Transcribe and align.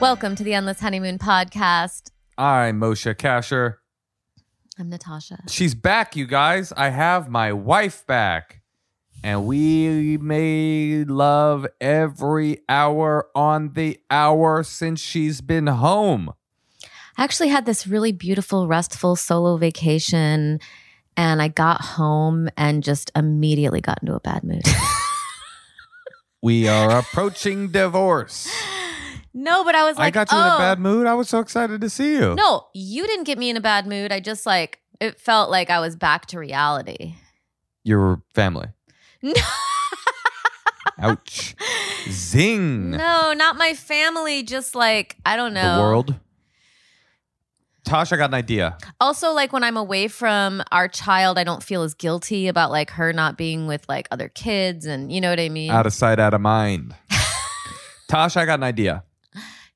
Welcome 0.00 0.34
to 0.36 0.44
the 0.44 0.54
Endless 0.54 0.80
Honeymoon 0.80 1.18
Podcast. 1.18 2.10
I'm 2.38 2.80
Moshe 2.80 3.14
Kasher. 3.16 3.76
I'm 4.78 4.88
Natasha. 4.88 5.42
She's 5.46 5.74
back, 5.74 6.16
you 6.16 6.26
guys. 6.26 6.72
I 6.74 6.88
have 6.88 7.28
my 7.28 7.52
wife 7.52 8.06
back. 8.06 8.62
And 9.22 9.46
we 9.46 10.16
made 10.16 11.10
love 11.10 11.66
every 11.82 12.60
hour 12.66 13.28
on 13.34 13.74
the 13.74 14.00
hour 14.10 14.62
since 14.62 15.00
she's 15.00 15.42
been 15.42 15.66
home. 15.66 16.32
I 17.18 17.24
actually 17.24 17.48
had 17.48 17.66
this 17.66 17.86
really 17.86 18.12
beautiful, 18.12 18.66
restful 18.68 19.16
solo 19.16 19.58
vacation, 19.58 20.60
and 21.14 21.42
I 21.42 21.48
got 21.48 21.82
home 21.82 22.48
and 22.56 22.82
just 22.82 23.12
immediately 23.14 23.82
got 23.82 23.98
into 24.00 24.14
a 24.14 24.20
bad 24.20 24.44
mood. 24.44 24.62
We 26.42 26.66
are 26.68 26.98
approaching 27.00 27.68
divorce. 27.68 28.50
no, 29.32 29.64
but 29.64 29.74
I 29.74 29.84
was 29.84 29.96
like, 29.96 30.16
I 30.16 30.24
got 30.24 30.32
you 30.32 30.38
in 30.38 30.44
oh. 30.44 30.54
a 30.56 30.58
bad 30.58 30.78
oh. 30.78 30.82
mood. 30.82 31.06
I 31.06 31.14
was 31.14 31.28
so 31.28 31.38
excited 31.38 31.80
to 31.80 31.90
see 31.90 32.14
you. 32.14 32.34
No, 32.34 32.66
you 32.74 33.06
didn't 33.06 33.24
get 33.24 33.38
me 33.38 33.50
in 33.50 33.56
a 33.56 33.60
bad 33.60 33.86
mood. 33.86 34.12
I 34.12 34.20
just 34.20 34.46
like 34.46 34.80
it 35.00 35.20
felt 35.20 35.50
like 35.50 35.70
I 35.70 35.80
was 35.80 35.96
back 35.96 36.26
to 36.26 36.38
reality. 36.38 37.14
Your 37.84 38.22
family. 38.34 38.68
No, 39.22 39.32
Ouch. 40.98 41.54
Zing. 42.10 42.90
no, 42.90 43.32
not 43.32 43.56
my 43.56 43.74
family. 43.74 44.42
Just 44.42 44.74
like 44.74 45.16
I 45.24 45.36
don't 45.36 45.54
know. 45.54 45.76
The 45.76 45.82
world. 45.82 46.14
Tosh, 47.84 48.12
I 48.12 48.16
got 48.16 48.30
an 48.30 48.34
idea. 48.34 48.76
Also, 49.00 49.32
like 49.32 49.52
when 49.52 49.64
I'm 49.64 49.76
away 49.76 50.06
from 50.06 50.62
our 50.70 50.86
child, 50.86 51.38
I 51.38 51.44
don't 51.44 51.62
feel 51.62 51.82
as 51.82 51.94
guilty 51.94 52.46
about 52.46 52.70
like 52.70 52.90
her 52.90 53.12
not 53.12 53.38
being 53.38 53.66
with 53.66 53.88
like 53.88 54.06
other 54.10 54.28
kids, 54.28 54.86
and 54.86 55.10
you 55.10 55.20
know 55.20 55.30
what 55.30 55.40
I 55.40 55.48
mean. 55.48 55.70
Out 55.70 55.86
of 55.86 55.92
sight, 55.92 56.18
out 56.18 56.34
of 56.34 56.40
mind. 56.40 56.94
Tosh, 58.08 58.36
I 58.36 58.44
got 58.44 58.58
an 58.58 58.64
idea. 58.64 59.04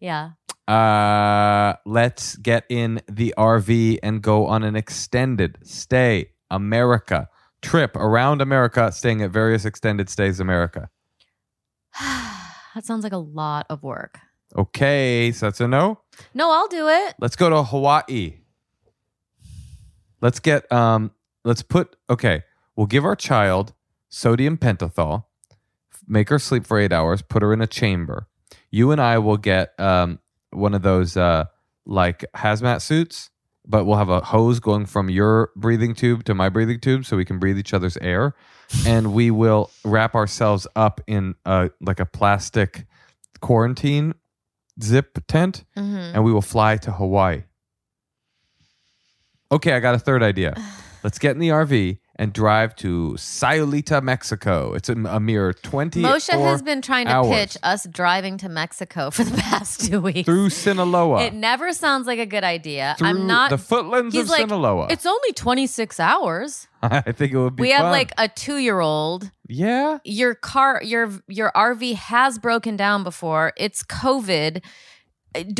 Yeah. 0.00 0.30
Uh, 0.66 1.74
let's 1.84 2.36
get 2.36 2.64
in 2.68 3.00
the 3.06 3.34
RV 3.36 3.98
and 4.02 4.22
go 4.22 4.46
on 4.46 4.62
an 4.62 4.76
extended 4.76 5.58
stay 5.62 6.30
America 6.50 7.28
trip 7.64 7.96
around 7.96 8.40
America, 8.40 8.92
staying 8.92 9.22
at 9.22 9.30
various 9.30 9.64
extended 9.64 10.08
stays 10.08 10.38
America. 10.38 10.90
that 12.00 12.84
sounds 12.84 13.02
like 13.02 13.12
a 13.12 13.18
lot 13.18 13.66
of 13.68 13.82
work. 13.82 14.20
Okay, 14.56 15.32
so 15.32 15.46
that's 15.46 15.60
a 15.60 15.66
no. 15.66 16.00
No, 16.34 16.52
I'll 16.52 16.68
do 16.68 16.88
it. 16.88 17.14
Let's 17.18 17.34
go 17.34 17.50
to 17.50 17.64
Hawaii. 17.64 18.34
Let's 20.20 20.38
get 20.38 20.70
um. 20.70 21.10
Let's 21.44 21.62
put 21.62 21.96
okay. 22.08 22.42
We'll 22.76 22.86
give 22.86 23.04
our 23.04 23.16
child 23.16 23.74
sodium 24.08 24.56
pentothal, 24.56 25.24
make 26.06 26.28
her 26.28 26.38
sleep 26.38 26.66
for 26.66 26.78
eight 26.78 26.92
hours, 26.92 27.22
put 27.22 27.42
her 27.42 27.52
in 27.52 27.60
a 27.60 27.66
chamber. 27.66 28.28
You 28.74 28.90
and 28.90 29.00
I 29.00 29.18
will 29.18 29.36
get 29.36 29.78
um 29.78 30.18
one 30.50 30.74
of 30.74 30.82
those 30.82 31.16
uh 31.16 31.44
like 31.86 32.24
hazmat 32.34 32.82
suits, 32.82 33.30
but 33.64 33.84
we'll 33.84 33.98
have 33.98 34.08
a 34.08 34.20
hose 34.20 34.58
going 34.58 34.86
from 34.86 35.08
your 35.08 35.52
breathing 35.54 35.94
tube 35.94 36.24
to 36.24 36.34
my 36.34 36.48
breathing 36.48 36.80
tube, 36.80 37.04
so 37.04 37.16
we 37.16 37.24
can 37.24 37.38
breathe 37.38 37.56
each 37.56 37.72
other's 37.72 37.96
air, 37.98 38.34
and 38.84 39.14
we 39.14 39.30
will 39.30 39.70
wrap 39.84 40.16
ourselves 40.16 40.66
up 40.74 41.00
in 41.06 41.36
a 41.44 41.70
like 41.80 42.00
a 42.00 42.04
plastic 42.04 42.84
quarantine 43.40 44.12
zip 44.82 45.18
tent 45.28 45.64
hmm 45.76 46.10
and 46.12 46.24
we 46.24 46.32
will 46.32 46.42
fly 46.42 46.76
to 46.76 46.90
Hawaii. 46.90 47.44
Okay, 49.52 49.72
I 49.72 49.78
got 49.78 49.94
a 49.94 50.00
third 50.00 50.24
idea. 50.24 50.52
Let's 51.04 51.20
get 51.20 51.30
in 51.30 51.38
the 51.38 51.50
RV 51.50 51.98
and 52.16 52.32
drive 52.32 52.76
to 52.76 53.12
Sayulita, 53.16 54.02
Mexico. 54.02 54.72
It's 54.74 54.88
a, 54.88 54.92
a 54.92 55.18
mere 55.18 55.52
20 55.52 56.02
Moshe 56.02 56.30
has 56.30 56.62
been 56.62 56.80
trying 56.80 57.06
to 57.06 57.12
hours. 57.12 57.28
pitch 57.28 57.56
us 57.62 57.86
driving 57.86 58.38
to 58.38 58.48
Mexico 58.48 59.10
for 59.12 59.24
the 59.24 59.36
past 59.36 59.86
two 59.86 60.00
weeks. 60.00 60.26
through 60.26 60.50
Sinaloa. 60.50 61.24
It 61.24 61.34
never 61.34 61.72
sounds 61.72 62.06
like 62.06 62.18
a 62.18 62.26
good 62.26 62.44
idea. 62.44 62.94
through 62.98 63.08
I'm 63.08 63.26
not. 63.26 63.50
the 63.50 63.56
footlands 63.56 64.12
he's 64.12 64.22
of 64.22 64.28
like, 64.28 64.40
Sinaloa. 64.40 64.88
It's 64.90 65.06
only 65.06 65.32
26 65.32 65.98
hours. 65.98 66.68
I 66.82 67.12
think 67.12 67.32
it 67.32 67.38
would 67.38 67.56
be 67.56 67.62
We 67.62 67.70
have 67.70 67.90
like 67.90 68.12
a 68.18 68.28
two 68.28 68.58
year 68.58 68.80
old. 68.80 69.30
Yeah. 69.48 69.98
Your 70.04 70.34
car, 70.34 70.80
your 70.82 71.10
your 71.28 71.50
RV 71.52 71.94
has 71.94 72.38
broken 72.38 72.76
down 72.76 73.02
before. 73.04 73.52
It's 73.56 73.82
COVID. 73.82 74.62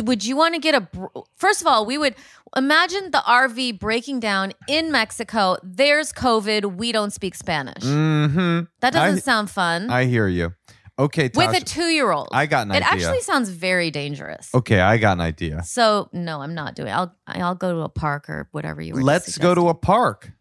Would 0.03 0.25
you 0.25 0.35
want 0.35 0.55
to 0.55 0.59
get 0.59 0.75
a? 0.75 0.87
First 1.35 1.61
of 1.61 1.67
all, 1.67 1.85
we 1.85 1.97
would 1.97 2.15
imagine 2.55 3.11
the 3.11 3.23
RV 3.25 3.79
breaking 3.79 4.19
down 4.19 4.53
in 4.67 4.91
Mexico. 4.91 5.57
There's 5.63 6.13
COVID. 6.13 6.77
We 6.77 6.91
don't 6.91 7.11
speak 7.11 7.35
Spanish. 7.35 7.83
Mm-hmm. 7.83 8.65
That 8.81 8.93
doesn't 8.93 9.17
I- 9.17 9.21
sound 9.21 9.49
fun. 9.49 9.89
I 9.89 10.05
hear 10.05 10.27
you. 10.27 10.53
Okay, 10.97 11.27
Tosh. 11.27 11.47
With 11.47 11.61
a 11.61 11.65
two 11.65 11.87
year 11.87 12.09
old. 12.11 12.29
I 12.31 12.45
got 12.45 12.67
an 12.67 12.71
idea. 12.71 12.87
It 12.87 12.93
idea. 12.93 13.07
actually 13.07 13.21
sounds 13.23 13.49
very 13.49 13.91
dangerous. 13.91 14.53
okay, 14.55 14.79
I 14.79 14.97
got 14.97 15.17
an 15.17 15.21
idea. 15.21 15.61
So 15.63 16.09
no, 16.13 16.39
I'm 16.41 16.53
not 16.53 16.75
doing. 16.75 16.87
It. 16.87 16.91
I'll 16.91 17.13
I'll 17.27 17.55
go 17.55 17.73
to 17.73 17.79
a 17.81 17.89
park 17.89 18.29
or 18.29 18.47
whatever 18.51 18.81
you 18.81 18.93
were. 18.93 19.01
Let's 19.01 19.37
go 19.37 19.53
to 19.53 19.67
a 19.67 19.73
park. 19.73 20.31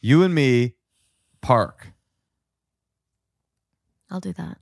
You 0.00 0.24
and 0.24 0.34
me, 0.34 0.74
park. 1.42 1.92
I'll 4.10 4.18
do 4.18 4.32
that. 4.32 4.58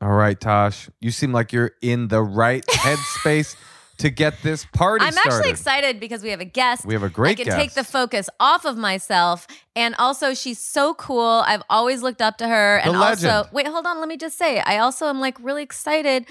All 0.00 0.12
right, 0.12 0.38
Tosh. 0.38 0.88
You 1.00 1.10
seem 1.10 1.32
like 1.32 1.52
you're 1.52 1.72
in 1.82 2.08
the 2.08 2.22
right 2.22 2.64
headspace 2.70 3.54
to 3.98 4.08
get 4.08 4.42
this 4.42 4.64
party 4.72 5.04
I'm 5.04 5.12
started. 5.12 5.32
actually 5.34 5.50
excited 5.50 6.00
because 6.00 6.22
we 6.22 6.30
have 6.30 6.40
a 6.40 6.46
guest. 6.46 6.86
We 6.86 6.94
have 6.94 7.02
a 7.02 7.10
great 7.10 7.32
I 7.32 7.34
can 7.34 7.44
guest. 7.46 7.58
take 7.58 7.72
the 7.74 7.84
focus 7.84 8.30
off 8.40 8.64
of 8.64 8.78
myself, 8.78 9.46
and 9.76 9.94
also 9.98 10.32
she's 10.32 10.58
so 10.58 10.94
cool. 10.94 11.42
I've 11.46 11.62
always 11.68 12.00
looked 12.02 12.22
up 12.22 12.38
to 12.38 12.48
her, 12.48 12.80
The 12.82 12.88
and 12.88 12.96
also 12.96 13.26
legend. 13.28 13.48
wait, 13.52 13.66
hold 13.66 13.84
on. 13.86 13.98
Let 14.00 14.08
me 14.08 14.16
just 14.16 14.38
say, 14.38 14.60
I 14.60 14.78
also 14.78 15.06
am 15.06 15.20
like 15.20 15.36
really 15.42 15.62
excited 15.62 16.26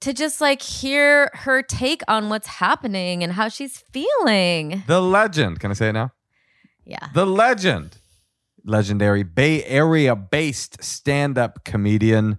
to 0.00 0.12
just 0.12 0.40
like 0.40 0.62
hear 0.62 1.30
her 1.34 1.62
take 1.62 2.02
on 2.08 2.28
what's 2.28 2.46
happening 2.48 3.22
and 3.22 3.34
how 3.34 3.48
she's 3.48 3.78
feeling. 3.92 4.82
the 4.88 5.00
legend. 5.00 5.60
Can 5.60 5.70
I 5.70 5.74
say 5.74 5.90
it 5.90 5.92
now? 5.92 6.10
Yeah. 6.84 7.06
The 7.14 7.26
legend. 7.26 7.98
Legendary 8.64 9.22
Bay 9.22 9.64
Area 9.64 10.16
based 10.16 10.82
stand 10.82 11.38
up 11.38 11.64
comedian. 11.64 12.38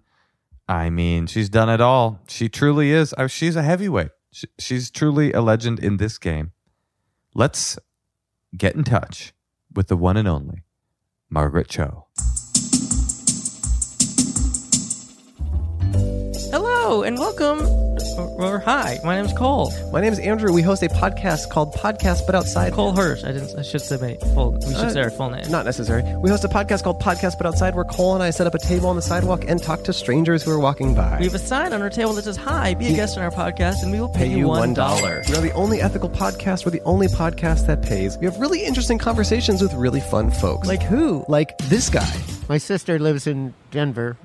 I 0.71 0.89
mean, 0.89 1.27
she's 1.27 1.49
done 1.49 1.67
it 1.67 1.81
all. 1.81 2.21
She 2.29 2.47
truly 2.47 2.91
is. 2.91 3.13
uh, 3.17 3.27
She's 3.27 3.57
a 3.57 3.61
heavyweight. 3.61 4.11
She's 4.57 4.89
truly 4.89 5.33
a 5.33 5.41
legend 5.41 5.79
in 5.79 5.97
this 5.97 6.17
game. 6.17 6.53
Let's 7.35 7.77
get 8.55 8.73
in 8.75 8.85
touch 8.85 9.33
with 9.73 9.89
the 9.89 9.97
one 9.97 10.15
and 10.15 10.29
only 10.29 10.63
Margaret 11.29 11.67
Cho. 11.67 12.07
Hello 16.53 17.03
and 17.03 17.17
welcome. 17.19 17.59
Or, 18.17 18.27
or 18.41 18.59
hi, 18.59 18.99
my 19.03 19.15
name's 19.15 19.33
Cole. 19.33 19.71
My 19.91 20.01
name 20.01 20.11
is 20.13 20.19
Andrew. 20.19 20.51
We 20.51 20.61
host 20.61 20.83
a 20.83 20.89
podcast 20.89 21.49
called 21.49 21.73
Podcast 21.73 22.25
But 22.25 22.35
Outside. 22.35 22.73
Cole 22.73 22.93
Hirsch. 22.93 23.23
I 23.23 23.31
didn't. 23.31 23.57
I 23.57 23.61
should 23.61 23.81
say 23.81 23.97
my 23.97 24.15
full. 24.33 24.51
We 24.51 24.61
should 24.61 24.75
Uh, 24.75 24.89
say 24.91 25.01
our 25.01 25.09
full 25.09 25.29
name. 25.29 25.49
Not 25.49 25.65
necessary. 25.65 26.03
We 26.17 26.29
host 26.29 26.43
a 26.43 26.49
podcast 26.49 26.83
called 26.83 27.01
Podcast 27.01 27.37
But 27.37 27.47
Outside 27.47 27.75
where 27.75 27.85
Cole 27.85 28.13
and 28.13 28.23
I 28.23 28.31
set 28.31 28.47
up 28.47 28.53
a 28.55 28.59
table 28.59 28.87
on 28.89 28.95
the 28.95 29.01
sidewalk 29.01 29.45
and 29.47 29.61
talk 29.61 29.83
to 29.85 29.93
strangers 29.93 30.43
who 30.43 30.51
are 30.51 30.59
walking 30.59 30.93
by. 30.93 31.17
we 31.19 31.25
have 31.25 31.33
a 31.35 31.39
sign 31.39 31.73
on 31.73 31.81
our 31.81 31.89
table 31.89 32.13
that 32.13 32.23
says 32.23 32.37
"Hi, 32.37 32.73
be 32.73 32.87
a 32.87 32.93
guest 32.95 33.17
on 33.17 33.23
our 33.23 33.31
podcast, 33.31 33.83
and 33.83 33.91
we 33.91 33.99
will 33.99 34.09
pay, 34.09 34.27
pay 34.29 34.37
you 34.37 34.47
one 34.47 34.73
dollar." 34.73 35.21
dollar. 35.21 35.23
We 35.29 35.35
are 35.35 35.41
the 35.41 35.53
only 35.53 35.81
ethical 35.81 36.09
podcast. 36.09 36.65
We're 36.65 36.71
the 36.71 36.81
only 36.81 37.07
podcast 37.07 37.67
that 37.67 37.81
pays. 37.81 38.17
We 38.17 38.25
have 38.25 38.37
really 38.39 38.63
interesting 38.63 38.97
conversations 38.97 39.61
with 39.61 39.73
really 39.73 40.01
fun 40.01 40.31
folks. 40.31 40.67
Like 40.67 40.83
who? 40.83 41.23
like 41.27 41.57
this 41.69 41.89
guy. 41.89 42.11
My 42.49 42.57
sister 42.57 42.99
lives 42.99 43.27
in 43.27 43.53
Denver. 43.71 44.17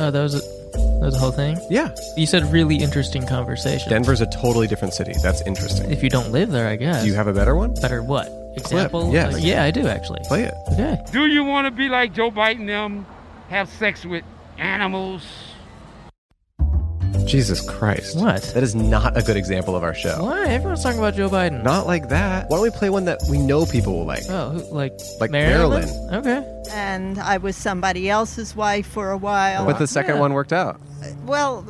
Oh, 0.00 0.10
that 0.10 0.22
was 0.22 0.34
a, 0.34 0.38
that 0.72 1.00
was 1.06 1.14
a 1.16 1.18
whole 1.18 1.32
thing. 1.32 1.58
Yeah. 1.70 1.94
You 2.16 2.26
said 2.26 2.44
really 2.52 2.76
interesting 2.76 3.26
conversation. 3.26 3.90
Denver's 3.90 4.20
a 4.20 4.26
totally 4.26 4.66
different 4.66 4.94
city. 4.94 5.12
That's 5.22 5.42
interesting. 5.42 5.90
If 5.90 6.02
you 6.02 6.10
don't 6.10 6.30
live 6.30 6.50
there, 6.50 6.68
I 6.68 6.76
guess. 6.76 7.02
Do 7.02 7.08
you 7.08 7.14
have 7.14 7.26
a 7.26 7.32
better 7.32 7.56
one? 7.56 7.74
better 7.74 8.02
what 8.02 8.28
example? 8.56 9.12
yes. 9.12 9.34
Like, 9.34 9.44
yeah, 9.44 9.64
I 9.64 9.70
do 9.70 9.86
actually. 9.88 10.20
Play 10.24 10.44
it. 10.44 10.54
Okay. 10.72 10.98
Do 11.12 11.26
you 11.26 11.44
want 11.44 11.66
to 11.66 11.70
be 11.70 11.88
like 11.88 12.12
Joe 12.12 12.30
Biden 12.30 12.66
them? 12.66 13.06
Have 13.48 13.68
sex 13.68 14.04
with 14.04 14.24
animals? 14.58 15.24
Jesus 17.26 17.60
Christ. 17.68 18.16
What? 18.16 18.42
That 18.54 18.62
is 18.62 18.74
not 18.74 19.16
a 19.16 19.22
good 19.22 19.36
example 19.36 19.76
of 19.76 19.82
our 19.82 19.94
show. 19.94 20.22
What? 20.22 20.48
Everyone's 20.48 20.82
talking 20.82 20.98
about 20.98 21.14
Joe 21.14 21.28
Biden. 21.28 21.62
Not 21.62 21.86
like 21.86 22.08
that. 22.08 22.48
Why 22.48 22.56
don't 22.56 22.62
we 22.62 22.70
play 22.70 22.88
one 22.90 23.04
that 23.04 23.18
we 23.30 23.38
know 23.38 23.66
people 23.66 23.98
will 23.98 24.06
like? 24.06 24.22
Oh, 24.30 24.50
who, 24.50 24.74
like 24.74 24.92
Like 25.20 25.30
Marilyn? 25.30 25.84
Marilyn. 26.10 26.14
Okay. 26.26 26.62
and 26.72 27.18
I 27.18 27.36
was 27.36 27.56
somebody 27.56 28.08
else's 28.08 28.56
wife 28.56 28.86
for 28.86 29.10
a 29.10 29.16
while. 29.18 29.66
But 29.66 29.78
the 29.78 29.86
second 29.86 30.14
Yeah. 30.16 30.20
one 30.20 30.32
worked 30.32 30.52
out. 30.54 30.80
well, 31.26 31.64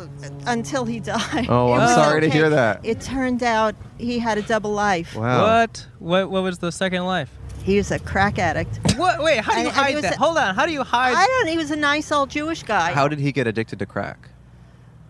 until 0.47 0.85
he 0.85 1.01
died. 1.01 1.47
Oh, 1.49 1.73
I'm 1.73 1.81
was 1.87 1.95
sorry 1.95 2.21
to 2.21 2.31
hear 2.31 2.51
that. 2.51 2.81
It 2.85 3.01
turned 3.01 3.43
out 3.43 3.75
he 3.99 4.19
had 4.21 4.39
a 4.39 4.43
double 4.43 4.71
life. 4.73 5.15
Wow. 5.17 5.43
What? 5.43 5.87
What? 5.99 6.31
What 6.31 6.43
was 6.45 6.59
the 6.59 6.71
second 6.71 7.05
life? 7.05 7.31
He 7.65 7.77
was 7.77 7.91
a 7.91 7.99
crack 7.99 8.39
addict. 8.39 8.79
What? 8.97 9.23
Wait, 9.23 9.41
how 9.41 9.53
do 9.55 9.61
you 9.61 9.67
And- 9.67 9.77
and 9.77 9.77
hide 9.77 9.95
was 9.95 10.03
that? 10.05 10.15
a- 10.15 10.19
Hold 10.19 10.39
on. 10.39 10.55
How 10.55 10.67
do 10.67 10.73
you 10.73 10.83
hide? 10.85 11.15
I 11.17 11.27
don't. 11.27 11.49
He 11.49 11.57
was 11.59 11.71
a 11.71 11.77
nice 11.77 12.11
old 12.13 12.31
Jewish 12.31 12.63
guy. 12.63 12.93
How 12.93 13.09
did 13.09 13.19
he 13.19 13.33
get 13.33 13.47
addicted 13.47 13.79
to 13.81 13.87
crack? 13.87 14.31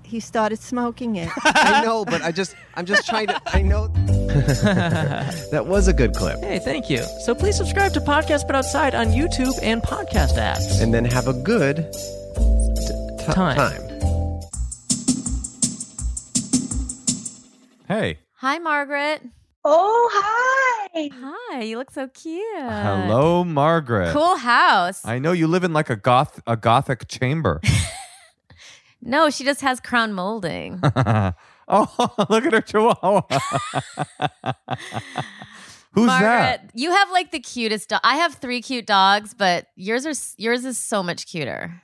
He 0.08 0.20
started 0.20 0.58
smoking 0.58 1.16
it. 1.16 1.28
I 1.44 1.84
know, 1.84 2.04
but 2.04 2.22
I 2.22 2.32
just 2.32 2.56
I'm 2.74 2.86
just 2.86 3.06
trying 3.06 3.26
to 3.28 3.40
I 3.46 3.60
know 3.62 3.88
that 5.52 5.66
was 5.66 5.86
a 5.86 5.92
good 5.92 6.14
clip. 6.14 6.38
Hey, 6.40 6.58
thank 6.58 6.88
you. 6.88 7.04
So 7.24 7.34
please 7.34 7.56
subscribe 7.56 7.92
to 7.92 8.00
Podcast 8.00 8.46
But 8.46 8.56
Outside 8.56 8.94
on 8.94 9.08
YouTube 9.08 9.58
and 9.62 9.82
podcast 9.82 10.36
apps. 10.38 10.80
And 10.80 10.92
then 10.94 11.04
have 11.04 11.28
a 11.28 11.34
good 11.34 11.76
t- 11.92 11.98
t- 13.26 13.32
Time. 13.32 13.56
time. 13.56 13.82
Hey. 17.86 18.18
Hi, 18.34 18.58
Margaret. 18.58 19.22
Oh, 19.64 20.08
hi. 20.12 21.10
Hi, 21.12 21.62
you 21.62 21.76
look 21.76 21.90
so 21.90 22.08
cute. 22.08 22.42
Hello, 22.56 23.44
Margaret. 23.44 24.12
Cool 24.12 24.36
house. 24.36 25.04
I 25.04 25.18
know 25.18 25.32
you 25.32 25.46
live 25.46 25.64
in 25.64 25.72
like 25.72 25.90
a 25.90 25.96
goth 25.96 26.40
a 26.46 26.56
gothic 26.56 27.08
chamber. 27.08 27.60
no, 29.00 29.30
she 29.30 29.44
just 29.44 29.60
has 29.60 29.80
crown 29.80 30.12
molding. 30.12 30.80
oh, 30.84 31.32
look 32.30 32.44
at 32.46 32.52
her 32.52 32.60
chihuahua. 32.60 33.22
Who's 35.92 36.06
Margaret, 36.06 36.28
that? 36.28 36.70
you 36.74 36.92
have 36.92 37.10
like 37.10 37.30
the 37.32 37.40
cutest 37.40 37.88
dog. 37.88 38.00
I 38.04 38.16
have 38.16 38.34
three 38.34 38.60
cute 38.60 38.86
dogs, 38.86 39.34
but 39.34 39.66
yours 39.74 40.06
are 40.06 40.12
yours 40.36 40.64
is 40.64 40.78
so 40.78 41.02
much 41.02 41.26
cuter. 41.26 41.82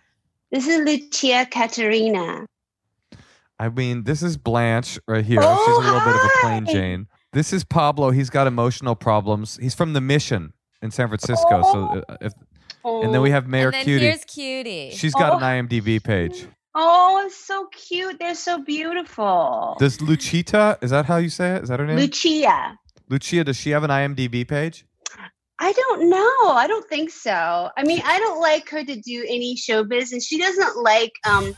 This 0.53 0.69
is 0.69 0.81
Lucia 0.85 1.47
Caterina. 1.51 2.47
I 3.59 3.69
mean, 3.71 4.05
this 4.05 4.23
is 4.23 4.37
Blanche 4.37 4.99
right 5.09 5.25
here. 5.25 5.41
Oh, 5.43 5.65
She's 5.67 5.77
a 5.77 5.93
little 5.93 6.01
bit 6.07 6.15
of 6.17 6.25
a 6.25 6.31
plain. 6.43 6.67
Jane. 6.67 7.07
This 7.33 7.53
is 7.53 7.65
Pablo. 7.65 8.11
He's 8.11 8.31
got 8.31 8.47
emotional 8.47 8.95
problems. 8.95 9.59
He's 9.61 9.75
from 9.75 9.95
the 9.95 10.01
Mission 10.01 10.53
in 10.83 10.91
San 10.91 11.09
Francisco. 11.09 11.63
So, 11.73 12.05
uh, 12.09 12.17
if, 12.21 12.33
and 12.85 13.13
then 13.15 13.23
we 13.23 13.31
have 13.31 13.49
Mayor 13.49 13.67
and 13.69 13.75
then 13.75 13.85
Cutie. 13.85 14.05
here's 14.05 14.25
Cutie. 14.25 14.91
She's 14.93 15.15
got 15.15 15.33
Oh. 15.33 15.37
an 15.39 15.67
IMDb 15.69 16.03
page. 16.03 16.47
Oh, 16.75 17.23
it's 17.25 17.37
so 17.37 17.67
cute. 17.67 18.19
They're 18.19 18.35
so 18.35 18.63
beautiful. 18.63 19.77
Does 19.79 19.99
Lucita, 19.99 20.83
Is 20.83 20.91
that 20.91 21.07
how 21.07 21.19
you 21.19 21.29
say 21.29 21.57
it? 21.57 21.63
Is 21.63 21.69
that 21.69 21.79
her 21.79 21.87
name? 21.87 21.97
Lucia. 21.97 22.77
Lucia. 23.09 23.45
Does 23.45 23.57
she 23.57 23.71
have 23.71 23.85
an 23.85 23.91
IMDb 23.91 24.47
page? 24.47 24.85
I 25.59 25.73
don't 25.73 26.11
know. 26.11 26.51
I 26.51 26.67
don't 26.67 26.89
think 26.89 27.11
so. 27.11 27.71
I 27.77 27.85
mean, 27.85 28.03
I 28.05 28.19
don't 28.19 28.41
like 28.41 28.69
her 28.71 28.85
to 28.85 28.97
do 29.01 29.25
any 29.29 29.55
showbiz, 29.55 30.13
and 30.13 30.21
she 30.23 30.39
doesn't 30.39 30.83
like 30.83 31.13
um, 31.25 31.57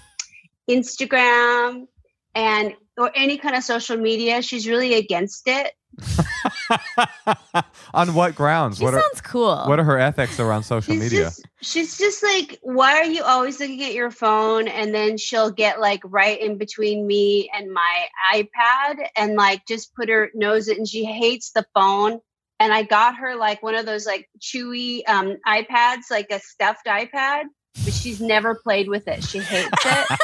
Instagram 0.68 1.86
and 2.34 2.74
or 2.98 3.10
any 3.14 3.38
kind 3.38 3.56
of 3.56 3.64
social 3.64 3.96
media. 3.96 4.42
She's 4.42 4.69
really 4.69 4.94
against 4.94 5.44
it. 5.46 5.72
On 7.94 8.14
what 8.14 8.34
grounds? 8.34 8.78
she 8.78 8.84
what 8.84 8.94
are 8.94 9.02
cool. 9.22 9.64
what 9.66 9.78
are 9.78 9.84
her 9.84 9.98
ethics 9.98 10.40
around 10.40 10.62
social 10.62 10.94
She's 10.94 11.02
media? 11.02 11.20
just 11.24 11.46
she's 11.60 11.98
just 11.98 12.22
like, 12.22 12.58
why 12.62 12.98
are 12.98 13.04
you 13.04 13.22
always 13.22 13.58
looking 13.60 13.82
at 13.82 13.94
your 13.94 14.10
phone? 14.10 14.68
And 14.68 14.94
then 14.94 15.16
she'll 15.16 15.50
get 15.50 15.80
like 15.80 16.00
right 16.04 16.40
in 16.40 16.58
between 16.58 17.06
me 17.06 17.50
and 17.54 17.72
my 17.72 18.06
iPad 18.34 19.08
and 19.16 19.34
like 19.34 19.66
just 19.66 19.94
put 19.94 20.08
her 20.08 20.30
nose 20.34 20.68
it 20.68 20.78
and 20.78 20.88
she 20.88 21.04
hates 21.04 21.52
the 21.52 21.66
phone. 21.74 22.20
And 22.58 22.72
I 22.72 22.82
got 22.82 23.16
her 23.16 23.36
like 23.36 23.62
one 23.62 23.74
of 23.74 23.86
those 23.86 24.06
like 24.06 24.28
chewy 24.40 25.02
um 25.08 25.36
iPads, 25.46 26.10
like 26.10 26.28
a 26.30 26.40
stuffed 26.40 26.86
iPad, 26.86 27.44
but 27.84 27.92
she's 27.92 28.20
never 28.20 28.54
played 28.54 28.88
with 28.88 29.06
it. 29.08 29.22
She 29.24 29.38
hates 29.38 29.69
it. 29.84 30.19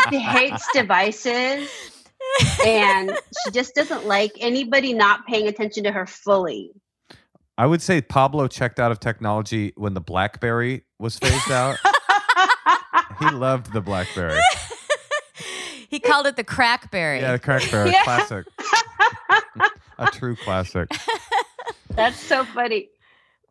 she 0.10 0.18
hates 0.18 0.66
devices. 0.72 1.68
And 2.66 3.10
she 3.44 3.50
just 3.52 3.74
doesn't 3.74 4.06
like 4.06 4.32
anybody 4.40 4.92
not 4.92 5.26
paying 5.26 5.48
attention 5.48 5.84
to 5.84 5.92
her 5.92 6.06
fully. 6.06 6.70
I 7.56 7.66
would 7.66 7.82
say 7.82 8.00
Pablo 8.00 8.46
checked 8.48 8.78
out 8.78 8.92
of 8.92 9.00
technology 9.00 9.72
when 9.76 9.94
the 9.94 10.00
BlackBerry 10.00 10.84
was 10.98 11.18
phased 11.18 11.50
out. 11.50 11.76
he 13.18 13.30
loved 13.30 13.72
the 13.72 13.80
BlackBerry. 13.80 14.40
he 15.88 15.98
called 15.98 16.26
it 16.26 16.36
the 16.36 16.44
crackberry. 16.44 17.20
Yeah, 17.20 17.32
the 17.32 17.38
crackberry, 17.40 17.92
Yeah. 17.92 18.04
classic, 18.04 18.46
a 19.98 20.06
true 20.12 20.36
classic. 20.36 20.88
That's 21.90 22.18
so 22.18 22.44
funny. 22.44 22.90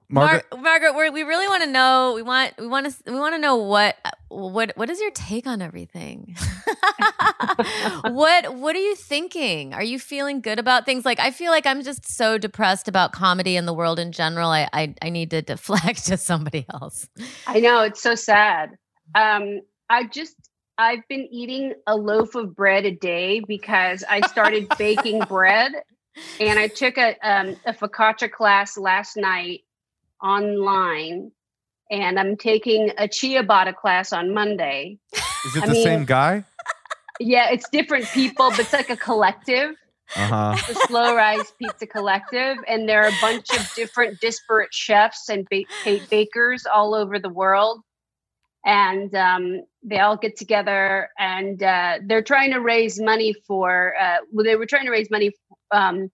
Margaret, 0.09 0.45
Mar- 0.51 0.61
Margaret, 0.61 0.95
we're, 0.95 1.11
we 1.11 1.23
really 1.23 1.47
want 1.47 1.63
to 1.63 1.69
know. 1.69 2.13
We 2.15 2.21
want 2.21 2.53
we 2.57 2.67
want 2.67 2.89
to 2.89 3.11
we 3.11 3.19
want 3.19 3.35
to 3.35 3.39
know 3.39 3.57
what 3.57 3.97
what 4.29 4.71
what 4.75 4.89
is 4.89 5.01
your 5.01 5.11
take 5.11 5.45
on 5.45 5.61
everything? 5.61 6.35
what 8.03 8.55
what 8.55 8.75
are 8.75 8.79
you 8.79 8.95
thinking? 8.95 9.73
Are 9.73 9.83
you 9.83 9.99
feeling 9.99 10.39
good 10.39 10.59
about 10.59 10.85
things? 10.85 11.03
Like 11.03 11.19
I 11.19 11.31
feel 11.31 11.51
like 11.51 11.65
I'm 11.65 11.83
just 11.83 12.09
so 12.09 12.37
depressed 12.37 12.87
about 12.87 13.11
comedy 13.11 13.57
and 13.57 13.67
the 13.67 13.73
world 13.73 13.99
in 13.99 14.13
general. 14.13 14.49
I 14.49 14.69
I, 14.71 14.95
I 15.01 15.09
need 15.09 15.29
to 15.31 15.41
deflect 15.53 16.05
to 16.05 16.15
somebody 16.15 16.65
else. 16.73 17.09
I 17.45 17.59
know 17.59 17.81
it's 17.81 18.01
so 18.01 18.15
sad. 18.15 18.77
Um, 19.13 19.59
I 19.89 20.05
just 20.05 20.35
I've 20.77 21.05
been 21.09 21.27
eating 21.31 21.73
a 21.85 21.97
loaf 21.97 22.35
of 22.35 22.55
bread 22.55 22.85
a 22.85 22.91
day 22.91 23.41
because 23.45 24.05
I 24.09 24.21
started 24.27 24.69
baking 24.77 25.19
bread, 25.27 25.73
and 26.39 26.57
I 26.57 26.69
took 26.69 26.97
a 26.97 27.17
um, 27.21 27.57
a 27.65 27.73
focaccia 27.73 28.31
class 28.31 28.77
last 28.77 29.17
night 29.17 29.63
online, 30.21 31.31
and 31.91 32.19
I'm 32.19 32.35
taking 32.37 32.91
a 32.97 33.07
ciabatta 33.07 33.75
class 33.75 34.11
on 34.13 34.33
Monday. 34.33 34.97
is 35.45 35.55
it 35.55 35.63
I 35.63 35.67
the 35.67 35.71
mean- 35.73 35.83
same 35.83 36.05
guy? 36.05 36.43
Yeah, 37.19 37.49
it's 37.49 37.67
different 37.69 38.05
people, 38.05 38.51
but 38.51 38.59
it's 38.59 38.73
like 38.73 38.91
a 38.91 38.97
collective. 38.97 39.71
Uh 40.15 40.27
huh. 40.27 40.55
the 40.67 40.75
Slow 40.87 41.15
Rise 41.15 41.51
Pizza 41.59 41.87
Collective, 41.87 42.57
and 42.67 42.87
there 42.87 43.03
are 43.03 43.09
a 43.09 43.17
bunch 43.19 43.49
of 43.57 43.73
different 43.75 44.21
disparate 44.21 44.73
chefs 44.73 45.27
and 45.27 45.45
ba- 45.49 45.99
bakers 46.09 46.65
all 46.65 46.93
over 46.93 47.19
the 47.19 47.27
world. 47.29 47.81
And 48.65 49.13
um, 49.15 49.61
they 49.83 49.99
all 49.99 50.15
get 50.17 50.37
together, 50.37 51.09
and 51.17 51.61
uh, 51.63 51.99
they're 52.05 52.21
trying 52.21 52.51
to 52.51 52.59
raise 52.59 52.99
money 53.01 53.33
for. 53.47 53.95
Uh, 53.99 54.17
well, 54.31 54.43
they 54.45 54.55
were 54.55 54.65
trying 54.65 54.85
to 54.85 54.91
raise 54.91 55.09
money 55.09 55.31
um, 55.71 56.09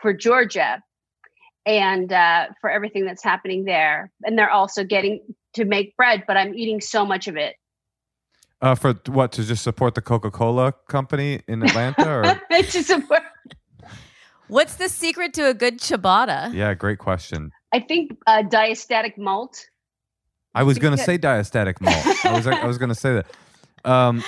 for 0.00 0.12
Georgia, 0.12 0.82
and 1.66 2.12
uh, 2.12 2.46
for 2.60 2.70
everything 2.70 3.04
that's 3.04 3.22
happening 3.22 3.64
there. 3.64 4.10
And 4.24 4.38
they're 4.38 4.50
also 4.50 4.84
getting 4.84 5.20
to 5.54 5.64
make 5.64 5.96
bread, 5.96 6.24
but 6.26 6.36
I'm 6.36 6.54
eating 6.54 6.80
so 6.80 7.06
much 7.06 7.28
of 7.28 7.36
it. 7.36 7.56
Uh, 8.60 8.74
for 8.74 8.94
what 9.08 9.32
to 9.32 9.44
just 9.44 9.62
support 9.62 9.94
the 9.94 10.00
Coca 10.00 10.30
Cola 10.30 10.72
company 10.88 11.42
in 11.48 11.62
Atlanta? 11.62 12.08
Or 12.08 12.40
it's 12.50 12.72
just 12.72 12.90
a, 12.90 13.02
What's 14.48 14.76
the 14.76 14.88
secret 14.88 15.34
to 15.34 15.48
a 15.48 15.54
good 15.54 15.80
ciabatta? 15.80 16.54
yeah, 16.54 16.72
great 16.74 16.98
question. 16.98 17.50
I 17.72 17.80
think 17.80 18.16
uh, 18.26 18.42
diastatic 18.42 19.18
malt. 19.18 19.66
I 20.54 20.62
was 20.62 20.78
gonna 20.78 20.96
say 20.96 21.18
diastatic 21.18 21.80
malt. 21.80 22.24
I 22.24 22.32
was 22.32 22.46
I 22.46 22.64
was 22.64 22.78
gonna 22.78 22.94
say 22.94 23.14
that. 23.14 23.90
Um, 23.90 24.22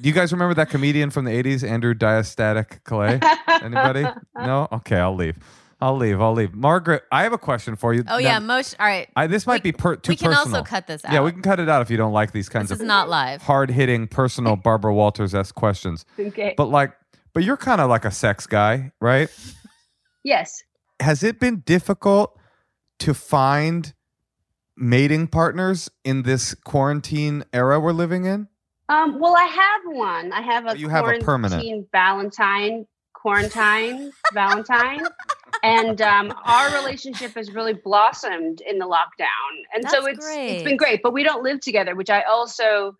do 0.00 0.08
you 0.08 0.14
guys 0.14 0.32
remember 0.32 0.54
that 0.54 0.70
comedian 0.70 1.10
from 1.10 1.24
the 1.24 1.32
'80s, 1.32 1.68
Andrew 1.68 1.94
Diastatic 1.94 2.84
Calais? 2.84 3.18
Anybody? 3.62 4.06
No. 4.36 4.68
Okay, 4.70 4.96
I'll 4.96 5.16
leave. 5.16 5.36
I'll 5.80 5.96
leave. 5.96 6.20
I'll 6.20 6.32
leave. 6.32 6.54
Margaret, 6.54 7.04
I 7.12 7.22
have 7.22 7.32
a 7.32 7.38
question 7.38 7.76
for 7.76 7.94
you. 7.94 8.02
Oh 8.08 8.14
Now, 8.14 8.18
yeah, 8.18 8.38
most. 8.40 8.74
All 8.80 8.86
right, 8.86 9.08
I, 9.14 9.26
this 9.28 9.46
might 9.46 9.62
We- 9.62 9.70
be 9.70 9.76
per, 9.76 9.94
too 9.96 10.10
we 10.10 10.16
can 10.16 10.30
personal. 10.32 10.56
also 10.56 10.68
cut 10.68 10.86
this 10.88 11.04
out. 11.04 11.12
Yeah, 11.12 11.22
we 11.22 11.30
can 11.32 11.42
cut 11.42 11.60
it 11.60 11.68
out 11.68 11.82
if 11.82 11.90
you 11.90 11.96
don't 11.96 12.12
like 12.12 12.32
these 12.32 12.48
kinds 12.48 12.68
This 12.70 12.78
of 12.78 12.82
is 12.82 12.86
not 12.88 13.08
live. 13.08 13.42
hard 13.42 13.70
hitting, 13.70 14.08
personal 14.08 14.56
Barbara 14.64 14.92
Walters 14.92 15.34
esque 15.34 15.54
questions. 15.54 16.04
okay. 16.18 16.54
But 16.56 16.66
like, 16.66 16.94
but 17.32 17.44
you're 17.44 17.56
kind 17.56 17.80
of 17.80 17.88
like 17.88 18.04
a 18.04 18.10
sex 18.10 18.46
guy, 18.46 18.90
right? 19.00 19.28
yes. 20.24 20.62
Has 21.00 21.22
it 21.22 21.38
been 21.38 21.60
difficult 21.60 22.36
to 22.98 23.14
find 23.14 23.94
mating 24.76 25.28
partners 25.28 25.88
in 26.04 26.22
this 26.22 26.54
quarantine 26.54 27.44
era 27.52 27.78
we're 27.78 27.92
living 27.92 28.24
in? 28.24 28.48
Um, 28.88 29.20
well, 29.20 29.36
I 29.36 29.44
have 29.44 29.80
one. 29.96 30.32
I 30.32 30.40
have 30.40 30.66
a 30.66 30.78
you 30.78 30.88
have 30.88 31.06
a 31.06 31.18
permanent. 31.20 31.62
quarantine 31.62 31.86
Valentine, 31.92 32.86
quarantine 33.12 34.10
Valentine, 34.34 35.00
and 35.62 36.00
um, 36.00 36.32
our 36.44 36.72
relationship 36.72 37.34
has 37.34 37.52
really 37.52 37.74
blossomed 37.74 38.60
in 38.60 38.78
the 38.78 38.86
lockdown, 38.86 39.28
and 39.74 39.88
so 39.88 40.06
it's 40.06 40.18
great. 40.18 40.50
it's 40.50 40.62
been 40.64 40.76
great. 40.76 41.02
But 41.02 41.12
we 41.12 41.22
don't 41.22 41.42
live 41.42 41.60
together, 41.60 41.94
which 41.94 42.10
I 42.10 42.22
also 42.22 42.96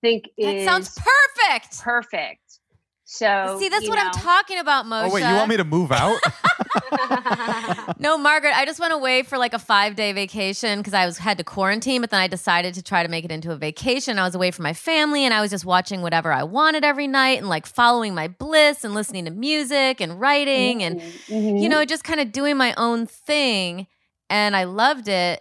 think 0.00 0.24
is 0.36 0.46
That 0.46 0.54
is 0.56 0.64
sounds 0.64 0.98
perfect. 0.98 1.80
perfect. 1.80 2.58
So 3.04 3.56
See, 3.58 3.68
that's 3.68 3.84
you 3.84 3.90
what 3.90 3.98
I'm 3.98 4.12
talking 4.12 4.58
about, 4.58 4.86
Moshe. 4.86 5.08
Oh 5.08 5.12
wait, 5.12 5.28
you 5.28 5.34
want 5.34 5.48
me 5.48 5.56
to 5.58 5.64
move 5.64 5.92
out? 5.92 6.18
no, 7.98 8.16
Margaret, 8.18 8.52
I 8.56 8.64
just 8.64 8.80
went 8.80 8.92
away 8.92 9.22
for 9.22 9.38
like 9.38 9.54
a 9.54 9.58
five 9.58 9.94
day 9.96 10.12
vacation 10.12 10.78
because 10.78 10.94
I 10.94 11.06
was 11.06 11.18
had 11.18 11.38
to 11.38 11.44
quarantine, 11.44 12.00
but 12.00 12.10
then 12.10 12.20
I 12.20 12.26
decided 12.26 12.74
to 12.74 12.82
try 12.82 13.02
to 13.02 13.08
make 13.08 13.24
it 13.24 13.30
into 13.32 13.52
a 13.52 13.56
vacation. 13.56 14.18
I 14.18 14.24
was 14.24 14.34
away 14.34 14.50
from 14.50 14.62
my 14.64 14.72
family 14.72 15.24
and 15.24 15.32
I 15.34 15.40
was 15.40 15.50
just 15.50 15.64
watching 15.64 16.02
whatever 16.02 16.32
I 16.32 16.42
wanted 16.42 16.84
every 16.84 17.06
night 17.06 17.38
and 17.38 17.48
like 17.48 17.66
following 17.66 18.14
my 18.14 18.28
bliss 18.28 18.84
and 18.84 18.94
listening 18.94 19.24
to 19.26 19.30
music 19.30 20.00
and 20.00 20.20
writing 20.20 20.82
and 20.82 21.00
Mm-hmm. 21.02 21.56
you 21.58 21.68
know, 21.68 21.84
just 21.84 22.04
kind 22.04 22.20
of 22.20 22.32
doing 22.32 22.56
my 22.56 22.74
own 22.76 23.06
thing. 23.06 23.86
And 24.30 24.54
I 24.56 24.64
loved 24.64 25.08
it. 25.08 25.40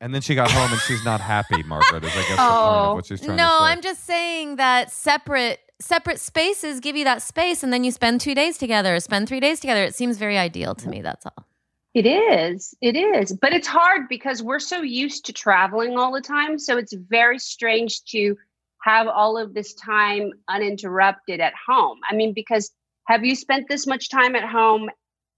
And 0.00 0.12
then 0.14 0.20
she 0.20 0.34
got 0.34 0.50
home 0.50 0.70
and 0.72 0.80
she's 0.82 1.04
not 1.04 1.20
happy, 1.20 1.62
Margaret, 1.62 2.02
is 2.04 2.10
I 2.10 2.14
guess 2.16 2.28
the 2.30 2.36
point 2.36 2.38
Oh. 2.40 2.88
of 2.90 2.94
what 2.96 3.06
she's 3.06 3.20
trying 3.20 3.36
No, 3.36 3.44
to 3.44 3.48
say. 3.50 3.58
No, 3.58 3.64
I'm 3.64 3.80
just 3.82 4.04
saying 4.04 4.56
that 4.56 4.90
separate 4.90 5.60
separate 5.82 6.20
spaces 6.20 6.80
give 6.80 6.96
you 6.96 7.04
that 7.04 7.22
space 7.22 7.62
and 7.62 7.72
then 7.72 7.84
you 7.84 7.90
spend 7.90 8.20
two 8.20 8.34
days 8.34 8.58
together, 8.58 8.98
spend 9.00 9.28
three 9.28 9.40
days 9.40 9.60
together. 9.60 9.84
It 9.84 9.94
seems 9.94 10.18
very 10.18 10.38
ideal 10.38 10.74
to 10.76 10.88
me. 10.88 11.02
That's 11.02 11.26
all. 11.26 11.46
It 11.94 12.06
is. 12.06 12.74
It 12.80 12.96
is. 12.96 13.32
But 13.34 13.52
it's 13.52 13.66
hard 13.66 14.08
because 14.08 14.42
we're 14.42 14.58
so 14.60 14.80
used 14.82 15.26
to 15.26 15.32
traveling 15.32 15.98
all 15.98 16.12
the 16.12 16.22
time. 16.22 16.58
So 16.58 16.78
it's 16.78 16.94
very 16.94 17.38
strange 17.38 18.02
to 18.04 18.36
have 18.82 19.06
all 19.08 19.36
of 19.36 19.52
this 19.54 19.74
time 19.74 20.32
uninterrupted 20.48 21.40
at 21.40 21.52
home. 21.68 21.98
I 22.10 22.14
mean, 22.14 22.32
because 22.32 22.70
have 23.08 23.24
you 23.24 23.36
spent 23.36 23.68
this 23.68 23.86
much 23.86 24.08
time 24.08 24.34
at 24.36 24.44
home 24.48 24.88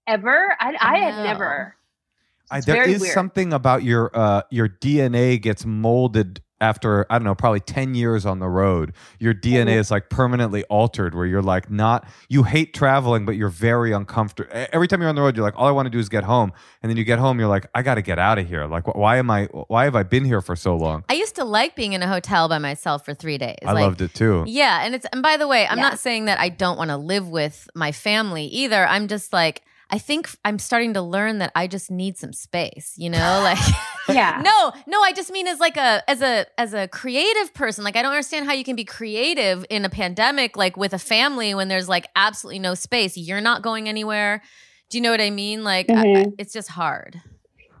ever? 0.07 0.55
I, 0.59 0.75
I 0.79 0.99
No. 0.99 1.05
had 1.05 1.23
never. 1.23 1.75
I, 2.49 2.57
It's 2.57 2.65
there 2.67 2.75
very 2.75 2.93
is 2.93 3.01
weird. 3.01 3.13
something 3.13 3.51
about 3.53 3.83
your 3.83 4.11
uh, 4.13 4.43
your 4.51 4.69
DNA 4.69 5.41
gets 5.41 5.65
molded 5.65 6.41
after 6.61 7.05
I 7.09 7.17
don't 7.17 7.25
know, 7.25 7.35
probably 7.35 7.59
ten 7.59 7.95
years 7.95 8.25
on 8.25 8.39
the 8.39 8.47
road. 8.47 8.93
Your 9.19 9.33
DNA 9.33 9.73
Mhm. 9.75 9.79
is 9.79 9.91
like 9.91 10.09
permanently 10.09 10.63
altered, 10.65 11.13
where 11.13 11.25
you're 11.25 11.41
like 11.41 11.69
not 11.69 12.07
you 12.29 12.43
hate 12.43 12.73
traveling, 12.73 13.25
but 13.25 13.35
you're 13.35 13.49
very 13.49 13.91
uncomfortable. 13.91 14.49
Every 14.71 14.87
time 14.87 15.01
you're 15.01 15.09
on 15.09 15.15
the 15.15 15.21
road, 15.21 15.35
you're 15.35 15.45
like, 15.45 15.57
all 15.57 15.67
I 15.67 15.71
want 15.71 15.85
to 15.87 15.89
do 15.89 15.99
is 15.99 16.07
get 16.09 16.23
home, 16.23 16.53
and 16.81 16.89
then 16.89 16.97
you 16.97 17.03
get 17.03 17.19
home, 17.19 17.39
you're 17.39 17.49
like, 17.49 17.67
I 17.75 17.81
got 17.81 17.95
to 17.95 18.01
get 18.01 18.19
out 18.19 18.37
of 18.39 18.47
here. 18.47 18.65
Like, 18.65 18.87
why 18.95 19.17
am 19.17 19.29
I? 19.29 19.45
Why 19.67 19.83
have 19.83 19.95
I 19.95 20.03
been 20.03 20.23
here 20.23 20.41
for 20.41 20.55
so 20.55 20.75
long? 20.75 21.03
I 21.09 21.13
used 21.15 21.35
to 21.35 21.43
like 21.43 21.75
being 21.75 21.93
in 21.93 22.01
a 22.01 22.07
hotel 22.07 22.47
by 22.47 22.57
myself 22.59 23.03
for 23.05 23.13
three 23.13 23.37
days. 23.37 23.57
I 23.65 23.73
Like, 23.73 23.83
loved 23.83 24.01
it 24.01 24.13
too. 24.13 24.43
Yeah, 24.47 24.81
and 24.83 24.95
it's 24.95 25.05
and 25.11 25.21
by 25.21 25.37
the 25.37 25.47
way, 25.47 25.67
I'm 25.67 25.77
Yeah. 25.77 25.89
not 25.89 25.99
saying 25.99 26.25
that 26.25 26.39
I 26.39 26.49
don't 26.49 26.77
want 26.77 26.89
to 26.89 26.97
live 26.97 27.27
with 27.27 27.67
my 27.75 27.91
family 27.91 28.45
either. 28.45 28.87
I'm 28.87 29.07
just 29.07 29.33
like 29.33 29.61
I 29.91 29.97
think 29.99 30.29
I'm 30.43 30.57
starting 30.59 30.93
to 30.95 31.01
learn 31.01 31.37
that 31.39 31.51
I 31.55 31.67
just 31.67 31.91
need 31.91 32.17
some 32.17 32.33
space, 32.33 32.93
you 32.97 33.09
know? 33.09 33.41
Like 33.43 33.59
Yeah. 34.15 34.41
No, 34.43 34.71
no, 34.87 35.01
I 35.01 35.13
just 35.13 35.31
mean 35.31 35.47
as 35.47 35.59
like 35.59 35.77
a 35.77 36.03
as 36.07 36.21
a 36.21 36.45
as 36.57 36.73
a 36.73 36.87
creative 36.87 37.53
person. 37.53 37.83
Like 37.83 37.95
I 37.95 38.01
don't 38.01 38.11
understand 38.11 38.45
how 38.45 38.53
you 38.53 38.63
can 38.63 38.75
be 38.75 38.85
creative 38.85 39.65
in 39.69 39.83
a 39.85 39.89
pandemic 39.89 40.57
like 40.57 40.77
with 40.77 40.93
a 40.93 40.99
family 40.99 41.53
when 41.55 41.67
there's 41.67 41.89
like 41.89 42.07
absolutely 42.15 42.59
no 42.59 42.73
space. 42.75 43.17
You're 43.17 43.41
not 43.41 43.61
going 43.61 43.87
anywhere. 43.89 44.41
Do 44.89 44.97
you 44.97 45.01
know 45.01 45.11
what 45.11 45.21
I 45.21 45.29
mean? 45.31 45.63
Like 45.63 45.89
I- 45.89 45.93
I- 45.93 46.05
Mhm. 46.05 46.33
it's 46.37 46.53
just 46.53 46.69
hard. 46.69 47.21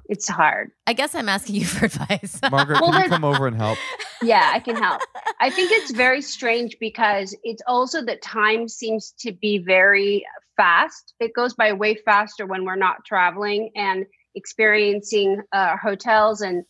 It's 0.07 0.27
hard. 0.27 0.71
I 0.85 0.93
guess 0.93 1.15
I'm 1.15 1.29
asking 1.29 1.55
you 1.55 1.65
for 1.73 1.85
advice. 1.85 2.39
Margaret, 2.51 2.81
Well, 2.81 2.91
can 2.91 3.03
you 3.03 3.09
come 3.09 3.23
over 3.25 3.47
and 3.47 3.55
help? 3.57 3.77
Yeah, 4.21 4.51
I 4.53 4.59
can 4.59 4.75
help. 4.75 5.01
I 5.39 5.49
think 5.49 5.71
it's 5.71 5.91
very 5.91 6.21
strange 6.21 6.77
because 6.79 7.35
it's 7.43 7.61
also 7.67 8.03
that 8.05 8.21
time 8.21 8.67
seems 8.67 9.13
to 9.19 9.31
be 9.31 9.57
very 9.59 10.25
fast. 10.57 11.13
It 11.19 11.33
goes 11.35 11.53
by 11.53 11.73
way 11.73 11.95
faster 11.95 12.45
when 12.45 12.65
we're 12.65 12.75
not 12.75 13.05
traveling 13.05 13.71
and 13.75 14.05
experiencing 14.33 15.41
uh, 15.51 15.75
hotels 15.77 16.41
and, 16.41 16.63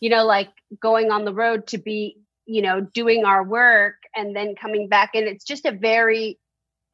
you 0.00 0.10
know, 0.10 0.24
like 0.24 0.48
going 0.80 1.10
on 1.10 1.24
the 1.24 1.32
road 1.34 1.66
to 1.68 1.78
be, 1.78 2.16
you 2.46 2.62
know, 2.62 2.80
doing 2.80 3.24
our 3.24 3.44
work 3.44 3.94
and 4.16 4.34
then 4.34 4.54
coming 4.54 4.88
back. 4.88 5.10
And 5.14 5.26
it's 5.26 5.44
just 5.44 5.64
a 5.66 5.72
very, 5.72 6.38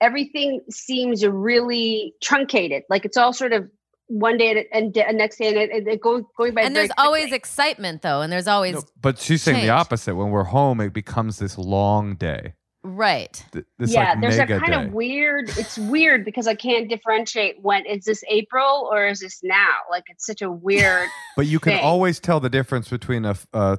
everything 0.00 0.60
seems 0.70 1.24
really 1.24 2.14
truncated. 2.22 2.82
Like 2.88 3.04
it's 3.04 3.16
all 3.16 3.32
sort 3.32 3.52
of 3.52 3.70
one 4.08 4.36
day 4.36 4.50
at- 4.58 4.66
and 4.72 4.92
the 4.92 5.04
next 5.12 5.38
day 5.38 5.48
and 5.48 5.56
it, 5.56 5.70
it, 5.70 5.88
it 5.88 6.00
going, 6.00 6.26
going 6.36 6.52
by 6.54 6.62
and 6.62 6.74
very 6.74 6.88
there's 6.88 6.94
always 6.98 7.22
quickly. 7.24 7.36
excitement 7.36 8.02
though, 8.02 8.20
and 8.20 8.30
there's 8.32 8.46
always 8.48 8.74
No, 8.74 8.82
but 9.00 9.18
she's 9.18 9.42
saying 9.42 9.56
change. 9.58 9.66
the 9.66 9.72
opposite. 9.72 10.14
When 10.14 10.30
we're 10.30 10.44
home, 10.44 10.80
it 10.80 10.92
becomes 10.92 11.38
this 11.38 11.56
long 11.56 12.14
day. 12.16 12.52
Right. 12.84 13.44
Th- 13.52 13.64
This 13.78 13.92
yeah, 13.92 14.10
like 14.10 14.20
there's 14.20 14.38
a 14.38 14.46
kind 14.46 14.66
day. 14.66 14.84
of 14.84 14.92
weird. 14.92 15.48
It's 15.58 15.76
weird 15.78 16.24
because 16.24 16.46
I 16.46 16.54
can't 16.54 16.88
differentiate 16.88 17.60
when 17.62 17.84
is 17.86 18.04
this 18.04 18.22
April 18.28 18.88
or 18.92 19.06
is 19.08 19.20
this 19.20 19.40
now. 19.42 19.74
Like 19.90 20.04
it's 20.08 20.24
such 20.26 20.42
a 20.42 20.50
weird. 20.50 21.08
But 21.36 21.46
you 21.46 21.58
can 21.58 21.72
thing. 21.72 21.84
always 21.84 22.20
tell 22.20 22.38
the 22.38 22.48
difference 22.48 22.88
between 22.88 23.24
a 23.24 23.34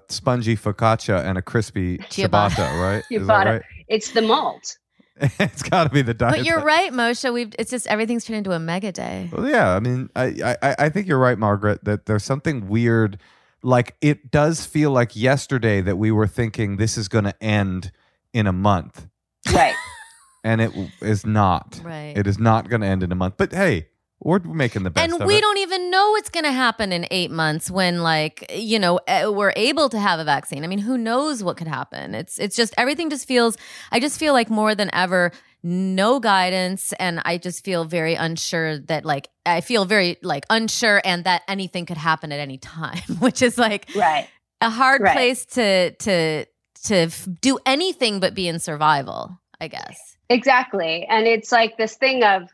spongy 0.10 0.58
focaccia 0.58 1.24
and 1.24 1.38
a 1.38 1.42
crispy 1.42 2.00
Ciabatta. 2.00 2.50
ciabatta, 2.50 2.82
right? 2.82 3.04
Ciabatta. 3.12 3.46
right? 3.46 3.62
it's 3.88 4.12
the 4.12 4.22
malt. 4.22 4.78
it's 5.40 5.64
got 5.64 5.86
to 5.86 5.90
be 5.90 6.02
the 6.02 6.14
diet. 6.14 6.36
But 6.36 6.46
you're 6.46 6.60
right, 6.62 6.92
Moshe. 6.92 7.32
We've 7.34 7.54
it's 7.58 7.72
just 7.72 7.88
everything's 7.88 8.26
turned 8.26 8.40
into 8.40 8.52
a 8.52 8.60
mega 8.60 8.92
day. 8.92 9.30
Well, 9.32 9.48
yeah, 9.48 9.74
I 9.74 9.80
mean, 9.80 10.10
I, 10.16 10.56
I 10.62 10.76
I 10.78 10.90
think 10.90 11.08
you're 11.08 11.18
right, 11.20 11.38
Margaret. 11.40 11.86
That 11.86 12.06
there's 12.06 12.26
something 12.26 12.68
weird. 12.68 13.18
Like 13.64 13.96
it 14.02 14.30
does 14.30 14.66
feel 14.66 14.92
like 14.92 15.16
yesterday 15.16 15.80
that 15.82 15.98
we 15.98 16.12
were 16.12 16.28
thinking 16.28 16.76
this 16.76 16.98
is 16.98 17.08
going 17.08 17.24
to 17.24 17.44
end 17.44 17.92
in 18.36 18.46
a 18.48 18.54
month, 18.54 19.08
Right. 19.54 19.76
and 20.44 20.60
it 20.62 20.72
is 21.02 21.26
not. 21.26 21.80
Right. 21.84 22.14
It 22.18 22.28
is 22.28 22.38
not 22.38 22.70
going 22.70 22.82
to 22.82 22.88
end 22.88 23.02
in 23.04 23.12
a 23.12 23.16
month. 23.16 23.36
But 23.38 23.52
hey, 23.54 23.88
we're 24.20 24.40
making 24.40 24.84
the 24.84 24.90
best 24.90 25.04
and 25.12 25.22
of 25.22 25.28
we 25.28 25.36
it. 25.38 25.42
don't 25.42 25.58
even 25.58 25.90
know 25.92 26.12
what's 26.12 26.30
going 26.30 26.46
to 26.46 26.52
happen 26.52 26.92
in 26.92 27.08
eight 27.12 27.32
months 27.32 27.70
when 27.72 28.02
like 28.02 28.46
you 28.54 28.80
know 28.80 29.00
eh, 29.08 29.26
we're 29.28 29.54
able 29.56 29.88
to 29.90 30.00
have 30.00 30.20
a 30.20 30.24
vaccine 30.24 30.64
i 30.64 30.68
mean 30.68 30.80
who 30.80 30.98
knows 30.98 31.44
what 31.44 31.58
could 31.58 31.68
happen 31.68 32.16
it's 32.16 32.40
it's 32.40 32.56
just 32.56 32.74
everything 32.78 33.10
just 33.10 33.28
feels 33.28 33.58
i 33.92 34.00
just 34.00 34.18
feel 34.18 34.32
like 34.34 34.50
more 34.50 34.74
than 34.74 34.90
ever 34.94 35.32
no 35.64 36.20
guidance 36.22 36.94
and 36.94 37.22
i 37.26 37.38
just 37.38 37.64
feel 37.66 37.84
very 37.84 38.16
unsure 38.16 38.80
that 38.80 39.04
like 39.04 39.28
i 39.46 39.60
feel 39.60 39.84
very 39.84 40.18
like 40.24 40.46
unsure 40.50 41.02
and 41.04 41.26
that 41.26 41.42
anything 41.50 41.86
could 41.86 41.98
happen 41.98 42.32
at 42.32 42.40
any 42.40 42.58
time 42.78 43.04
which 43.20 43.42
is 43.42 43.58
like 43.58 43.90
Right. 43.96 44.28
a 44.62 44.70
hard 44.70 45.02
Right. 45.02 45.14
place 45.14 45.46
to 45.58 45.92
to 45.92 46.46
to 46.86 46.96
f- 46.96 47.28
do 47.42 47.60
anything 47.66 48.20
but 48.20 48.34
be 48.34 48.48
in 48.48 48.60
survival 48.60 49.38
i 49.60 49.68
guess 49.68 50.16
Exactly. 50.30 51.06
And 51.06 51.28
it's 51.28 51.52
like 51.52 51.78
this 51.78 51.96
thing 51.96 52.24
of, 52.24 52.50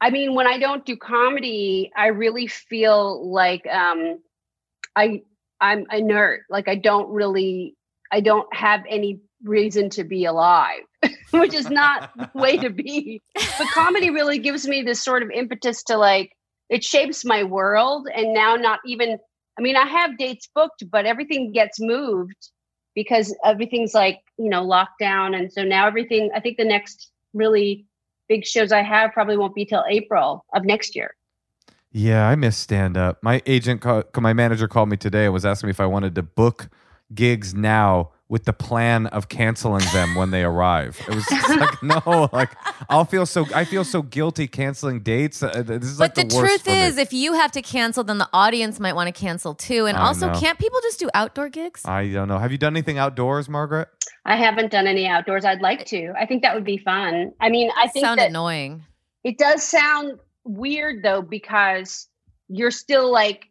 I 0.00 0.10
mean, 0.10 0.34
when 0.34 0.46
I 0.46 0.58
don't 0.58 0.84
do 0.84 0.96
comedy, 0.96 1.90
I 1.96 2.08
really 2.08 2.46
feel 2.46 3.30
like 3.30 3.66
um, 3.66 4.20
I 4.94 5.22
I'm 5.60 5.86
inert. 5.90 6.42
Like 6.48 6.68
I 6.68 6.76
don't 6.76 7.10
really, 7.10 7.74
I 8.12 8.20
don't 8.20 8.52
have 8.54 8.80
any 8.88 9.20
reason 9.44 9.90
to 9.90 10.04
be 10.04 10.24
alive, 10.24 10.82
which 11.30 11.54
is 11.54 11.68
not 11.68 12.10
the 12.16 12.30
way 12.34 12.56
to 12.58 12.70
be. 12.70 13.22
But 13.34 13.68
comedy 13.74 14.10
really 14.10 14.38
gives 14.38 14.66
me 14.66 14.82
this 14.82 15.02
sort 15.02 15.22
of 15.22 15.30
impetus 15.30 15.82
to 15.84 15.96
like, 15.96 16.32
it 16.68 16.84
shapes 16.84 17.24
my 17.24 17.44
world. 17.44 18.08
And 18.14 18.32
now, 18.34 18.56
not 18.56 18.80
even, 18.86 19.18
I 19.58 19.62
mean, 19.62 19.76
I 19.76 19.86
have 19.86 20.18
dates 20.18 20.48
booked, 20.54 20.84
but 20.90 21.06
everything 21.06 21.52
gets 21.52 21.80
moved 21.80 22.50
because 22.98 23.32
everything's 23.44 23.94
like 23.94 24.18
you 24.38 24.48
know 24.48 24.64
locked 24.64 24.98
down. 24.98 25.32
And 25.32 25.52
so 25.52 25.62
now 25.62 25.86
everything 25.86 26.30
i 26.34 26.40
think 26.40 26.56
the 26.56 26.64
next 26.64 27.12
really 27.32 27.86
big 28.28 28.44
shows 28.44 28.72
i 28.72 28.82
have 28.82 29.12
probably 29.12 29.36
won't 29.36 29.54
be 29.54 29.64
till 29.64 29.84
april 29.88 30.44
of 30.52 30.64
next 30.64 30.96
year. 30.96 31.14
Yeah, 31.92 32.28
I 32.28 32.34
miss 32.34 32.56
stand 32.56 32.96
up. 32.96 33.22
My 33.22 33.40
agent, 33.46 33.80
call, 33.80 34.02
my 34.16 34.32
manager 34.32 34.68
called 34.68 34.88
me 34.88 34.96
today 34.96 35.24
and 35.24 35.32
was 35.32 35.46
asking 35.46 35.68
me 35.68 35.70
if 35.70 35.80
I 35.80 35.86
wanted 35.86 36.14
to 36.16 36.22
book 36.22 36.68
gigs 37.14 37.54
now 37.54 38.10
with 38.30 38.44
the 38.44 38.52
plan 38.52 39.06
of 39.06 39.28
canceling 39.30 39.84
them 39.94 40.14
when 40.14 40.30
they 40.30 40.42
arrive. 40.42 41.00
It 41.08 41.14
was 41.14 41.24
just 41.26 41.48
like, 41.58 41.82
no, 42.06 42.28
like 42.32 42.50
I'll 42.90 43.06
feel 43.06 43.24
so, 43.24 43.46
I 43.54 43.64
feel 43.64 43.84
so 43.84 44.02
guilty 44.02 44.46
canceling 44.46 45.00
dates. 45.00 45.42
Uh, 45.42 45.62
This 45.66 45.84
is 45.84 45.98
like 45.98 46.14
but 46.14 46.28
the, 46.28 46.36
worst 46.36 46.48
truth 46.48 46.64
for 46.64 46.70
me. 46.70 46.80
is 46.82 46.98
if 46.98 47.12
you 47.14 47.32
have 47.32 47.52
to 47.52 47.62
cancel 47.62 48.04
then 48.04 48.18
the 48.18 48.28
audience 48.34 48.78
might 48.78 48.94
want 48.94 49.06
to 49.12 49.18
cancel 49.18 49.54
too 49.54 49.86
and 49.86 49.96
I 49.96 50.02
also 50.02 50.30
know. 50.30 50.38
can't 50.38 50.58
people 50.58 50.78
just 50.82 51.00
do 51.00 51.08
outdoor 51.14 51.48
gigs 51.48 51.86
I 51.86 52.08
don't 52.08 52.28
know. 52.28 52.38
Have 52.38 52.52
you 52.52 52.58
done 52.58 52.74
anything 52.74 52.98
outdoors, 52.98 53.48
Margaret? 53.48 53.88
i 54.24 54.36
haven't 54.36 54.70
done 54.70 54.86
any 54.86 55.06
outdoors 55.06 55.44
i'd 55.46 55.62
like 55.62 55.86
to 55.86 56.12
i 56.20 56.26
think 56.26 56.42
that 56.42 56.54
would 56.54 56.64
be 56.64 56.76
fun 56.76 57.32
i 57.40 57.48
mean 57.48 57.70
i 57.78 57.86
think 57.88 58.04
sound 58.04 58.18
that 58.20 58.28
annoying 58.28 58.84
it 59.24 59.38
does 59.38 59.62
sound 59.62 60.18
weird 60.44 61.02
though 61.02 61.22
because 61.22 62.08
you're 62.48 62.70
still 62.70 63.10
like 63.10 63.47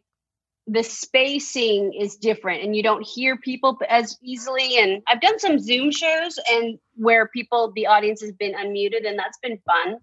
the 0.70 0.82
spacing 0.82 1.92
is 1.98 2.16
different 2.16 2.62
and 2.62 2.76
you 2.76 2.82
don't 2.82 3.02
hear 3.06 3.36
people 3.38 3.78
as 3.88 4.18
easily 4.22 4.78
and 4.78 5.02
i've 5.08 5.20
done 5.20 5.38
some 5.38 5.58
zoom 5.58 5.90
shows 5.90 6.38
and 6.50 6.78
where 6.94 7.26
people 7.28 7.72
the 7.74 7.86
audience 7.86 8.20
has 8.20 8.32
been 8.32 8.52
unmuted 8.52 9.06
and 9.08 9.18
that's 9.18 9.38
been 9.38 9.58
fun 9.66 9.96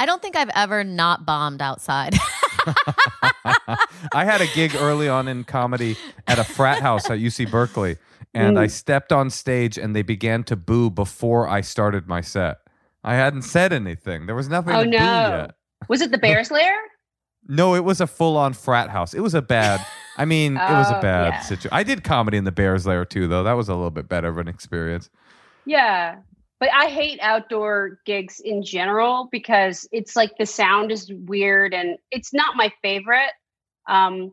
I 0.00 0.06
don't 0.06 0.22
think 0.22 0.36
I've 0.36 0.50
ever 0.54 0.84
not 0.84 1.26
bombed 1.26 1.60
outside. 1.60 2.14
I 4.12 4.24
had 4.24 4.40
a 4.40 4.46
gig 4.54 4.76
early 4.76 5.08
on 5.08 5.26
in 5.26 5.42
comedy 5.42 5.96
at 6.28 6.38
a 6.38 6.44
frat 6.44 6.80
house 6.82 7.10
at 7.10 7.18
UC 7.18 7.50
Berkeley, 7.50 7.96
and 8.32 8.58
I 8.58 8.66
Mm. 8.66 8.70
stepped 8.70 9.12
on 9.12 9.28
stage 9.30 9.76
and 9.76 9.96
they 9.96 10.02
began 10.02 10.44
to 10.44 10.54
boo 10.56 10.88
before 10.90 11.48
I 11.48 11.62
started 11.62 12.06
my 12.06 12.20
set. 12.20 12.58
I 13.02 13.14
hadn't 13.14 13.42
said 13.42 13.72
anything. 13.72 14.26
There 14.26 14.36
was 14.36 14.48
nothing 14.48 14.74
Oh, 14.74 14.84
to 14.84 14.84
boo 14.84 14.90
no. 14.90 15.30
yet. 15.40 15.54
was 15.88 16.00
it 16.00 16.12
the 16.12 16.18
bears 16.18 16.50
lair 16.52 16.76
No, 17.48 17.74
it 17.74 17.82
was 17.84 18.00
a 18.00 18.06
full 18.06 18.36
on 18.36 18.52
frat 18.52 18.90
house. 18.90 19.14
It 19.14 19.20
was 19.20 19.34
a 19.34 19.42
bad. 19.42 19.84
I 20.18 20.24
mean, 20.24 20.56
it 20.56 20.70
was 20.70 20.90
a 20.90 20.98
Oh, 20.98 21.00
bad 21.00 21.34
yeah. 21.34 21.40
situation. 21.40 21.70
I 21.72 21.82
did 21.82 22.04
comedy 22.04 22.36
in 22.36 22.44
the 22.44 22.52
Bears 22.52 22.86
Lair 22.86 23.04
too, 23.04 23.28
though. 23.28 23.42
That 23.44 23.52
was 23.54 23.68
a 23.68 23.74
little 23.74 23.90
bit 23.90 24.08
better 24.08 24.28
of 24.28 24.38
an 24.38 24.48
experience. 24.48 25.10
yeah 25.64 26.16
but 26.60 26.70
I 26.74 26.86
hate 26.86 27.20
outdoor 27.22 28.00
gigs 28.04 28.40
in 28.40 28.64
general 28.64 29.28
because 29.30 29.88
it's 29.92 30.16
like 30.16 30.32
the 30.38 30.46
sound 30.46 30.90
is 30.90 31.08
weird 31.12 31.72
and 31.72 31.98
it's 32.10 32.34
not 32.34 32.56
my 32.56 32.72
favorite. 32.82 33.30
Um, 33.88 34.32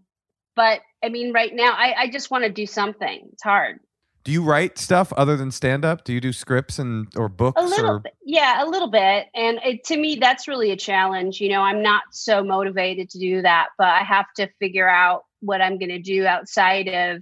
but 0.56 0.82
I 1.04 1.10
mean, 1.10 1.34
right 1.34 1.54
now, 1.54 1.74
I, 1.74 1.94
I 2.00 2.10
just 2.10 2.32
want 2.32 2.44
to 2.46 2.50
do 2.50 2.66
something. 2.66 3.30
It's 3.32 3.44
hard. 3.44 3.80
Do 4.24 4.32
you 4.32 4.42
write 4.42 4.80
stuff 4.80 5.14
other 5.14 5.38
than 5.38 5.52
stand 5.52 5.86
up? 5.86 6.04
Do 6.04 6.14
you 6.14 6.20
do 6.20 6.34
scripts 6.34 6.80
and 6.80 7.08
or 7.16 7.30
books 7.30 7.62
A 7.62 7.66
little 7.66 7.92
or 7.92 8.00
bit, 8.00 8.16
yeah, 8.26 8.64
a 8.64 8.66
little 8.66 8.90
bit. 8.90 9.28
And 9.36 9.60
it, 9.64 9.84
to 9.84 9.98
me, 9.98 10.16
that's 10.16 10.48
really 10.48 10.72
a 10.72 10.76
challenge. 10.76 11.40
You 11.40 11.50
know, 11.50 11.62
I'm 11.62 11.84
not 11.84 12.06
so 12.12 12.44
motivated 12.44 13.08
to 13.12 13.20
do 13.20 13.44
that, 13.44 13.68
but 13.78 13.90
I 13.90 14.00
have 14.02 14.26
to 14.38 14.50
figure 14.58 14.90
out 14.90 15.25
what 15.42 15.62
I'm 15.62 15.78
going 15.78 15.90
to 15.90 16.00
do 16.00 16.26
outside 16.26 16.88
of, 16.88 17.22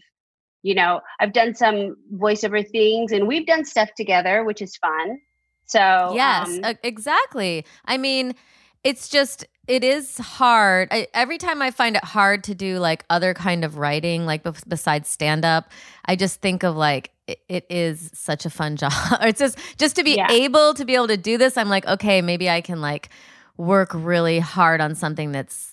you 0.62 0.76
know, 0.76 1.02
I've 1.20 1.34
done 1.34 1.56
some 1.56 1.96
voiceover 2.14 2.68
things 2.70 3.12
and 3.12 3.28
we've 3.28 3.46
done 3.46 3.66
stuff 3.66 3.90
together, 3.96 4.44
which 4.44 4.62
is 4.62 4.76
fun. 4.78 5.20
So, 5.66 6.14
yes, 6.14 6.60
um, 6.64 6.76
exactly. 6.84 7.66
I 7.86 7.98
mean, 7.98 8.36
it's 8.84 9.10
just 9.10 9.46
it 9.68 9.84
is 9.84 10.18
hard. 10.18 10.90
I, 10.92 11.08
every 11.14 11.38
time 11.38 11.62
I 11.62 11.72
find 11.72 11.96
it 11.96 12.04
hard 12.04 12.44
to 12.46 12.56
do 12.56 12.80
like 12.80 13.06
other 13.10 13.34
kind 13.34 13.64
of 13.64 13.78
writing, 13.78 14.26
like 14.26 14.44
bef- 14.44 14.68
besides 14.68 15.08
stand 15.08 15.46
up, 15.46 15.72
I 16.06 16.16
just 16.18 16.42
think 16.42 16.64
of 16.64 16.76
like 16.76 17.12
it, 17.28 17.40
it 17.48 17.66
is 17.70 18.12
such 18.14 18.46
a 18.46 18.50
fun 18.50 18.76
job. 18.78 18.92
it's 19.22 19.40
just 19.40 19.58
just 19.78 19.96
to 19.96 20.04
be 20.04 20.16
Yeah. 20.16 20.30
able 20.32 20.74
to 20.74 20.84
be 20.86 20.96
able 20.96 21.08
to 21.08 21.18
do 21.18 21.38
this. 21.38 21.58
I'm 21.58 21.70
like, 21.70 21.88
okay, 21.88 22.22
maybe 22.22 22.50
I 22.50 22.60
can 22.62 22.82
like 22.82 23.10
work 23.58 23.92
really 23.94 24.40
hard 24.40 24.82
on 24.82 24.96
something 24.96 25.32
that's. 25.32 25.73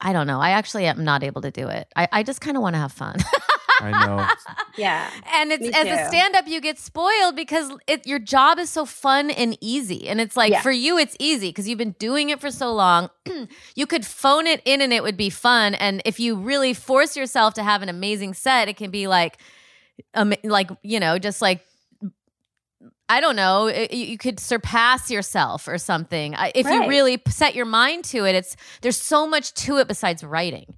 I 0.00 0.12
don't 0.12 0.26
know. 0.26 0.40
I 0.40 0.50
actually 0.50 0.86
am 0.86 1.04
not 1.04 1.22
able 1.22 1.42
to 1.42 1.50
do 1.50 1.68
it. 1.68 1.88
I, 1.96 2.08
I 2.12 2.22
just 2.22 2.40
kind 2.40 2.56
of 2.56 2.62
want 2.62 2.74
to 2.74 2.78
have 2.80 2.92
fun. 2.92 3.16
I 3.80 4.06
know. 4.06 4.26
yeah. 4.78 5.10
and 5.34 5.52
it's 5.52 5.76
as 5.76 5.86
a 5.86 6.08
stand-up 6.08 6.46
you 6.46 6.60
get 6.60 6.78
spoiled 6.78 7.34
because 7.36 7.70
it, 7.86 8.06
your 8.06 8.20
job 8.20 8.58
is 8.58 8.70
so 8.70 8.86
fun 8.86 9.30
and 9.30 9.58
easy 9.60 10.08
and 10.08 10.20
it's 10.20 10.36
like 10.36 10.52
Yeah. 10.52 10.62
for 10.62 10.70
you 10.70 10.96
it's 10.96 11.16
easy 11.18 11.48
because 11.48 11.68
you've 11.68 11.76
been 11.78 11.96
doing 11.98 12.30
it 12.30 12.40
for 12.40 12.50
so 12.52 12.72
long 12.72 13.10
you 13.74 13.86
could 13.86 14.06
phone 14.06 14.46
it 14.46 14.62
in 14.64 14.80
and 14.80 14.92
it 14.92 15.02
would 15.02 15.16
be 15.16 15.28
fun 15.28 15.74
and 15.74 16.00
if 16.04 16.20
you 16.20 16.36
really 16.36 16.72
force 16.72 17.16
yourself 17.16 17.54
to 17.54 17.64
have 17.64 17.82
an 17.82 17.88
amazing 17.88 18.32
set 18.32 18.68
it 18.68 18.76
can 18.76 18.90
be 18.92 19.06
like 19.08 19.38
um, 20.14 20.32
like 20.44 20.70
you 20.82 21.00
know 21.00 21.18
just 21.18 21.42
like 21.42 21.66
I 23.08 23.20
don't 23.20 23.36
know. 23.36 23.66
it- 23.66 23.92
You 23.92 24.06
you 24.06 24.18
could 24.18 24.40
surpass 24.40 25.10
yourself 25.10 25.68
or 25.68 25.76
something 25.78 26.34
I- 26.34 26.52
if 26.54 26.66
you 26.66 26.88
really 26.88 27.20
set 27.28 27.54
your 27.54 27.66
mind 27.66 28.04
to 28.06 28.24
it. 28.24 28.34
It's 28.34 28.56
there's 28.80 28.96
so 29.00 29.26
much 29.26 29.52
to 29.54 29.78
it 29.78 29.88
besides 29.88 30.24
writing. 30.24 30.74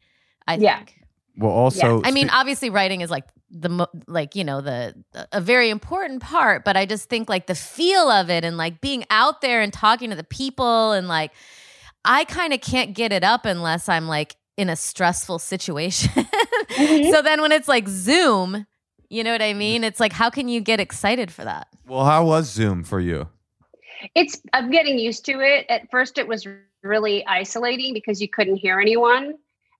I 0.46 0.56
Yeah. 0.56 0.76
think. 0.78 0.94
Well, 1.38 1.52
also, 1.52 2.00
I 2.04 2.10
mean, 2.12 2.30
obviously, 2.30 2.70
writing 2.70 3.02
is 3.02 3.10
like 3.10 3.24
the 3.50 3.68
mo- 3.68 3.88
like 4.08 4.34
you 4.34 4.42
know 4.42 4.60
the 4.60 4.94
a 5.32 5.40
very 5.40 5.70
important 5.70 6.22
part, 6.22 6.64
but 6.64 6.76
I 6.76 6.84
just 6.86 7.08
think 7.08 7.28
like 7.28 7.46
the 7.46 7.54
feel 7.54 8.10
of 8.10 8.28
it 8.30 8.44
and 8.44 8.56
like 8.56 8.80
being 8.80 9.04
out 9.10 9.40
there 9.40 9.60
and 9.60 9.72
talking 9.72 10.10
to 10.10 10.16
the 10.16 10.24
people 10.24 10.92
and 10.92 11.06
like 11.08 11.30
I 12.04 12.24
kind 12.24 12.52
of 12.52 12.60
can't 12.60 12.94
get 12.94 13.12
it 13.12 13.22
up 13.22 13.44
unless 13.46 13.88
I'm 13.88 14.08
like 14.08 14.36
in 14.56 14.68
a 14.68 14.76
stressful 14.76 15.38
situation. 15.38 16.10
Mhm. 16.70 17.12
so 17.12 17.22
then 17.22 17.40
when 17.40 17.52
it's 17.52 17.68
like 17.68 17.86
Zoom, 17.88 18.66
you 19.08 19.22
know 19.22 19.30
what 19.32 19.42
I 19.42 19.52
mean? 19.54 19.84
It's 19.84 20.00
like 20.00 20.12
how 20.12 20.30
can 20.30 20.48
you 20.48 20.60
get 20.60 20.80
excited 20.80 21.30
for 21.30 21.44
that? 21.44 21.68
Well, 21.86 22.04
how 22.04 22.26
was 22.26 22.50
Zoom 22.50 22.82
for 22.84 23.00
you? 23.00 23.28
It's 24.14 24.40
I'm 24.52 24.70
getting 24.70 24.98
used 24.98 25.24
to 25.26 25.40
it. 25.40 25.66
At 25.68 25.90
first 25.90 26.18
it 26.18 26.28
was 26.28 26.46
really 26.82 27.26
isolating 27.26 27.94
because 27.94 28.20
you 28.20 28.28
couldn't 28.28 28.56
hear 28.56 28.80
anyone. 28.80 29.34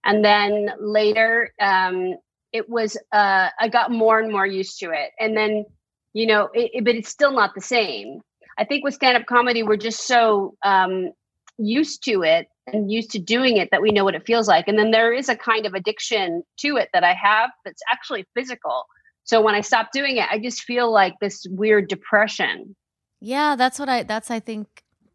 And 0.05 0.25
then 0.25 0.71
later 0.81 1.53
um 1.61 2.15
it 2.53 2.69
was 2.69 2.97
uh 3.13 3.49
I 3.59 3.69
got 3.69 3.91
more 3.91 4.19
and 4.19 4.33
more 4.33 4.47
used 4.47 4.79
to 4.81 4.91
it. 4.91 5.11
And 5.21 5.37
then 5.37 5.65
you 6.13 6.27
know, 6.27 6.49
it, 6.55 6.71
it- 6.73 6.85
but 6.85 6.95
it's 6.95 7.11
still 7.11 7.33
not 7.33 7.55
the 7.55 7.61
same. 7.61 8.21
I 8.59 8.65
think 8.65 8.85
with 8.85 8.95
stand 8.95 9.17
up 9.19 9.27
comedy 9.27 9.63
we're 9.63 9.77
just 9.77 10.07
so 10.07 10.57
um 10.65 11.11
used 11.59 12.05
to 12.05 12.23
it 12.23 12.49
and 12.67 12.91
used 12.91 13.11
to 13.13 13.19
doing 13.19 13.57
it 13.57 13.71
that 13.71 13.81
we 13.83 13.91
know 13.91 14.05
what 14.05 14.15
it 14.15 14.27
feels 14.27 14.49
like. 14.49 14.69
And 14.69 14.79
then 14.79 14.91
there 14.91 15.13
is 15.13 15.29
a 15.29 15.37
kind 15.37 15.67
of 15.67 15.75
addiction 15.75 16.43
to 16.59 16.77
it 16.77 16.89
that 16.93 17.05
I 17.05 17.15
have 17.15 17.51
that's 17.65 17.83
actually 17.93 18.27
physical. 18.35 18.85
So 19.26 19.40
when 19.42 19.54
I 19.54 19.61
stop 19.61 19.90
doing 19.92 20.16
it, 20.16 20.26
I 20.30 20.38
just 20.38 20.62
feel 20.62 20.90
like 20.92 21.14
this 21.21 21.47
weird 21.50 21.88
depression. 21.88 22.75
Yeah, 23.21 23.56
that's 23.56 23.78
what 23.78 23.88
I 23.88 24.02
that's 24.04 24.30
I 24.30 24.40
think 24.40 24.66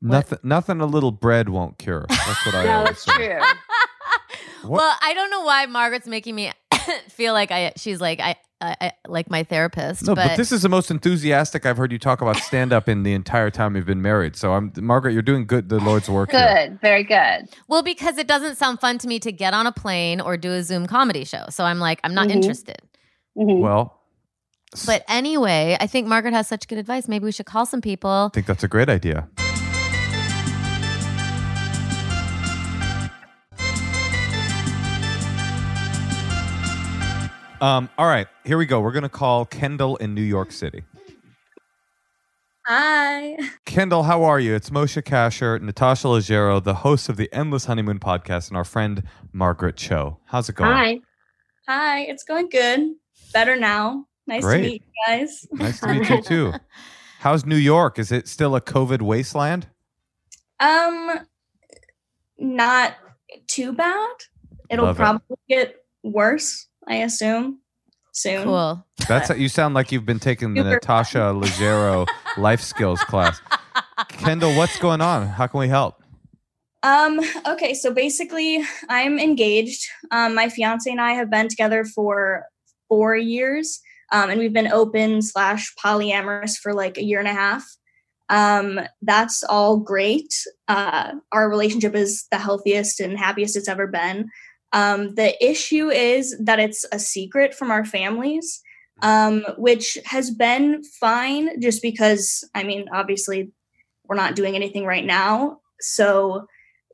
Nothing. 0.04 0.40
Nothing. 0.44 0.82
A 0.82 0.86
little 0.88 1.12
bread 1.12 1.50
won't 1.50 1.78
cure. 1.78 2.06
That's 2.10 2.46
what 2.46 2.56
I 2.56 2.64
No, 2.66 2.72
always 2.80 2.90
that's 2.90 3.04
say. 3.06 3.14
true. 3.16 3.40
What- 4.64 4.78
Well, 4.80 4.96
I 5.02 5.14
don't 5.16 5.30
know 5.32 5.44
why 5.44 5.66
Margaret's 5.66 6.08
making 6.08 6.36
me 6.36 6.52
feel 7.10 7.34
like 7.34 7.52
I 7.52 7.74
she's 7.78 8.00
like 8.00 8.20
I, 8.20 8.36
I, 8.60 8.76
I 8.80 8.92
like 9.08 9.30
my 9.30 9.42
therapist, 9.44 10.06
No, 10.06 10.14
but, 10.14 10.28
but, 10.30 10.38
this 10.38 10.52
is 10.52 10.62
the 10.62 10.70
most 10.70 10.92
enthusiastic 10.92 11.66
I've 11.66 11.78
heard 11.78 11.92
you 11.92 11.98
talk 11.98 12.22
about 12.22 12.38
stand 12.38 12.72
up 12.72 12.88
in 12.88 13.02
the 13.04 13.14
entire 13.14 13.50
time 13.50 13.76
you've 13.76 13.88
been 13.88 14.02
married. 14.04 14.36
So 14.36 14.54
I'm 14.54 14.72
Margaret, 14.78 15.14
you're 15.14 15.22
doing 15.24 15.46
good 15.48 15.70
the 15.70 15.80
Lord's 15.80 16.10
work 16.10 16.32
here. 16.32 16.68
Good, 16.70 16.80
very 16.82 17.04
good. 17.04 17.48
well 17.68 17.82
because 17.82 18.18
it 18.20 18.28
doesn't 18.28 18.58
sound 18.58 18.80
fun 18.80 18.98
to 19.00 19.08
me 19.08 19.20
to 19.20 19.32
get 19.32 19.54
on 19.56 19.66
a 19.68 19.72
plane 19.72 20.22
or 20.22 20.38
do 20.38 20.52
a 20.52 20.62
Zoom 20.64 20.86
comedy 20.86 21.24
show. 21.26 21.46
So 21.50 21.64
I'm 21.64 21.80
like 21.80 22.00
I'm 22.04 22.14
not 22.14 22.28
Mhm. 22.28 22.32
interested. 22.36 22.78
Mhm. 23.38 23.60
Well, 23.62 24.00
But 24.86 25.04
anyway, 25.08 25.78
I 25.80 25.88
think 25.88 26.08
Margaret 26.08 26.34
has 26.34 26.48
such 26.48 26.68
good 26.68 26.78
advice. 26.78 27.08
Maybe 27.08 27.26
we 27.26 27.32
should 27.32 27.46
call 27.46 27.66
some 27.66 27.82
people. 27.82 28.30
I 28.32 28.34
think 28.34 28.48
that's 28.48 28.64
a 28.64 28.68
great 28.68 28.90
idea. 28.90 29.28
Um, 37.60 37.90
all 37.98 38.08
right, 38.08 38.28
here 38.44 38.58
we 38.58 38.66
go. 38.66 38.80
We're 38.80 38.92
going 38.92 39.04
to 39.04 39.10
call 39.10 39.46
Kendall 39.46 39.96
in 39.98 40.16
New 40.16 40.24
York 40.24 40.52
City. 40.52 40.84
Hi. 42.66 43.38
Kendall, 43.66 44.04
how 44.04 44.24
are 44.24 44.40
you? 44.40 44.56
It's 44.56 44.72
Moshe 44.72 45.00
Kasher, 45.04 45.62
Natasha 45.62 46.08
Leggero, 46.08 46.64
the 46.64 46.74
host 46.76 47.08
of 47.08 47.18
the 47.18 47.30
Endless 47.32 47.66
Honeymoon 47.66 48.00
podcast, 48.00 48.48
and 48.48 48.58
our 48.58 48.64
friend 48.64 49.04
Margaret 49.32 49.76
Cho. 49.76 50.18
How's 50.26 50.50
it 50.50 50.56
going? 50.56 50.72
Hi. 50.72 51.00
Hi. 51.68 52.00
It's 52.02 52.24
going 52.24 52.50
good. 52.50 52.94
Better 53.32 53.56
now. 53.56 54.08
Nice 54.32 54.44
Great. 54.44 54.62
to 54.62 54.64
meet 54.70 54.84
you 54.84 55.04
guys. 55.08 55.48
Nice 55.52 55.80
to 55.82 55.88
meet 55.94 56.10
you 56.10 56.22
too. 56.22 56.54
How's 57.20 57.46
New 57.46 57.58
York? 57.58 58.00
Is 58.00 58.14
it 58.14 58.30
still 58.30 58.56
a 58.56 58.62
COVID 58.62 59.02
wasteland? 59.02 59.68
Um 60.62 61.20
not 62.38 62.96
too 63.48 63.74
bad. 63.74 64.10
It'll 64.70 64.86
Love 64.86 64.96
it. 64.96 65.00
probably 65.00 65.38
get 65.50 65.76
worse, 66.02 66.68
I 66.88 66.96
assume. 66.96 67.60
Soon. 68.14 68.44
Cool. 68.46 68.86
That's 69.08 69.30
you 69.38 69.50
sound 69.50 69.74
like 69.74 69.92
you've 69.92 70.06
been 70.06 70.20
taking 70.20 70.54
the 70.54 70.62
Super 70.62 70.70
Natasha 70.76 71.18
Leggero 71.34 72.08
life 72.38 72.62
skills 72.62 73.02
class. 73.02 73.42
Kendall, 74.08 74.56
what's 74.56 74.78
going 74.80 75.02
on? 75.02 75.28
How 75.28 75.48
can 75.48 75.60
we 75.60 75.68
help? 75.68 76.02
Um, 76.84 77.20
okay, 77.48 77.74
so 77.74 77.94
basically 77.94 78.64
I'm 78.90 79.20
engaged. 79.20 79.88
Um, 80.12 80.36
my 80.36 80.50
fiance 80.50 80.90
and 80.90 81.00
I 81.02 81.12
have 81.12 81.30
been 81.30 81.48
together 81.48 81.84
for 81.86 82.46
four 82.90 83.16
years. 83.16 83.82
Um, 84.12 84.30
and 84.30 84.40
we've 84.40 84.54
been 84.54 84.72
open 84.72 85.22
slash 85.22 85.74
polyamorous 85.84 86.58
for 86.58 86.74
like 86.74 86.98
a 86.98 87.04
year 87.04 87.20
and 87.20 87.28
a 87.28 87.34
half. 87.34 87.66
Um, 88.30 88.80
that's 89.02 89.44
all 89.44 89.78
great. 89.78 90.34
Uh, 90.68 91.14
our 91.32 91.50
relationship 91.50 91.96
is 91.96 92.28
the 92.32 92.38
healthiest 92.38 93.00
and 93.00 93.18
happiest 93.18 93.58
it's 93.58 93.68
ever 93.68 93.88
been. 93.88 94.30
Um, 94.74 95.16
the 95.16 95.36
issue 95.46 95.90
is 95.90 96.38
that 96.40 96.60
it's 96.60 96.86
a 96.94 97.00
secret 97.00 97.54
from 97.54 97.72
our 97.72 97.84
families, 97.84 98.62
um, 99.02 99.44
which 99.58 99.98
has 100.06 100.32
been 100.32 100.82
fine 100.84 101.60
just 101.60 101.82
because, 101.82 102.48
I 102.56 102.64
mean, 102.64 102.86
obviously 102.94 103.52
we're 104.08 104.16
not 104.16 104.36
doing 104.36 104.56
anything 104.56 104.86
right 104.86 105.06
now. 105.06 105.60
So 105.82 106.48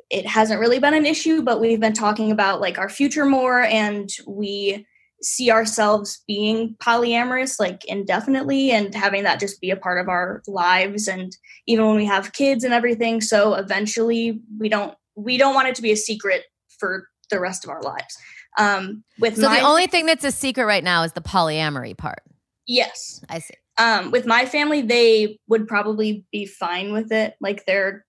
it 0.10 0.26
hasn't 0.26 0.60
really 0.60 0.80
been 0.80 0.94
an 0.94 1.06
issue, 1.06 1.44
but 1.44 1.60
we've 1.60 1.80
been 1.80 1.94
talking 1.94 2.32
about 2.32 2.62
like 2.62 2.80
our 2.80 2.90
future 2.90 3.26
more 3.26 3.62
and 3.62 4.10
we 4.26 4.88
see 5.22 5.50
ourselves 5.52 6.24
being 6.28 6.76
polyamorous 6.80 7.60
like 7.60 7.84
indefinitely 7.86 8.70
and 8.72 8.94
having 8.94 9.24
that 9.24 9.40
just 9.40 9.60
be 9.60 9.72
a 9.72 9.76
part 9.76 10.00
of 10.00 10.08
our 10.08 10.44
lives 10.48 11.08
and 11.08 11.36
even 11.66 11.86
when 11.88 11.96
we 11.96 12.06
have 12.06 12.34
kids 12.34 12.64
and 12.64 12.74
everything. 12.74 13.20
So 13.22 13.56
eventually 13.56 14.42
we 14.60 14.70
don't 14.70 14.94
we 15.16 15.38
don't 15.38 15.56
want 15.56 15.68
it 15.68 15.76
to 15.76 15.82
be 15.82 15.92
a 15.92 15.96
secret 15.98 16.44
for 16.80 17.08
the 17.32 17.40
rest 17.40 17.64
of 17.64 17.72
our 17.72 17.82
lives. 17.82 18.18
Um 18.60 19.04
with 19.20 19.38
So 19.38 19.48
my 19.50 19.60
the 19.60 19.66
only 19.66 19.88
thing 19.88 20.06
that's 20.06 20.24
a 20.24 20.32
secret 20.32 20.66
right 20.66 20.84
now 20.84 21.04
is 21.04 21.14
the 21.14 21.22
polyamory 21.22 21.98
part. 21.98 22.22
yes. 22.68 23.24
I 23.30 23.40
see. 23.40 23.56
um 23.80 24.12
with 24.12 24.26
my 24.28 24.46
family 24.46 24.82
they 24.82 25.40
would 25.48 25.68
probably 25.68 26.26
be 26.32 26.46
fine 26.46 26.94
with 26.94 27.12
it. 27.12 27.34
Like 27.42 27.66
they're 27.66 28.06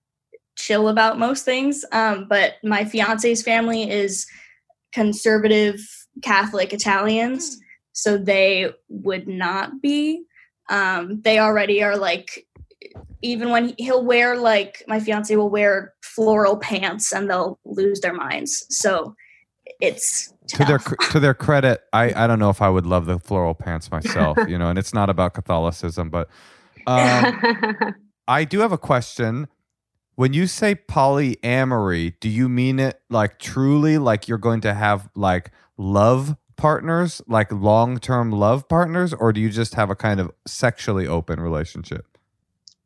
chill 0.55 0.89
about 0.89 1.17
most 1.17 1.43
things. 1.43 1.83
Um 1.91 2.27
but 2.29 2.53
my 2.63 2.85
fiance's 2.85 3.41
family 3.41 3.89
is 3.89 4.27
conservative 4.93 5.79
catholic 6.21 6.73
italians 6.73 7.59
so 7.99 8.17
they 8.17 8.71
would 8.87 9.27
not 9.27 9.81
be. 9.81 10.23
Um 10.69 11.21
they 11.21 11.39
already 11.39 11.83
are 11.83 11.97
like 11.97 12.45
even 13.21 13.49
when 13.49 13.73
he'll 13.77 14.05
wear 14.05 14.37
like 14.37 14.83
my 14.87 14.99
fiance 14.99 15.35
will 15.35 15.49
wear 15.49 15.93
floral 16.01 16.57
pants 16.57 17.11
and 17.11 17.29
they'll 17.29 17.59
lose 17.65 17.99
their 17.99 18.13
minds. 18.13 18.65
So 18.69 19.15
it's 19.81 20.33
To 20.49 20.65
their 20.65 20.79
to 20.79 21.19
their 21.19 21.33
credit, 21.33 21.81
I, 21.93 22.23
I 22.23 22.27
don't 22.27 22.39
know 22.39 22.49
if 22.49 22.61
I 22.61 22.69
would 22.69 22.85
love 22.85 23.05
the 23.05 23.19
floral 23.19 23.53
pants 23.53 23.91
myself, 23.91 24.37
you 24.47 24.57
know, 24.57 24.69
and 24.69 24.79
it's 24.79 24.93
not 24.93 25.09
about 25.09 25.33
Catholicism, 25.33 26.09
but 26.09 26.29
Um, 26.87 27.95
I 28.27 28.45
do 28.45 28.59
have 28.59 28.71
a 28.71 28.77
question. 28.77 29.47
When 30.15 30.33
you 30.33 30.47
say 30.47 30.75
polyamory, 30.75 32.13
do 32.19 32.29
you 32.29 32.49
mean 32.49 32.79
it 32.79 33.01
like 33.09 33.39
truly 33.39 33.97
like 33.97 34.27
you're 34.27 34.37
going 34.37 34.61
to 34.61 34.73
have 34.73 35.09
like 35.15 35.51
love 35.79 36.35
partners, 36.57 37.21
like 37.27 37.51
long-term 37.51 38.31
love 38.31 38.67
partners 38.67 39.13
or 39.13 39.31
do 39.31 39.39
you 39.39 39.49
just 39.49 39.73
have 39.75 39.89
a 39.89 39.95
kind 39.95 40.19
of 40.19 40.29
sexually 40.45 41.07
open 41.07 41.39
relationship? 41.39 42.05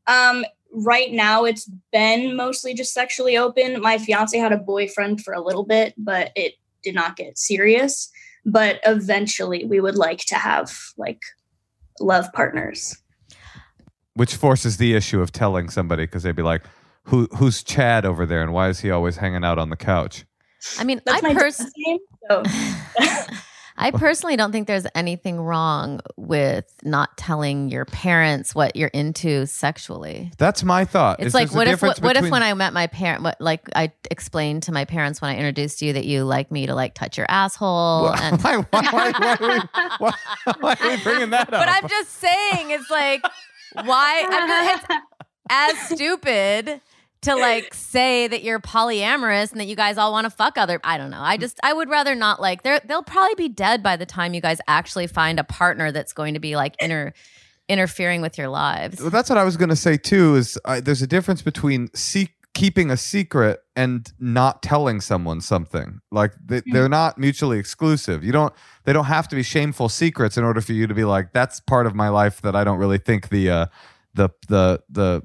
Um, 0.06 0.46
right 0.72 1.12
now 1.12 1.44
it's 1.44 1.70
been 1.92 2.36
mostly 2.36 2.74
just 2.74 2.94
sexually 2.94 3.36
open. 3.36 3.82
My 3.82 3.98
fiance 3.98 4.38
had 4.38 4.52
a 4.52 4.58
boyfriend 4.58 5.22
for 5.22 5.34
a 5.34 5.42
little 5.42 5.66
bit, 5.66 5.96
but 5.98 6.32
it 6.36 6.54
did 6.84 6.94
not 6.94 7.16
get 7.18 7.38
serious. 7.38 8.12
But 8.46 8.80
eventually 8.86 9.66
we 9.66 9.80
would 9.80 9.96
like 9.96 10.20
to 10.26 10.36
have 10.36 10.78
like 10.98 11.22
love 12.00 12.32
partners. 12.34 12.96
Which 14.16 14.36
forces 14.36 14.78
the 14.78 14.94
issue 14.94 15.22
of 15.22 15.32
telling 15.32 15.70
somebody 15.70 16.04
because 16.04 16.22
they'd 16.22 16.36
be 16.36 16.44
like, 16.44 16.62
"Who 17.06 17.28
who's 17.38 17.64
Chad 17.64 18.06
over 18.06 18.28
there, 18.28 18.44
and 18.44 18.54
why 18.54 18.70
is 18.70 18.82
he 18.82 18.92
always 18.92 19.18
hanging 19.18 19.44
out 19.44 19.58
on 19.58 19.70
the 19.72 19.76
couch?" 19.76 20.26
I 20.78 20.84
mean, 20.84 21.02
That's 21.06 21.24
I 21.24 21.28
my 21.30 21.34
pers- 21.34 21.58
dad's 21.58 21.72
name. 21.78 22.00
So 22.30 22.44
I 23.76 23.92
personally 23.92 24.36
don't 24.36 24.52
think 24.52 24.68
there's 24.68 24.86
anything 24.94 25.42
wrong 25.42 26.00
with 26.16 26.72
not 26.84 27.18
telling 27.18 27.70
your 27.70 27.86
parents 27.86 28.54
what 28.54 28.76
you're 28.76 28.90
into 28.90 29.48
sexually. 29.48 30.32
That's 30.38 30.64
my 30.64 30.86
thought. 30.86 31.20
It's 31.20 31.28
Is 31.28 31.34
like 31.34 31.52
what 31.54 31.68
if 31.68 31.74
difference 31.74 32.00
what, 32.00 32.16
what 32.16 32.24
if 32.24 32.32
when 32.32 32.44
I 32.44 32.54
met 32.54 32.74
my 32.74 32.88
parent 32.88 33.24
what 33.24 33.42
like 33.42 33.68
I 33.76 33.92
explained 34.12 34.64
to 34.64 34.72
my 34.72 34.86
parents 34.86 35.22
when 35.22 35.32
I 35.32 35.38
introduced 35.38 35.82
you 35.82 35.94
that 35.94 36.06
you 36.06 36.24
like 36.24 36.52
me 36.52 36.68
to 36.68 36.76
like 36.76 36.94
touch 36.94 37.18
your 37.18 37.26
asshole 37.30 38.04
Why- 38.04 38.20
and 38.22 38.42
why, 38.42 38.58
why, 38.58 38.90
why, 38.92 39.12
why, 39.12 39.38
are 39.40 39.48
we, 39.48 39.60
why, 39.98 40.14
why 40.60 40.78
are 40.80 40.90
we 40.90 41.04
bringing 41.04 41.30
that 41.32 41.52
up? 41.54 41.66
But 41.66 41.70
I'm 41.70 41.88
just 41.88 42.12
saying 42.12 42.72
it's 42.72 42.90
like 42.90 43.26
why 43.74 44.26
I'm 44.30 44.48
just, 44.48 44.86
it's 44.86 45.00
as 45.50 45.78
stupid 45.90 46.82
to 47.24 47.36
like 47.38 47.74
say 47.74 48.28
that 48.28 48.44
you're 48.44 48.60
polyamorous 48.60 49.52
and 49.52 49.60
that 49.60 49.66
you 49.66 49.76
guys 49.76 49.98
all 49.98 50.12
want 50.12 50.26
to 50.26 50.30
fuck 50.30 50.58
other 50.58 50.80
I 50.84 50.98
don't 50.98 51.12
know. 51.12 51.22
I 51.22 51.38
just 51.38 51.60
I 51.64 51.74
would 51.74 51.90
rather 51.90 52.16
not 52.16 52.42
like 52.42 52.64
they're 52.64 52.82
they'll 52.86 53.04
probably 53.04 53.36
be 53.36 53.50
dead 53.50 53.84
by 53.84 53.96
the 53.98 54.06
time 54.06 54.34
you 54.34 54.42
guys 54.42 54.60
actually 54.68 55.08
find 55.08 55.40
a 55.40 55.44
partner 55.44 55.92
that's 55.92 56.14
going 56.14 56.34
to 56.36 56.40
be 56.40 56.56
like 56.56 56.76
inter 56.80 57.14
interfering 57.70 58.22
with 58.22 58.38
your 58.38 58.50
lives. 58.50 59.00
Well, 59.00 59.10
that's 59.10 59.30
what 59.30 59.38
I 59.38 59.44
was 59.44 59.58
going 59.58 59.70
to 59.70 59.76
say 59.76 59.98
too. 59.98 60.36
Is 60.36 60.58
uh, 60.66 60.82
there's 60.82 61.02
a 61.02 61.08
difference 61.08 61.42
between 61.42 61.90
se- 61.94 62.34
keeping 62.54 62.92
a 62.92 62.98
secret 62.98 63.62
and 63.76 64.12
not 64.20 64.62
telling 64.62 65.02
someone 65.02 65.42
something. 65.42 66.00
Like 66.12 66.34
they, 66.44 66.62
they're 66.68 66.90
not 66.90 67.18
mutually 67.18 67.60
exclusive. 67.60 68.24
You 68.24 68.32
don't. 68.32 68.54
They 68.86 68.94
don't 68.94 69.06
have 69.06 69.28
to 69.30 69.36
be 69.36 69.44
shameful 69.44 69.90
secrets 69.90 70.38
in 70.38 70.44
order 70.44 70.62
for 70.62 70.74
you 70.74 70.88
to 70.88 70.94
be 70.94 71.04
like, 71.04 71.34
that's 71.34 71.60
part 71.62 71.88
of 71.88 71.96
my 71.96 72.10
life 72.10 72.42
that 72.42 72.56
I 72.56 72.64
don't 72.64 72.78
really 72.78 72.98
think 72.98 73.30
the 73.30 73.50
uh, 73.50 73.66
the 74.14 74.30
the 74.48 74.82
the 74.90 75.24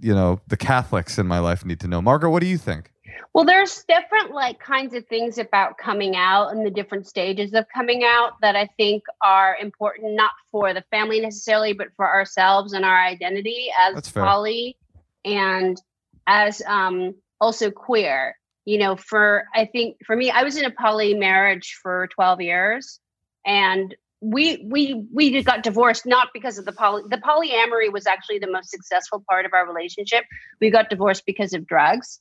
you 0.00 0.14
know 0.14 0.40
the 0.48 0.56
Catholics 0.56 1.18
in 1.18 1.26
my 1.26 1.38
life 1.38 1.64
need 1.64 1.80
to 1.80 1.88
know. 1.88 2.00
Margaret, 2.02 2.30
what 2.30 2.40
do 2.40 2.46
you 2.46 2.58
think? 2.58 2.90
Well, 3.32 3.44
there's 3.44 3.84
different 3.88 4.32
like 4.32 4.58
kinds 4.58 4.94
of 4.94 5.06
things 5.06 5.38
about 5.38 5.78
coming 5.78 6.16
out 6.16 6.48
and 6.48 6.66
the 6.66 6.70
different 6.70 7.06
stages 7.06 7.54
of 7.54 7.64
coming 7.72 8.02
out 8.04 8.32
that 8.40 8.56
I 8.56 8.68
think 8.76 9.04
are 9.22 9.56
important, 9.60 10.14
not 10.14 10.32
for 10.50 10.74
the 10.74 10.84
family 10.90 11.20
necessarily, 11.20 11.72
but 11.72 11.88
for 11.96 12.08
ourselves 12.08 12.72
and 12.72 12.84
our 12.84 12.98
identity 12.98 13.68
as 13.78 14.10
poly 14.10 14.76
and 15.24 15.80
as 16.26 16.62
um, 16.66 17.14
also 17.40 17.70
queer. 17.70 18.36
You 18.64 18.78
know, 18.78 18.96
for 18.96 19.44
I 19.54 19.64
think 19.64 19.96
for 20.04 20.16
me, 20.16 20.30
I 20.30 20.42
was 20.42 20.56
in 20.56 20.64
a 20.64 20.70
poly 20.70 21.14
marriage 21.14 21.78
for 21.82 22.08
12 22.08 22.40
years, 22.40 23.00
and 23.46 23.94
we 24.20 24.66
we 24.68 25.06
we 25.12 25.42
got 25.42 25.62
divorced 25.62 26.04
not 26.04 26.28
because 26.34 26.58
of 26.58 26.64
the 26.64 26.72
poly 26.72 27.02
the 27.08 27.16
polyamory 27.16 27.90
was 27.92 28.06
actually 28.06 28.38
the 28.38 28.50
most 28.50 28.70
successful 28.70 29.24
part 29.28 29.46
of 29.46 29.52
our 29.54 29.66
relationship. 29.66 30.24
We 30.60 30.70
got 30.70 30.90
divorced 30.90 31.24
because 31.26 31.52
of 31.54 31.66
drugs 31.66 32.20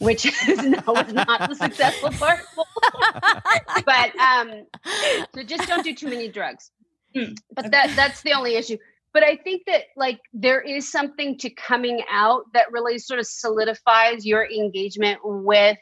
which 0.00 0.24
is 0.48 0.64
no, 0.64 0.82
was 0.88 1.12
not 1.12 1.48
the 1.48 1.54
successful 1.54 2.10
part. 2.10 2.40
but 3.84 4.18
um, 4.18 4.66
so 5.34 5.42
just 5.42 5.68
don't 5.68 5.84
do 5.84 5.94
too 5.94 6.08
many 6.08 6.28
drugs. 6.28 6.70
Mm, 7.16 7.36
But 7.54 7.70
that 7.70 7.94
that's 7.94 8.22
the 8.22 8.32
only 8.32 8.56
issue. 8.56 8.78
But 9.12 9.24
I 9.24 9.36
think 9.36 9.62
that 9.66 9.84
like 9.96 10.20
there 10.32 10.60
is 10.60 10.90
something 10.90 11.38
to 11.38 11.50
coming 11.50 12.02
out 12.10 12.44
that 12.54 12.72
really 12.72 12.98
sort 12.98 13.20
of 13.20 13.26
solidifies 13.26 14.24
your 14.24 14.48
engagement 14.48 15.20
with 15.22 15.78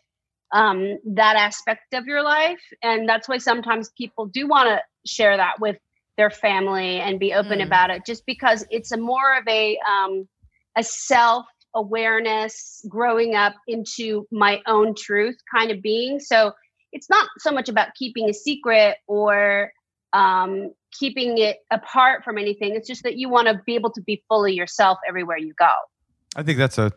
um, 0.52 0.98
that 1.04 1.36
aspect 1.36 1.92
of 1.92 2.06
your 2.06 2.22
life, 2.22 2.60
and 2.82 3.08
that's 3.08 3.28
why 3.28 3.38
sometimes 3.38 3.90
people 3.96 4.26
do 4.26 4.48
want 4.48 4.68
to 4.68 4.80
share 5.08 5.36
that 5.36 5.60
with 5.60 5.76
their 6.16 6.30
family 6.30 7.00
and 7.00 7.18
be 7.18 7.32
open 7.32 7.60
Mm. 7.60 7.66
about 7.66 7.90
it, 7.90 8.02
just 8.04 8.26
because 8.26 8.66
it's 8.70 8.92
a 8.92 8.96
more 8.96 9.36
of 9.36 9.46
a 9.48 9.78
um, 9.88 10.28
a 10.76 10.82
self 10.82 11.46
awareness 11.74 12.84
growing 12.88 13.34
up 13.34 13.54
into 13.66 14.26
my 14.32 14.60
own 14.66 14.94
truth 14.94 15.36
kind 15.54 15.70
of 15.70 15.82
being. 15.82 16.18
So 16.18 16.52
it's 16.92 17.10
not 17.10 17.28
so 17.38 17.52
much 17.52 17.68
about 17.68 17.94
keeping 17.94 18.28
a 18.28 18.34
secret 18.34 18.96
or 19.06 19.72
um, 20.12 20.72
keeping 20.98 21.38
it 21.38 21.58
apart 21.70 22.24
from 22.24 22.38
anything. 22.38 22.74
It's 22.74 22.88
just 22.88 23.02
that 23.02 23.16
you 23.16 23.28
want 23.28 23.48
to 23.48 23.60
be 23.66 23.74
able 23.74 23.92
to 23.92 24.02
be 24.02 24.24
fully 24.28 24.54
yourself 24.54 24.98
everywhere 25.06 25.38
you 25.38 25.52
go 25.58 25.70
I 26.36 26.42
think 26.42 26.58
that's 26.58 26.78
a 26.78 26.92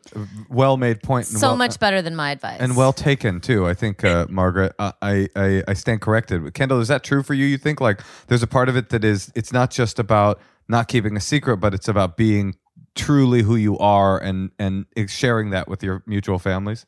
well 0.50 0.78
made 0.78 1.02
point. 1.02 1.28
and 1.30 1.39
So 1.39 1.48
well- 1.50 1.58
much 1.58 1.80
better 1.80 2.02
than 2.02 2.15
my 2.15 2.32
advice. 2.32 2.58
and 2.60 2.76
well 2.76 2.94
taken 2.94 3.39
too. 3.41 3.67
I 3.67 3.74
think, 3.74 4.04
uh, 4.04 4.28
Margaret, 4.30 4.74
uh, 4.78 4.91
I, 5.02 5.28
I 5.36 5.63
I 5.67 5.74
stand 5.74 6.02
corrected. 6.02 6.54
Kendall, 6.54 6.80
is 6.80 6.88
that 6.89 7.04
true 7.04 7.24
for 7.24 7.34
you? 7.34 7.46
You 7.46 7.58
think 7.58 7.80
like 7.82 8.02
there's 8.28 8.44
a 8.44 8.48
part 8.48 8.70
of 8.70 8.76
it 8.76 8.89
that 8.89 9.04
is 9.04 9.32
it's 9.36 9.52
not 9.54 9.72
just 9.72 10.00
about 10.00 10.39
not 10.67 10.88
keeping 10.88 11.15
a 11.17 11.22
secret, 11.22 11.58
but 11.58 11.74
it's 11.74 11.88
about 11.88 12.17
being 12.17 12.56
truly 12.96 13.41
who 13.41 13.56
you 13.56 13.78
are 13.80 14.20
and 14.20 14.52
and 14.60 14.86
sharing 15.08 15.50
that 15.52 15.67
with 15.70 15.82
your 15.82 16.04
mutual 16.06 16.38
families. 16.39 16.86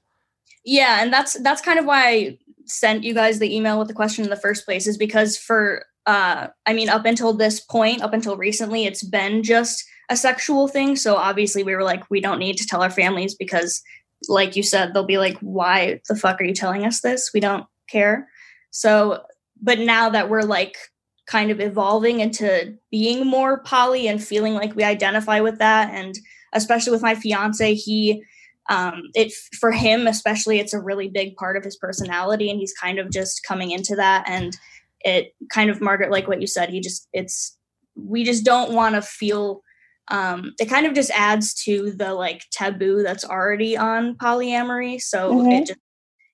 yeah 0.65 1.01
and 1.01 1.11
that's 1.13 1.33
that's 1.43 1.61
kind 1.61 1.79
of 1.79 1.85
why 1.85 2.07
i 2.07 2.37
sent 2.65 3.03
you 3.03 3.13
guys 3.13 3.39
the 3.39 3.53
email 3.55 3.79
with 3.79 3.87
the 3.87 3.93
question 3.93 4.23
in 4.23 4.29
the 4.29 4.35
first 4.35 4.65
place 4.65 4.85
is 4.87 4.97
because 4.97 5.37
for 5.37 5.85
uh 6.05 6.47
i 6.65 6.73
mean 6.73 6.89
up 6.89 7.05
until 7.05 7.33
this 7.33 7.59
point 7.61 8.01
up 8.01 8.13
until 8.13 8.35
recently 8.37 8.85
it's 8.85 9.03
been 9.03 9.43
just 9.43 9.83
a 10.09 10.17
sexual 10.17 10.67
thing. 10.67 10.95
So 10.95 11.15
obviously 11.15 11.63
we 11.63 11.75
were 11.75 11.83
like 11.83 12.09
we 12.09 12.21
don't 12.21 12.39
need 12.39 12.57
to 12.57 12.67
tell 12.67 12.81
our 12.81 12.89
families 12.89 13.35
because 13.35 13.81
like 14.29 14.55
you 14.55 14.63
said 14.63 14.93
they'll 14.93 15.05
be 15.05 15.17
like 15.17 15.37
why 15.39 16.01
the 16.07 16.15
fuck 16.15 16.39
are 16.39 16.45
you 16.45 16.53
telling 16.53 16.85
us 16.85 17.01
this? 17.01 17.31
We 17.33 17.39
don't 17.39 17.65
care. 17.89 18.27
So 18.71 19.23
but 19.61 19.79
now 19.79 20.09
that 20.09 20.29
we're 20.29 20.41
like 20.41 20.77
kind 21.25 21.51
of 21.51 21.61
evolving 21.61 22.19
into 22.19 22.77
being 22.91 23.25
more 23.25 23.63
poly 23.63 24.07
and 24.07 24.23
feeling 24.23 24.53
like 24.53 24.75
we 24.75 24.83
identify 24.83 25.39
with 25.39 25.57
that 25.59 25.89
and 25.93 26.15
especially 26.53 26.91
with 26.91 27.01
my 27.01 27.15
fiance 27.15 27.73
he 27.73 28.21
um 28.69 29.03
it 29.15 29.31
for 29.59 29.71
him 29.71 30.05
especially 30.05 30.59
it's 30.59 30.73
a 30.73 30.81
really 30.81 31.07
big 31.07 31.35
part 31.35 31.55
of 31.55 31.63
his 31.63 31.77
personality 31.77 32.49
and 32.49 32.59
he's 32.59 32.73
kind 32.73 32.99
of 32.99 33.09
just 33.09 33.41
coming 33.47 33.71
into 33.71 33.95
that 33.95 34.25
and 34.27 34.57
it 35.01 35.33
kind 35.49 35.69
of 35.69 35.79
margaret 35.79 36.11
like 36.11 36.27
what 36.27 36.41
you 36.41 36.47
said 36.47 36.69
he 36.69 36.81
just 36.81 37.07
it's 37.13 37.57
we 37.95 38.23
just 38.23 38.43
don't 38.43 38.73
want 38.73 38.95
to 38.95 39.01
feel 39.01 39.61
um 40.09 40.53
it 40.59 40.65
kind 40.69 40.85
of 40.85 40.93
just 40.93 41.11
adds 41.11 41.53
to 41.53 41.91
the 41.93 42.13
like 42.13 42.43
taboo 42.51 43.01
that's 43.03 43.23
already 43.25 43.77
on 43.77 44.15
polyamory 44.15 44.99
so 45.01 45.31
Mhm. 45.33 45.53
it 45.61 45.67
just 45.67 45.79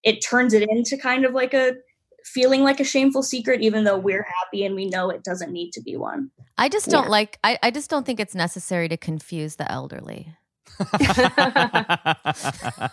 it 0.03 0.19
turns 0.21 0.53
it 0.53 0.67
into 0.69 0.97
kind 0.97 1.25
of 1.25 1.33
like 1.33 1.53
a 1.53 1.73
feeling 2.25 2.63
like 2.63 2.79
a 2.79 2.83
shameful 2.83 3.21
secret 3.23 3.61
even 3.61 3.83
though 3.83 3.97
we're 3.97 4.23
happy 4.41 4.63
and 4.65 4.75
we 4.75 4.85
know 4.89 5.09
it 5.09 5.23
doesn't 5.23 5.51
need 5.51 5.71
to 5.71 5.81
be 5.81 5.95
one 5.97 6.31
I 6.57 6.67
just 6.67 6.89
don't 6.89 7.05
Yeah. 7.05 7.09
like 7.11 7.39
I, 7.43 7.57
I 7.63 7.71
just 7.71 7.89
don't 7.89 8.05
think 8.05 8.19
it's 8.19 8.35
necessary 8.35 8.89
to 8.89 8.97
confuse 8.97 9.55
the 9.55 9.71
elderly. 9.71 10.35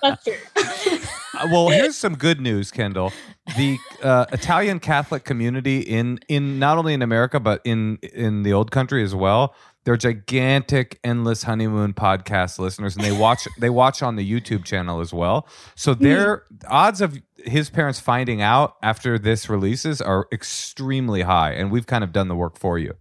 that's 0.03 0.25
true 0.25 0.35
Uh, 1.39 1.49
well, 1.53 1.69
here's 1.69 1.95
some 1.95 2.15
good 2.17 2.41
news, 2.41 2.71
Kendall. 2.71 3.13
The 3.59 3.77
uh, 4.03 4.25
Italian 4.33 4.81
Catholic 4.81 5.25
community 5.25 5.81
in 5.81 6.19
in 6.29 6.59
not 6.59 6.79
only 6.79 6.95
in 6.95 7.03
America 7.03 7.39
but 7.39 7.61
in 7.63 7.99
in 8.15 8.43
the 8.43 8.55
old 8.55 8.71
country 8.71 9.03
as 9.03 9.15
well. 9.15 9.55
They're 9.87 9.97
gigantic 9.97 11.01
endless 11.03 11.45
honeymoon 11.45 11.95
podcast 11.95 12.59
listeners, 12.59 12.95
and 12.95 13.05
they 13.05 13.13
watch 13.13 13.49
they 13.59 13.71
watch 13.71 14.03
on 14.03 14.17
the 14.17 14.31
YouTube 14.31 14.65
channel 14.65 15.01
as 15.01 15.15
well. 15.15 15.49
So 15.77 15.95
mm. 15.95 16.01
their 16.01 16.45
odds 16.69 17.01
of 17.01 17.19
his 17.39 17.71
parents 17.71 18.01
finding 18.01 18.43
out 18.43 18.77
after 18.83 19.19
this 19.19 19.49
releases 19.49 20.03
are 20.03 20.27
extremely 20.31 21.23
high, 21.23 21.53
and 21.53 21.71
we've 21.71 21.87
kind 21.87 22.05
of 22.05 22.13
done 22.13 22.29
the 22.29 22.37
work 22.37 22.59
for 22.59 22.79
you. 22.79 22.93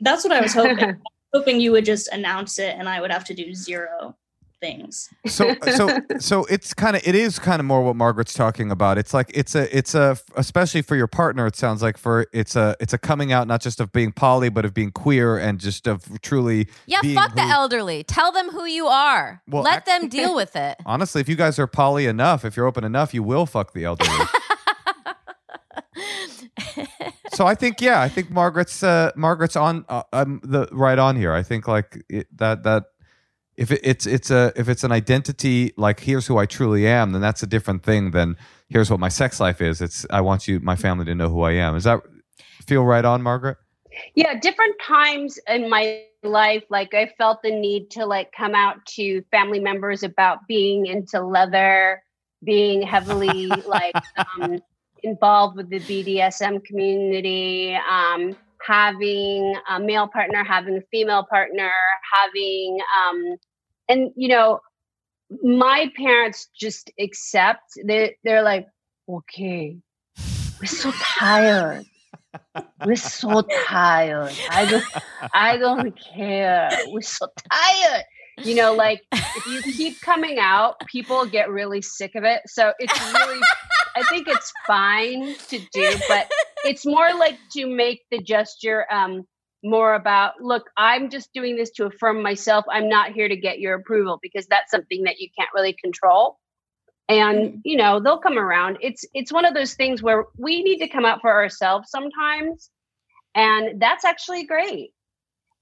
that's 0.00 0.24
what 0.24 0.32
i 0.32 0.40
was 0.40 0.52
hoping 0.52 1.00
hoping 1.34 1.60
you 1.60 1.72
would 1.72 1.84
just 1.84 2.08
announce 2.08 2.58
it 2.58 2.74
and 2.78 2.88
i 2.88 3.00
would 3.00 3.10
have 3.10 3.24
to 3.24 3.34
do 3.34 3.54
zero 3.54 4.16
things 4.64 5.10
so 5.26 5.54
so 5.76 5.98
so 6.18 6.44
it's 6.46 6.72
kind 6.72 6.96
of 6.96 7.06
it 7.06 7.14
is 7.14 7.38
kind 7.38 7.60
of 7.60 7.66
more 7.66 7.82
what 7.82 7.96
Margaret's 7.96 8.32
talking 8.32 8.70
about. 8.70 8.96
It's 8.96 9.12
like 9.12 9.30
it's 9.34 9.54
a 9.54 9.76
it's 9.76 9.94
a 9.94 10.16
especially 10.36 10.82
for 10.82 10.96
your 10.96 11.06
partner. 11.06 11.46
It 11.46 11.56
sounds 11.56 11.82
like 11.82 11.98
for 11.98 12.26
it's 12.32 12.56
a 12.56 12.74
it's 12.80 12.92
a 12.92 12.98
coming 12.98 13.30
out 13.32 13.46
not 13.46 13.60
just 13.60 13.78
of 13.80 13.92
being 13.92 14.12
poly 14.12 14.48
but 14.48 14.64
of 14.64 14.72
being 14.72 14.90
queer 14.90 15.36
and 15.36 15.60
just 15.60 15.86
of 15.86 16.20
truly 16.22 16.68
Yeah, 16.86 17.00
fuck 17.14 17.34
the 17.34 17.42
elderly. 17.42 18.04
Tell 18.04 18.32
them 18.32 18.48
who 18.50 18.64
you 18.64 18.86
are. 18.86 19.42
Well, 19.48 19.62
Let 19.62 19.76
act- 19.76 19.86
them 19.86 20.08
deal 20.18 20.34
with 20.34 20.56
it. 20.56 20.76
Honestly, 20.86 21.20
if 21.20 21.28
you 21.28 21.36
guys 21.36 21.58
are 21.58 21.66
poly 21.66 22.06
enough, 22.06 22.44
if 22.44 22.56
you're 22.56 22.66
open 22.66 22.84
enough, 22.84 23.12
you 23.12 23.22
will 23.22 23.46
fuck 23.46 23.74
the 23.74 23.84
elderly. 23.84 24.24
so 27.34 27.46
I 27.46 27.54
think 27.54 27.80
yeah, 27.80 28.00
I 28.00 28.08
think 28.08 28.30
Margaret's 28.30 28.82
uh, 28.82 29.10
Margaret's 29.16 29.56
on 29.56 29.84
uh, 29.88 30.02
um, 30.12 30.40
the 30.42 30.68
right 30.72 30.98
on 30.98 31.16
here. 31.16 31.32
I 31.32 31.42
think 31.42 31.68
like 31.68 32.02
it, 32.08 32.26
that 32.38 32.62
that 32.64 32.84
if 33.56 33.70
it, 33.70 33.80
it's 33.82 34.06
it's 34.06 34.30
a 34.30 34.52
if 34.56 34.68
it's 34.68 34.84
an 34.84 34.92
identity 34.92 35.72
like 35.76 36.00
here's 36.00 36.26
who 36.26 36.38
I 36.38 36.46
truly 36.46 36.86
am, 36.86 37.12
then 37.12 37.20
that's 37.20 37.42
a 37.42 37.46
different 37.46 37.82
thing 37.82 38.10
than 38.10 38.36
here's 38.68 38.90
what 38.90 39.00
my 39.00 39.08
sex 39.08 39.40
life 39.40 39.60
is. 39.60 39.80
It's 39.80 40.06
I 40.10 40.20
want 40.20 40.48
you 40.48 40.60
my 40.60 40.76
family 40.76 41.04
to 41.06 41.14
know 41.14 41.28
who 41.28 41.42
I 41.42 41.52
am. 41.52 41.76
Is 41.76 41.84
that 41.84 42.00
feel 42.66 42.84
right 42.84 43.04
on, 43.04 43.22
Margaret? 43.22 43.58
yeah 44.14 44.38
different 44.38 44.74
times 44.80 45.38
in 45.48 45.68
my 45.68 46.02
life 46.22 46.64
like 46.70 46.94
i 46.94 47.10
felt 47.18 47.42
the 47.42 47.50
need 47.50 47.90
to 47.90 48.06
like 48.06 48.32
come 48.32 48.54
out 48.54 48.84
to 48.86 49.22
family 49.30 49.60
members 49.60 50.02
about 50.02 50.38
being 50.48 50.86
into 50.86 51.20
leather 51.20 52.02
being 52.42 52.82
heavily 52.82 53.46
like 53.66 53.94
um, 54.40 54.58
involved 55.02 55.56
with 55.56 55.68
the 55.68 55.80
bdsm 55.80 56.64
community 56.64 57.76
um, 57.90 58.34
having 58.66 59.54
a 59.70 59.80
male 59.80 60.08
partner 60.08 60.44
having 60.44 60.76
a 60.76 60.82
female 60.90 61.26
partner 61.28 61.70
having 62.12 62.78
um, 63.08 63.36
and 63.88 64.10
you 64.16 64.28
know 64.28 64.60
my 65.42 65.90
parents 65.96 66.48
just 66.58 66.90
accept 66.98 67.62
they, 67.84 68.16
they're 68.24 68.42
like 68.42 68.66
okay 69.08 69.76
we're 70.60 70.66
so 70.66 70.90
tired 70.92 71.84
we're 72.84 72.96
so 72.96 73.42
tired. 73.66 74.34
I 74.50 74.66
don't 74.66 74.84
I 75.32 75.56
don't 75.56 75.98
care. 76.14 76.70
We're 76.88 77.02
so 77.02 77.28
tired. 77.50 78.04
You 78.38 78.56
know, 78.56 78.74
like 78.74 79.02
if 79.12 79.46
you 79.46 79.72
keep 79.72 80.00
coming 80.00 80.38
out, 80.38 80.80
people 80.86 81.24
get 81.26 81.50
really 81.50 81.82
sick 81.82 82.14
of 82.14 82.24
it. 82.24 82.42
So 82.46 82.72
it's 82.78 83.12
really 83.12 83.40
I 83.96 84.02
think 84.04 84.28
it's 84.28 84.52
fine 84.66 85.34
to 85.48 85.58
do, 85.72 85.96
but 86.08 86.30
it's 86.64 86.84
more 86.86 87.08
like 87.18 87.38
to 87.52 87.66
make 87.66 88.02
the 88.10 88.18
gesture 88.18 88.86
um 88.92 89.24
more 89.62 89.94
about 89.94 90.34
look, 90.40 90.70
I'm 90.76 91.08
just 91.10 91.32
doing 91.32 91.56
this 91.56 91.70
to 91.72 91.86
affirm 91.86 92.22
myself. 92.22 92.64
I'm 92.70 92.88
not 92.88 93.12
here 93.12 93.28
to 93.28 93.36
get 93.36 93.60
your 93.60 93.74
approval 93.74 94.18
because 94.22 94.46
that's 94.46 94.70
something 94.70 95.04
that 95.04 95.18
you 95.18 95.28
can't 95.38 95.50
really 95.54 95.74
control. 95.82 96.38
And 97.08 97.60
you 97.64 97.76
know 97.76 98.00
they'll 98.00 98.18
come 98.18 98.38
around. 98.38 98.78
It's 98.80 99.04
it's 99.14 99.32
one 99.32 99.44
of 99.44 99.54
those 99.54 99.74
things 99.74 100.02
where 100.02 100.24
we 100.38 100.62
need 100.62 100.78
to 100.78 100.88
come 100.88 101.04
out 101.04 101.20
for 101.20 101.30
ourselves 101.30 101.90
sometimes 101.90 102.70
and 103.34 103.80
that's 103.80 104.04
actually 104.04 104.44
great. 104.44 104.90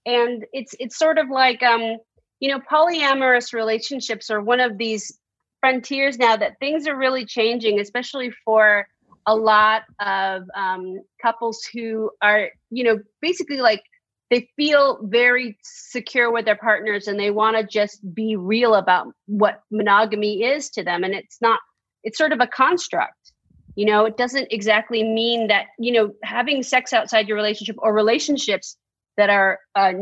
And 0.05 0.45
it's 0.53 0.75
it's 0.79 0.99
sort 0.99 1.19
of 1.19 1.29
like 1.31 1.63
um 1.63 1.97
you 2.41 2.51
know 2.51 2.61
polyamorous 2.61 3.53
relationships 3.53 4.31
are 4.31 4.41
one 4.41 4.61
of 4.61 4.79
these 4.79 5.19
frontiers 5.63 6.19
now 6.19 6.37
that 6.37 6.59
things 6.61 6.87
are 6.87 6.97
really 6.97 7.25
changing 7.25 7.81
especially 7.81 8.31
for 8.45 8.87
a 9.27 9.35
lot 9.35 9.83
of 10.01 10.43
um, 10.55 11.01
couples 11.23 11.61
who 11.73 12.11
are 12.21 12.51
you 12.71 12.85
know 12.85 12.99
basically 13.21 13.59
like 13.59 13.83
they 14.31 14.49
feel 14.57 14.99
very 15.03 15.59
secure 15.63 16.33
with 16.33 16.47
their 16.47 16.57
partners 16.57 17.07
and 17.07 17.21
they 17.21 17.31
want 17.31 17.55
to 17.55 17.63
just 17.67 18.01
be 18.15 18.35
real 18.35 18.75
about 18.75 19.09
what 19.27 19.61
monogamy 19.71 20.43
is 20.43 20.71
to 20.71 20.83
them. 20.83 21.05
And 21.05 21.13
it's 21.13 21.37
not 21.43 21.61
it's 22.03 22.17
sort 22.17 22.33
of 22.33 22.41
a 22.41 22.47
construct 22.47 23.33
you 23.75 23.87
know? 23.87 24.05
It 24.05 24.17
doesn't 24.17 24.49
exactly 24.51 25.03
mean 25.03 25.49
that 25.49 25.67
you 25.79 25.93
know 25.93 26.13
having 26.23 26.63
sex 26.63 26.93
outside 26.93 27.29
your 27.29 27.37
relationship 27.37 27.77
or 27.79 27.93
relationships 27.93 28.77
that 29.17 29.31
are 29.31 29.59
uh, 29.75 29.93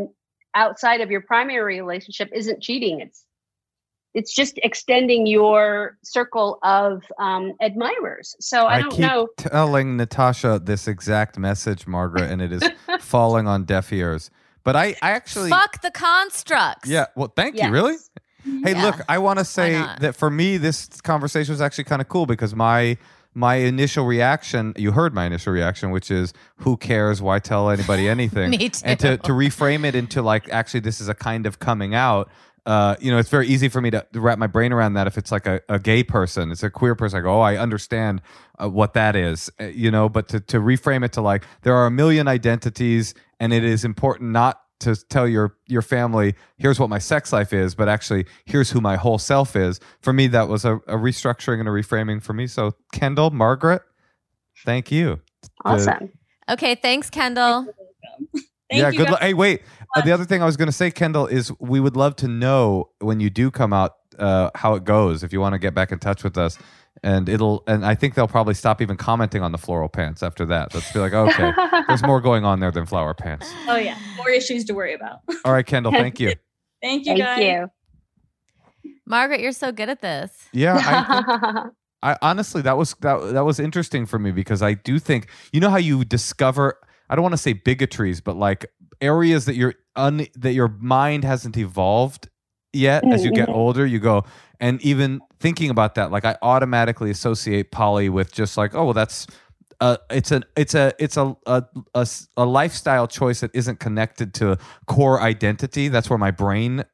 outside 0.55 1.01
of 1.01 1.11
your 1.11 1.21
primary 1.23 1.81
relationship 1.81 2.31
isn't 2.35 2.63
cheating. 2.63 3.01
It's 3.01 3.25
it's 4.15 4.35
just 4.35 4.59
extending 4.63 5.27
your 5.27 5.97
circle 6.03 6.59
of 6.63 7.05
um, 7.19 7.53
admirers. 7.61 8.35
So 8.41 8.67
I, 8.67 8.81
don't 8.81 8.99
know. 8.99 9.21
You 9.21 9.29
keep 9.37 9.45
know. 9.47 9.51
telling 9.51 9.97
Natasha 9.97 10.61
this 10.63 10.89
exact 10.89 11.39
message, 11.39 11.87
Margaret, 11.87 12.31
and 12.31 12.43
it 12.43 12.53
is 12.53 12.63
falling 13.01 13.47
on 13.47 13.65
deaf 13.65 13.93
ears. 13.93 14.31
But 14.65 14.77
I, 14.77 14.95
I 15.01 15.13
actually 15.13 15.51
Fuck 15.51 15.81
the 15.83 15.91
constructs. 15.91 16.89
Yeah. 16.89 17.07
Well, 17.17 17.33
thank 17.35 17.57
Yes. 17.57 17.67
you. 17.67 17.73
Really? 17.73 17.97
Hey, 18.65 18.73
Yeah. 18.73 18.85
look, 18.85 18.97
I 19.09 19.19
want 19.19 19.39
to 19.39 19.45
say 19.45 19.73
that 20.01 20.17
for 20.17 20.31
me, 20.31 20.57
this 20.57 20.87
conversation 21.03 21.53
was 21.53 21.61
actually 21.61 21.85
kind 21.85 22.01
of 22.03 22.09
cool 22.09 22.27
because 22.27 22.55
my 22.55 22.97
my 23.33 23.55
initial 23.57 24.07
reaction, 24.07 24.75
you 24.77 24.91
heard 24.91 25.15
my 25.15 25.25
initial 25.25 25.53
reaction, 25.53 25.93
which 25.93 26.11
is, 26.11 26.33
"Who 26.57 26.77
cares? 26.77 27.23
Why 27.23 27.39
tell 27.39 27.71
anybody 27.71 28.09
anything?" 28.17 28.51
Me 28.51 28.69
too. 28.71 28.83
And 28.85 28.99
to 29.01 29.19
to 29.19 29.33
reframe 29.33 29.85
it 29.85 29.95
into 29.95 30.21
like, 30.21 30.49
actually, 30.51 30.81
this 30.81 31.01
is 31.01 31.09
a 31.09 31.15
kind 31.15 31.47
of 31.47 31.59
coming 31.61 31.95
out. 31.95 32.29
Uh, 32.67 32.97
you 33.01 33.11
know, 33.11 33.19
it's 33.19 33.29
very 33.29 33.49
easy 33.49 33.69
for 33.69 33.81
me 33.81 33.91
to, 33.91 34.07
to 34.13 34.21
wrap 34.21 34.39
my 34.39 34.47
brain 34.47 34.73
around 34.73 34.95
that. 34.95 35.07
If 35.07 35.19
it's 35.19 35.33
like 35.33 35.47
a, 35.47 35.61
a 35.69 35.79
gay 35.79 36.03
person, 36.03 36.51
it's 36.51 36.63
a 36.63 36.71
queer 36.71 36.95
person. 36.95 37.19
I 37.19 37.23
go, 37.23 37.39
oh, 37.39 37.41
I 37.41 37.57
understand 37.57 38.23
uh, 38.63 38.69
what 38.69 38.95
that 38.95 39.17
is. 39.17 39.51
Uh, 39.61 39.65
you 39.65 39.91
know, 39.91 40.09
but 40.09 40.29
to 40.29 40.41
to 40.41 40.59
reframe 40.59 41.05
it 41.05 41.13
to 41.15 41.21
like, 41.21 41.45
there 41.63 41.75
are 41.75 41.87
a 41.87 41.91
million 41.91 42.29
identities, 42.29 43.15
and 43.39 43.53
it 43.53 43.65
is 43.65 43.85
important 43.85 44.31
not 44.31 44.61
to 44.81 44.97
tell 44.97 45.29
your 45.29 45.57
your 45.67 45.83
family 45.83 46.35
here's 46.57 46.81
what 46.81 46.89
my 46.89 46.99
sex 46.99 47.35
life 47.35 47.53
is 47.53 47.75
but 47.75 47.87
actually 47.87 48.25
here's 48.47 48.71
who 48.71 48.81
my 48.81 48.97
whole 48.97 49.19
self 49.19 49.55
is 49.55 49.79
for 50.01 50.11
me 50.11 50.27
that 50.27 50.49
was 50.49 50.65
a, 50.65 50.77
a 50.87 50.97
restructuring 50.97 51.61
and 51.61 51.69
a 51.69 51.71
reframing 51.71 52.23
for 52.23 52.33
me 52.33 52.47
so 52.47 52.75
kendall 52.91 53.31
margaret 53.31 53.83
thank 54.65 54.91
you 54.91 55.21
Awesome. 55.65 56.11
Okay, 56.49 56.75
thanks, 56.75 57.11
Kendall. 57.11 57.67
Thank 58.71 58.83
yeah 58.83 58.91
you 58.91 58.99
good 58.99 59.05
guys. 59.05 59.11
luck 59.13 59.21
hey 59.23 59.35
wait 59.35 59.63
uh, 59.97 60.01
the 60.03 60.13
other 60.13 60.25
thing 60.25 60.43
i 60.43 60.47
was 60.47 60.57
going 60.57 60.67
to 60.69 60.73
say 60.73 60.91
kendall 60.91 61.27
is 61.27 61.53
we 61.59 61.81
would 61.81 61.97
love 61.97 62.15
to 62.17 62.29
know 62.29 62.91
when 63.01 63.21
you 63.21 63.29
do 63.31 63.51
come 63.51 63.73
out 63.73 63.95
uh, 64.19 64.51
how 64.55 64.75
it 64.75 64.85
goes 64.85 65.23
if 65.23 65.33
you 65.33 65.41
want 65.41 65.55
to 65.55 65.59
get 65.59 65.75
back 65.75 65.91
in 65.93 65.99
touch 65.99 66.23
with 66.23 66.37
us 66.39 66.59
and 67.03 67.29
it'll 67.29 67.63
and 67.67 67.85
i 67.87 67.95
think 67.95 68.15
they'll 68.15 68.29
probably 68.29 68.55
stop 68.55 68.81
even 68.83 68.97
commenting 68.97 69.43
on 69.43 69.51
the 69.53 69.59
floral 69.59 69.89
pants 69.89 70.23
after 70.23 70.45
that 70.47 70.75
let's 70.75 70.93
be 70.93 70.99
like 70.99 71.13
okay 71.13 71.53
there's 71.89 72.03
more 72.05 72.21
going 72.21 72.45
on 72.45 72.61
there 72.61 72.71
than 72.71 72.85
flower 72.87 73.15
pants 73.15 73.51
Oh 73.69 73.77
yeah, 73.77 73.97
more 74.17 74.29
issues 74.31 74.65
to 74.67 74.75
worry 74.75 74.95
about. 74.95 75.21
all 75.45 75.53
right 75.53 75.65
kendall 75.67 75.93
thank 75.93 76.21
you 76.21 76.35
Thank 76.83 77.05
you 77.07 77.13
Thank 77.17 77.19
guys. 77.21 77.43
you. 78.85 78.91
Margaret, 79.07 79.41
you're 79.41 79.53
so 79.53 79.71
good 79.73 79.89
at 79.89 80.01
this. 80.01 80.33
yeah 80.53 80.77
I 80.77 81.55
think 81.63 81.75
I 82.03 82.17
honestly 82.23 82.63
that 82.63 82.79
was 82.79 82.95
that 83.01 83.33
that 83.35 83.45
was 83.45 83.61
interesting 83.61 84.07
for 84.07 84.19
me 84.19 84.31
because 84.31 84.63
I 84.63 84.73
do 84.75 84.99
think 84.99 85.29
you 85.53 85.61
know 85.61 85.69
how 85.71 85.77
you 85.77 86.05
discover 86.05 86.79
I 87.11 87.15
don't 87.17 87.23
want 87.23 87.35
to 87.35 87.39
say 87.39 87.53
bigotries 87.53 88.23
but 88.25 88.37
like 88.37 88.65
areas 89.03 89.45
that 89.47 89.57
your 89.57 89.75
un 89.97 90.27
that 90.37 90.53
your 90.55 90.69
mind 90.81 91.25
hasn't 91.25 91.57
evolved 91.59 92.29
yet 92.73 93.05
as 93.13 93.25
you 93.25 93.33
get 93.33 93.49
Mhm. 93.49 93.55
older 93.55 93.85
you 93.85 93.99
go 93.99 94.25
and 94.61 94.81
even 94.83 95.21
thinking 95.41 95.71
about 95.71 95.97
that 95.97 96.11
like 96.13 96.25
I 96.25 96.37
automatically 96.41 97.11
associate 97.11 97.73
poly 97.73 98.09
with 98.09 98.33
just 98.33 98.57
like 98.57 98.75
oh 98.75 98.85
well 98.85 98.95
that's 98.95 99.27
uh, 99.81 99.97
it's 100.11 100.31
an 100.31 100.45
it's 100.57 100.75
a 100.75 100.93
it's 100.99 101.17
a, 101.17 101.35
a 101.47 101.65
a 101.95 102.07
a 102.37 102.45
lifestyle 102.45 103.07
choice 103.09 103.41
that 103.41 103.51
isn't 103.55 103.81
connected 103.81 104.35
to 104.35 104.57
core 104.87 105.21
identity 105.23 105.89
that's 105.89 106.09
where 106.11 106.19
my 106.19 106.31
brain 106.31 106.85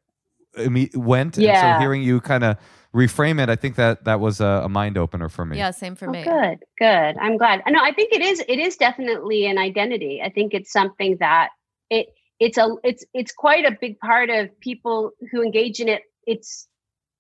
imme- 0.57 0.95
went 0.97 1.37
and 1.37 1.45
Yeah. 1.47 1.75
so 1.75 1.81
hearing 1.81 2.03
you 2.03 2.21
kind 2.21 2.45
of 2.45 2.57
reframe 2.97 3.39
it 3.43 3.49
i 3.49 3.57
think 3.63 3.75
that 3.77 4.05
that 4.05 4.19
was 4.21 4.41
a, 4.41 4.63
a 4.65 4.69
mind 4.69 4.97
opener 4.97 5.29
for 5.29 5.45
me 5.45 5.57
Yeah, 5.59 5.71
same 5.71 5.95
for 5.97 6.09
Oh, 6.09 6.13
me. 6.13 6.23
good, 6.25 6.59
good. 6.79 7.13
I'm 7.25 7.37
glad. 7.37 7.63
No, 7.69 7.81
I 7.83 7.93
think 7.93 8.13
it 8.13 8.23
is. 8.31 8.43
It 8.49 8.59
is 8.59 8.77
definitely 8.77 9.41
an 9.47 9.59
identity. 9.59 10.15
I 10.25 10.31
think 10.37 10.55
it's 10.55 10.73
something 10.73 11.17
that 11.21 11.49
it 11.91 12.07
it's 12.39 12.59
a 12.59 12.67
it's 12.91 13.05
it's 13.21 13.33
quite 13.33 13.65
a 13.65 13.77
big 13.85 13.99
part 13.99 14.29
of 14.31 14.43
people 14.61 15.11
who 15.31 15.43
engage 15.43 15.81
in 15.81 15.89
it. 15.89 16.03
It's 16.27 16.69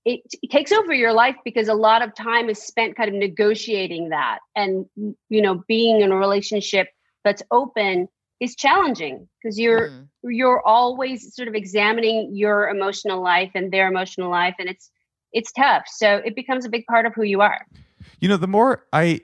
it, 0.05 0.21
it 0.45 0.51
takes 0.51 0.71
over 0.73 0.93
your 0.95 1.13
life 1.13 1.37
because 1.45 1.69
a 1.69 1.75
lot 1.89 2.01
of 2.03 2.15
time 2.15 2.49
is 2.49 2.59
spent 2.63 2.97
kind 2.97 3.09
of 3.09 3.15
negotiating 3.17 4.11
that, 4.11 4.39
and 4.55 4.87
you 5.29 5.43
know, 5.43 5.63
being 5.67 6.01
in 6.01 6.13
a 6.13 6.17
relationship 6.17 6.87
that's 7.25 7.43
open 7.51 8.09
is 8.41 8.55
challenging 8.55 9.29
because 9.43 9.59
you're 9.59 9.89
Mm. 9.91 10.09
you're 10.41 10.63
always 10.67 11.35
sort 11.35 11.49
of 11.49 11.55
examining 11.55 12.19
your 12.43 12.69
emotional 12.69 13.21
life 13.23 13.53
and 13.55 13.73
their 13.73 13.89
emotional 13.89 14.31
life, 14.31 14.55
and 14.61 14.69
it's 14.69 14.91
it's 15.39 15.53
tough. 15.53 15.85
So 16.01 16.09
it 16.29 16.35
becomes 16.35 16.65
a 16.65 16.69
big 16.77 16.85
part 16.87 17.05
of 17.07 17.13
who 17.17 17.23
you 17.33 17.41
are. 17.51 17.61
you 18.21 18.29
know 18.31 18.39
the 18.47 18.49
more 18.49 18.71
I 18.93 19.21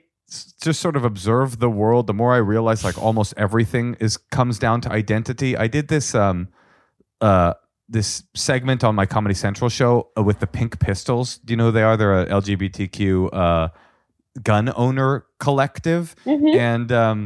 just 0.61 0.79
sort 0.85 0.95
of 0.95 1.03
observe 1.05 1.59
the 1.59 1.69
world 1.81 2.07
the 2.07 2.13
more 2.21 2.33
i 2.33 2.41
realize 2.53 2.81
like 2.89 2.97
almost 3.07 3.31
everything 3.45 3.95
is 3.99 4.13
comes 4.37 4.57
down 4.65 4.77
to 4.81 4.89
identity 5.01 5.49
i 5.65 5.67
did 5.67 5.85
this 5.89 6.15
um 6.15 6.47
uh 7.21 7.53
this 7.89 8.23
segment 8.33 8.83
on 8.83 8.95
my 8.95 9.05
comedy 9.05 9.35
central 9.35 9.69
show 9.69 9.93
uh, 10.17 10.23
with 10.23 10.39
the 10.39 10.47
pink 10.47 10.79
pistols 10.79 11.37
do 11.45 11.49
you 11.53 11.57
know 11.57 11.65
who 11.67 11.71
they 11.77 11.83
are 11.83 11.95
they're 11.97 12.21
a 12.21 12.25
lgbtq 12.41 13.29
uh 13.33 13.67
gun 14.41 14.71
owner 14.75 15.11
collective 15.39 16.15
Mhm. 16.25 16.55
and 16.69 16.91
um 16.91 17.19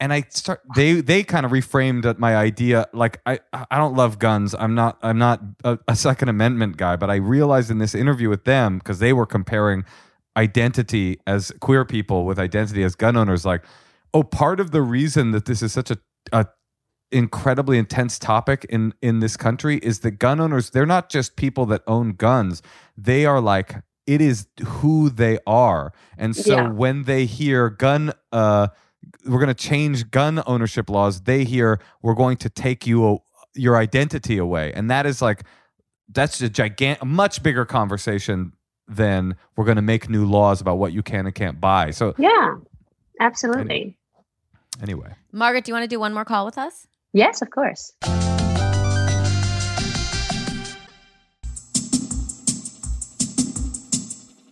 and 0.00 0.12
I 0.12 0.22
start 0.30 0.60
they 0.76 1.00
they 1.00 1.22
kind 1.24 1.44
of 1.46 1.52
reframed 1.52 2.18
my 2.18 2.36
idea 2.36 2.86
like 2.92 3.20
I 3.26 3.40
I 3.52 3.76
don't 3.78 3.94
love 3.94 4.18
guns. 4.18 4.54
I'm 4.54 4.74
not 4.74 4.98
I'm 5.02 5.18
not 5.18 5.40
a, 5.64 5.78
a 5.88 5.96
second 5.96 6.28
amendment 6.28 6.76
guy 6.76 6.96
but 6.96 7.10
I 7.10 7.16
realized 7.16 7.70
in 7.70 7.78
this 7.78 7.94
interview 7.94 8.28
with 8.28 8.44
them 8.44 8.78
because 8.78 8.98
they 9.00 9.12
were 9.12 9.26
comparing 9.26 9.84
identity 10.36 11.18
as 11.26 11.52
queer 11.60 11.84
people 11.84 12.24
with 12.24 12.38
identity 12.38 12.82
as 12.84 12.94
gun 12.94 13.16
owners 13.16 13.44
like 13.44 13.64
oh 14.14 14.22
part 14.22 14.60
of 14.60 14.70
the 14.70 14.82
reason 14.82 15.32
that 15.32 15.46
this 15.46 15.62
is 15.62 15.72
such 15.72 15.90
a, 15.90 15.98
a 16.32 16.46
incredibly 17.10 17.78
intense 17.78 18.18
topic 18.18 18.66
in 18.68 18.92
in 19.02 19.20
this 19.20 19.36
country 19.36 19.78
is 19.78 20.00
that 20.00 20.12
gun 20.12 20.40
owners 20.40 20.70
they're 20.70 20.86
not 20.86 21.08
just 21.08 21.36
people 21.36 21.66
that 21.66 21.82
own 21.86 22.12
guns. 22.12 22.62
They 22.96 23.24
are 23.26 23.40
like 23.40 23.76
it 24.06 24.20
is 24.20 24.46
who 24.64 25.10
they 25.10 25.38
are. 25.46 25.92
And 26.16 26.34
so 26.36 26.62
Yeah. 26.62 26.68
when 26.70 27.04
they 27.04 27.24
hear 27.26 27.70
gun 27.70 28.12
uh 28.32 28.68
we're 29.26 29.38
going 29.38 29.48
to 29.48 29.54
change 29.54 30.10
gun 30.10 30.42
ownership 30.46 30.88
laws. 30.90 31.22
They 31.22 31.44
hear 31.44 31.80
we're 32.02 32.14
going 32.14 32.36
to 32.38 32.48
take 32.50 32.86
you 32.86 33.08
a, 33.08 33.16
your 33.54 33.76
identity 33.76 34.38
away, 34.38 34.72
and 34.72 34.90
that 34.90 35.06
is 35.06 35.20
like 35.22 35.44
that's 36.10 36.40
a 36.40 36.48
gigantic, 36.48 37.04
much 37.04 37.42
bigger 37.42 37.64
conversation 37.64 38.52
than 38.86 39.36
we're 39.56 39.64
going 39.66 39.76
to 39.76 39.82
make 39.82 40.08
new 40.08 40.24
laws 40.24 40.60
about 40.60 40.78
what 40.78 40.92
you 40.92 41.02
can 41.02 41.26
and 41.26 41.34
can't 41.34 41.60
buy. 41.60 41.90
So 41.90 42.14
Yeah, 42.16 42.54
absolutely. 43.20 43.98
anyway, 44.82 45.12
Margaret, 45.32 45.64
do 45.64 45.70
you 45.70 45.74
want 45.74 45.84
to 45.84 45.88
do 45.88 46.00
one 46.00 46.14
more 46.14 46.24
call 46.24 46.46
with 46.46 46.56
us? 46.56 46.86
Yes, 47.12 47.42
of 47.42 47.50
course. 47.50 47.92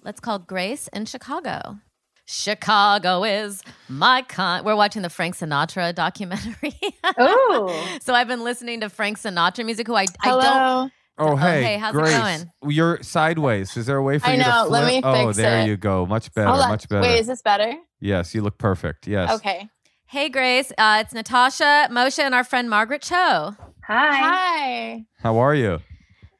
Let's 0.04 0.20
call 0.20 0.38
Grace 0.38 0.88
in 0.92 1.06
Chicago. 1.06 1.78
Chicago 2.26 3.24
is 3.24 3.62
my 3.88 4.22
con. 4.22 4.64
We're 4.64 4.76
watching 4.76 5.02
the 5.02 5.10
Frank 5.10 5.36
Sinatra 5.36 5.94
documentary. 5.94 6.74
Oh, 7.18 7.98
so 8.02 8.14
I've 8.14 8.26
been 8.28 8.42
listening 8.42 8.80
to 8.80 8.90
Frank 8.90 9.18
Sinatra 9.18 9.64
music, 9.64 9.86
who 9.86 9.94
I, 9.94 10.06
I 10.20 10.28
don't. 10.28 10.42
Hello. 10.42 10.88
oh 11.18 11.28
Oh, 11.32 11.36
hey, 11.36 11.62
hey, 11.62 11.78
how's 11.78 11.94
it 11.94 11.98
going? 11.98 12.50
You're 12.74 13.02
sideways. 13.02 13.74
Is 13.76 13.86
there 13.86 13.96
a 13.96 14.02
way 14.02 14.18
for 14.18 14.26
I 14.26 14.32
you 14.34 14.42
to 14.42 14.48
know, 14.48 14.66
flip? 14.66 14.82
let 14.82 14.86
me 14.92 15.00
oh, 15.04 15.26
fix 15.26 15.36
there 15.38 15.60
it. 15.60 15.66
you 15.68 15.76
go. 15.76 16.04
Much 16.04 16.32
better. 16.34 16.48
Hold. 16.48 16.68
Much 16.68 16.88
better. 16.88 17.02
Wait, 17.02 17.20
is 17.20 17.26
this 17.28 17.40
better? 17.42 17.72
yes, 18.00 18.34
you 18.34 18.42
look 18.42 18.58
perfect. 18.58 19.06
Yes. 19.06 19.30
Okay. 19.36 19.68
Hey, 20.08 20.28
Grace. 20.28 20.72
Uh, 20.76 20.98
it's 21.04 21.14
Natasha, 21.14 21.88
Moshe, 21.90 22.18
and 22.18 22.34
our 22.34 22.44
friend 22.44 22.68
Margaret 22.68 23.02
Cho. 23.02 23.54
hi. 23.86 24.16
Hi. 24.16 25.04
How 25.20 25.38
are 25.38 25.54
you? 25.54 25.78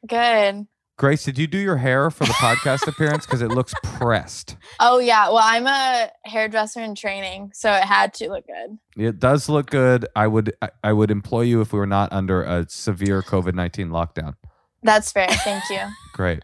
Good. 0.06 0.66
Grace, 0.98 1.24
did 1.24 1.36
you 1.36 1.46
do 1.46 1.58
your 1.58 1.76
hair 1.76 2.10
for 2.10 2.24
the 2.24 2.32
podcast 2.32 2.86
appearance? 2.88 3.26
Because 3.26 3.42
it 3.42 3.48
looks 3.48 3.74
pressed. 3.82 4.56
Oh 4.80 4.98
yeah. 4.98 5.28
Well, 5.28 5.40
I'm 5.42 5.66
a 5.66 6.10
hairdresser 6.24 6.80
in 6.80 6.94
training, 6.94 7.50
so 7.54 7.70
it 7.70 7.82
had 7.84 8.14
to 8.14 8.30
look 8.30 8.46
good. 8.46 8.78
It 8.96 9.18
does 9.18 9.48
look 9.48 9.68
good. 9.68 10.06
I 10.16 10.26
would 10.26 10.54
I, 10.62 10.70
I 10.82 10.92
would 10.94 11.10
employ 11.10 11.42
you 11.42 11.60
if 11.60 11.72
we 11.74 11.78
were 11.78 11.86
not 11.86 12.12
under 12.12 12.42
a 12.42 12.66
severe 12.68 13.20
COVID 13.22 13.54
nineteen 13.54 13.88
lockdown. 13.90 14.36
That's 14.82 15.12
fair. 15.12 15.28
Thank 15.28 15.68
you. 15.68 15.80
Great. 16.14 16.42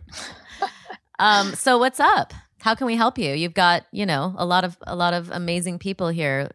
Um, 1.19 1.55
so 1.55 1.79
what's 1.79 2.01
up? 2.01 2.35
How 2.61 2.75
can 2.75 2.87
we 2.87 2.95
help 2.97 3.19
you? 3.19 3.33
You've 3.35 3.55
got, 3.55 3.85
you 3.91 4.05
know, 4.07 4.35
a 4.37 4.45
lot 4.45 4.65
of 4.65 4.77
a 4.87 4.95
lot 4.95 5.15
of 5.15 5.31
amazing 5.31 5.79
people 5.79 6.09
here. 6.09 6.51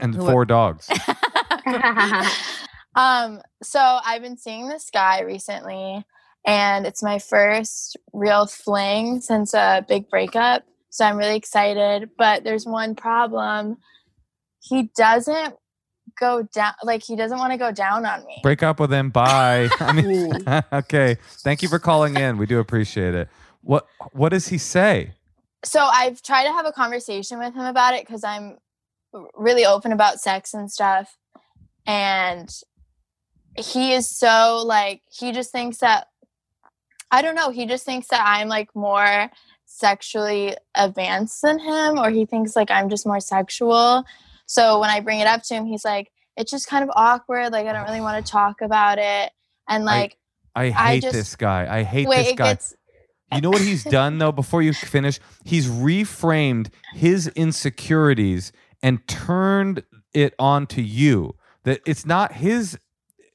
And 0.00 0.14
Who 0.14 0.26
are- 0.26 0.30
four 0.32 0.44
dogs. 0.46 0.88
um, 2.96 3.40
so 3.62 3.80
I've 4.04 4.22
been 4.22 4.36
seeing 4.36 4.68
this 4.68 4.90
guy 4.92 5.20
recently, 5.22 6.04
and 6.46 6.86
it's 6.86 7.02
my 7.02 7.18
first 7.18 7.96
real 8.12 8.46
fling 8.46 9.20
since 9.20 9.52
a 9.52 9.84
big 9.86 10.08
breakup. 10.08 10.64
So 10.90 11.04
I'm 11.04 11.16
really 11.16 11.36
excited. 11.36 12.10
But 12.16 12.44
there's 12.44 12.64
one 12.64 12.94
problem. 12.94 13.76
He 14.60 14.90
doesn't 14.96 15.54
go 16.18 16.44
down 16.54 16.72
like 16.82 17.02
he 17.02 17.16
doesn't 17.16 17.36
want 17.36 17.52
to 17.52 17.58
go 17.58 17.72
down 17.72 18.06
on 18.06 18.24
me. 18.24 18.38
Break 18.42 18.62
up 18.62 18.80
with 18.80 18.92
him. 18.92 19.10
Bye. 19.10 19.68
I 19.80 19.92
mean, 19.92 20.32
okay. 20.72 21.18
Thank 21.42 21.62
you 21.62 21.68
for 21.68 21.78
calling 21.78 22.16
in. 22.16 22.38
We 22.38 22.46
do 22.46 22.58
appreciate 22.58 23.14
it. 23.14 23.28
What 23.60 23.86
What 24.12 24.30
does 24.30 24.48
he 24.48 24.58
say? 24.58 25.12
so 25.64 25.80
I've 25.80 26.22
tried 26.22 26.44
to 26.44 26.52
have 26.52 26.66
a 26.66 26.72
conversation 26.72 27.38
with 27.38 27.54
him 27.54 27.64
about 27.64 27.94
it 27.94 28.06
because 28.06 28.22
I'm 28.22 28.58
really 29.34 29.64
open 29.64 29.92
about 29.92 30.20
sex 30.20 30.54
and 30.54 30.70
stuff. 30.70 31.16
And 31.86 32.48
he 33.56 33.92
is 33.92 34.08
so 34.08 34.62
like, 34.64 35.02
he 35.10 35.32
just 35.32 35.50
thinks 35.50 35.78
that, 35.78 36.08
I 37.10 37.22
don't 37.22 37.34
know, 37.34 37.50
he 37.50 37.66
just 37.66 37.84
thinks 37.84 38.08
that 38.08 38.22
I'm 38.24 38.48
like 38.48 38.74
more 38.74 39.30
sexually 39.64 40.56
advanced 40.74 41.42
than 41.42 41.58
him, 41.58 41.98
or 41.98 42.10
he 42.10 42.24
thinks 42.26 42.56
like 42.56 42.70
I'm 42.70 42.88
just 42.88 43.06
more 43.06 43.20
sexual. 43.20 44.04
So 44.46 44.80
when 44.80 44.90
I 44.90 45.00
bring 45.00 45.20
it 45.20 45.26
up 45.26 45.42
to 45.44 45.54
him, 45.54 45.66
he's 45.66 45.84
like, 45.84 46.10
it's 46.36 46.50
just 46.50 46.68
kind 46.68 46.84
of 46.84 46.90
awkward. 46.94 47.52
Like, 47.52 47.66
I 47.66 47.72
don't 47.72 47.84
really 47.84 48.00
want 48.00 48.24
to 48.24 48.30
talk 48.30 48.60
about 48.60 48.98
it. 48.98 49.32
And 49.68 49.84
like, 49.84 50.16
I 50.54 50.64
I 50.64 50.70
hate 50.70 51.02
just- 51.02 51.14
this 51.14 51.36
guy. 51.36 51.66
I 51.68 51.82
hate 51.82 52.08
wait, 52.08 52.24
this 52.24 52.32
guy. 52.34 52.44
gets, 52.50 52.74
You 53.32 53.40
know 53.40 53.50
what 53.50 53.60
he's 53.62 53.84
done 53.84 54.18
though? 54.18 54.32
Before 54.32 54.62
you 54.62 54.72
finish, 54.72 55.18
he's 55.44 55.68
reframed 55.68 56.68
his 56.94 57.28
insecurities 57.28 58.52
and 58.82 59.06
turned 59.08 59.82
it 60.14 60.34
on 60.38 60.66
to 60.68 60.82
you. 60.82 61.34
That 61.64 61.80
it's 61.86 62.06
not 62.06 62.32
his 62.34 62.78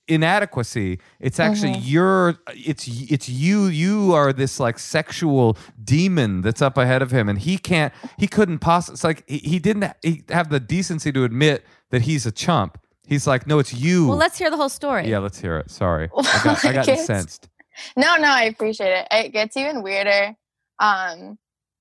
inadequacy. 0.08 1.00
It's 1.20 1.40
actually 1.40 1.74
Mhm. 1.74 1.82
your. 1.84 2.36
It's 2.54 2.88
it's 2.88 3.30
you. 3.30 3.66
You 3.66 4.14
are 4.14 4.34
this 4.34 4.60
like 4.60 4.80
sexual 4.80 5.58
demon 5.84 6.42
that's 6.42 6.62
up 6.62 6.78
ahead 6.78 7.02
of 7.02 7.12
him, 7.12 7.30
and 7.30 7.40
he 7.40 7.58
can't. 7.58 7.94
He 8.18 8.28
couldn't 8.28 8.60
possibly. 8.60 8.94
It's 8.96 9.04
like 9.04 9.24
he, 9.28 9.38
he 9.40 9.60
didn't 9.60 9.92
he 10.02 10.24
have 10.30 10.50
the 10.50 10.60
decency 10.60 11.12
to 11.12 11.24
admit 11.24 11.66
that 11.92 12.04
he's 12.04 12.26
a 12.26 12.32
chump. 12.32 12.78
He's 13.08 13.28
like, 13.28 13.46
no, 13.48 13.60
it's 13.60 13.74
you. 13.74 14.08
Well, 14.08 14.18
let's 14.18 14.38
hear 14.38 14.50
the 14.50 14.58
whole 14.58 14.70
story. 14.70 15.10
yeah, 15.10 15.18
let's 15.20 15.40
hear 15.40 15.58
it. 15.58 15.70
Sorry, 15.72 16.10
I 16.18 16.42
got, 16.44 16.66
I 16.66 16.74
got 16.74 16.88
incensed. 16.88 17.50
No, 17.98 18.16
no, 18.18 18.28
I 18.30 18.44
appreciate 18.44 18.92
it. 18.92 19.08
It 19.12 19.30
gets 19.34 19.58
even 19.58 19.82
weirder. 19.82 20.36
Um, 20.80 21.38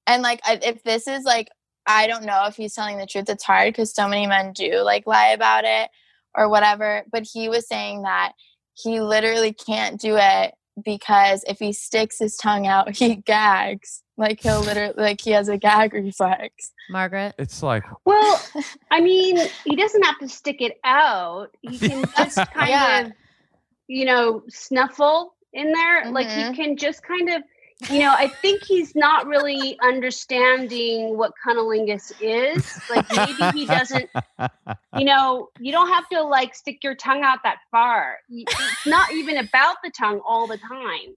and 0.07 0.23
like, 0.23 0.41
I, 0.45 0.59
if 0.63 0.83
this 0.83 1.07
is 1.07 1.25
like, 1.25 1.49
I 1.87 2.07
don't 2.07 2.25
know 2.25 2.47
if 2.47 2.57
he's 2.57 2.75
telling 2.75 2.99
the 2.99 3.07
truth. 3.07 3.29
It's 3.29 3.45
hard 3.45 3.73
because 3.73 3.95
so 3.95 4.09
many 4.09 4.27
men 4.27 4.53
do 4.53 4.83
like 4.83 5.07
lie 5.07 5.29
about 5.29 5.65
it 5.65 5.89
or 6.37 6.49
whatever. 6.49 7.05
But 7.11 7.27
he 7.33 7.49
was 7.49 7.67
saying 7.69 8.03
that 8.03 8.33
he 8.75 9.01
literally 9.01 9.53
can't 9.53 10.01
do 10.01 10.17
it 10.19 10.55
because 10.85 11.45
if 11.47 11.59
he 11.59 11.73
sticks 11.73 12.19
his 12.19 12.37
tongue 12.37 12.67
out, 12.67 12.95
he 12.97 13.17
gags. 13.17 14.03
Like 14.17 14.41
he'll 14.41 14.61
literally, 14.63 14.95
like 14.97 15.21
he 15.21 15.31
has 15.31 15.49
a 15.49 15.57
gag 15.57 15.95
reflex. 15.95 16.73
Margaret. 16.91 17.35
It's 17.39 17.63
like 17.63 17.85
Well, 18.05 18.41
I 18.91 19.01
mean, 19.01 19.39
he 19.65 19.77
doesn't 19.77 20.03
have 20.03 20.19
to 20.19 20.29
stick 20.29 20.61
it 20.61 20.79
out. 20.85 21.49
He 21.63 21.79
can 21.89 22.05
just 22.17 22.37
kind 22.53 22.69
Yeah. 22.71 23.01
of, 23.07 23.13
you 23.89 24.05
know, 24.05 24.43
snuffle 24.49 25.35
in 25.53 25.73
there. 25.73 26.11
Like 26.13 26.29
Mhm. 26.29 26.51
he 26.51 26.57
can 26.57 26.77
just 26.77 27.03
kind 27.03 27.31
of, 27.31 27.43
you 27.89 28.01
know, 28.01 28.13
I 28.13 28.29
think 28.43 28.63
he's 28.65 28.95
not 28.95 29.27
really 29.27 29.79
understanding 29.83 31.17
what 31.17 31.33
cunnilingus 31.47 32.13
is. 32.21 32.65
Like 32.91 33.11
maybe 33.11 33.43
he 33.55 33.65
doesn't, 33.67 34.11
you 34.97 35.05
know, 35.05 35.49
you 35.59 35.73
don't 35.73 35.89
have 35.89 36.09
to 36.11 36.23
like 36.23 36.55
stick 36.55 36.83
your 36.83 36.95
tongue 36.95 37.23
out 37.23 37.39
that 37.45 37.59
far. 37.71 38.19
It's 38.29 38.87
not 38.87 39.13
even 39.15 39.39
about 39.39 39.77
the 39.83 39.91
tongue 39.99 40.21
all 40.27 40.47
the 40.47 40.59
time. 40.59 41.15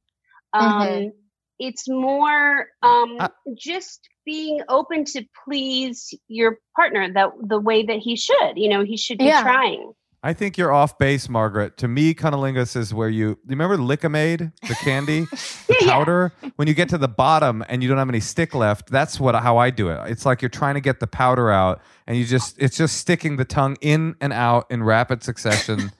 Um, 0.54 0.88
Mhm. 0.88 1.12
It's 1.60 1.88
more 1.88 2.68
um, 2.82 3.18
Uh, 3.20 3.28
just 3.54 4.10
being 4.26 4.62
open 4.70 5.06
to 5.06 5.24
please 5.46 6.14
your 6.28 6.60
partner 6.76 7.12
that 7.14 7.30
the 7.42 7.60
way 7.60 7.84
that 7.84 8.00
he 8.00 8.16
should. 8.16 8.54
You 8.58 8.70
know, 8.70 8.84
he 8.84 8.98
should 8.98 9.18
be 9.20 9.26
Yeah. 9.26 9.42
trying. 9.42 9.94
I 10.26 10.34
think 10.34 10.58
you're 10.58 10.72
off 10.72 10.98
base, 10.98 11.28
Margaret. 11.28 11.78
To 11.78 11.88
me, 11.90 12.14
cunnilingus 12.14 12.78
is 12.78 12.94
where 12.94 13.10
you, 13.10 13.30
you 13.30 13.38
remember 13.48 13.78
Lik-M-Aid, 13.78 14.52
the 14.68 14.76
candy, 14.76 15.26
the 15.68 15.76
Yeah, 15.82 15.88
yeah. 15.88 15.92
powder. 15.92 16.34
When 16.56 16.68
you 16.68 16.74
get 16.74 16.88
to 16.90 16.98
the 16.98 17.10
bottom 17.10 17.64
and 17.68 17.84
you 17.84 17.90
don't 17.90 17.98
have 17.98 18.10
any 18.10 18.22
stick 18.22 18.56
left, 18.56 18.90
that's 18.90 19.20
what 19.20 19.36
how 19.36 19.58
I 19.58 19.70
do 19.70 19.90
it. 19.90 20.00
It's 20.10 20.26
like 20.26 20.42
you're 20.42 20.50
trying 20.50 20.76
to 20.76 20.82
get 20.82 21.02
the 21.02 21.08
powder 21.08 21.52
out, 21.52 21.82
and 22.08 22.18
you 22.18 22.26
just 22.26 22.56
it's 22.58 22.78
just 22.78 22.98
sticking 22.98 23.36
the 23.36 23.46
tongue 23.46 23.78
in 23.82 24.16
and 24.22 24.32
out 24.32 24.66
in 24.72 24.84
rapid 24.84 25.24
succession. 25.24 25.92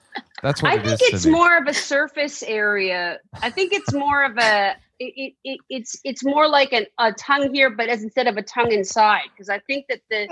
That's 0.42 0.62
what 0.62 0.72
I 0.72 0.76
it 0.76 0.84
think 0.98 1.00
it's 1.14 1.26
more 1.26 1.56
of 1.58 1.66
a 1.66 1.74
surface 1.74 2.42
area. 2.42 3.18
I 3.42 3.50
think 3.50 3.72
it's 3.72 3.92
more 3.92 4.24
of 4.24 4.38
a 4.38 4.76
it, 4.98 5.12
it, 5.16 5.34
it 5.44 5.60
it's 5.70 5.98
it's 6.04 6.24
more 6.24 6.48
like 6.48 6.72
an, 6.72 6.86
a 6.98 7.12
tongue 7.12 7.52
here, 7.52 7.70
but 7.70 7.88
as 7.88 8.02
instead 8.02 8.26
of 8.26 8.36
a 8.36 8.42
tongue 8.42 8.72
inside, 8.72 9.24
because 9.34 9.48
I 9.48 9.58
think 9.60 9.86
that 9.88 10.00
the 10.10 10.28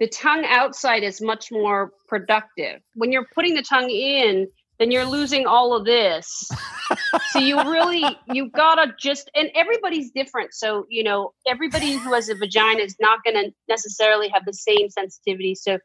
the 0.00 0.08
tongue 0.08 0.44
outside 0.46 1.02
is 1.02 1.20
much 1.20 1.50
more 1.50 1.92
productive. 2.06 2.80
When 2.94 3.10
you're 3.12 3.26
putting 3.34 3.54
the 3.54 3.62
tongue 3.62 3.90
in, 3.90 4.48
then 4.78 4.90
you're 4.92 5.04
losing 5.04 5.46
all 5.46 5.74
of 5.74 5.84
this. 5.84 6.48
so 7.30 7.38
you 7.40 7.56
really 7.68 8.04
you 8.32 8.48
gotta 8.50 8.94
just 8.98 9.30
and 9.34 9.50
everybody's 9.54 10.10
different. 10.12 10.54
So 10.54 10.86
you 10.88 11.02
know 11.02 11.32
everybody 11.46 11.92
who 11.96 12.14
has 12.14 12.28
a 12.28 12.34
vagina 12.36 12.80
is 12.82 12.96
not 13.00 13.24
going 13.24 13.36
to 13.36 13.52
necessarily 13.68 14.28
have 14.28 14.44
the 14.44 14.52
same 14.54 14.88
sensitivity. 14.88 15.54
So 15.56 15.78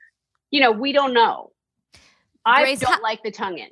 you 0.51 0.61
know 0.61 0.71
we 0.71 0.91
don't 0.91 1.13
know. 1.13 1.51
I 2.45 2.61
Grace, 2.61 2.79
don't 2.79 2.93
how- 2.93 3.01
like 3.01 3.23
the 3.23 3.31
tongue 3.31 3.57
in. 3.57 3.69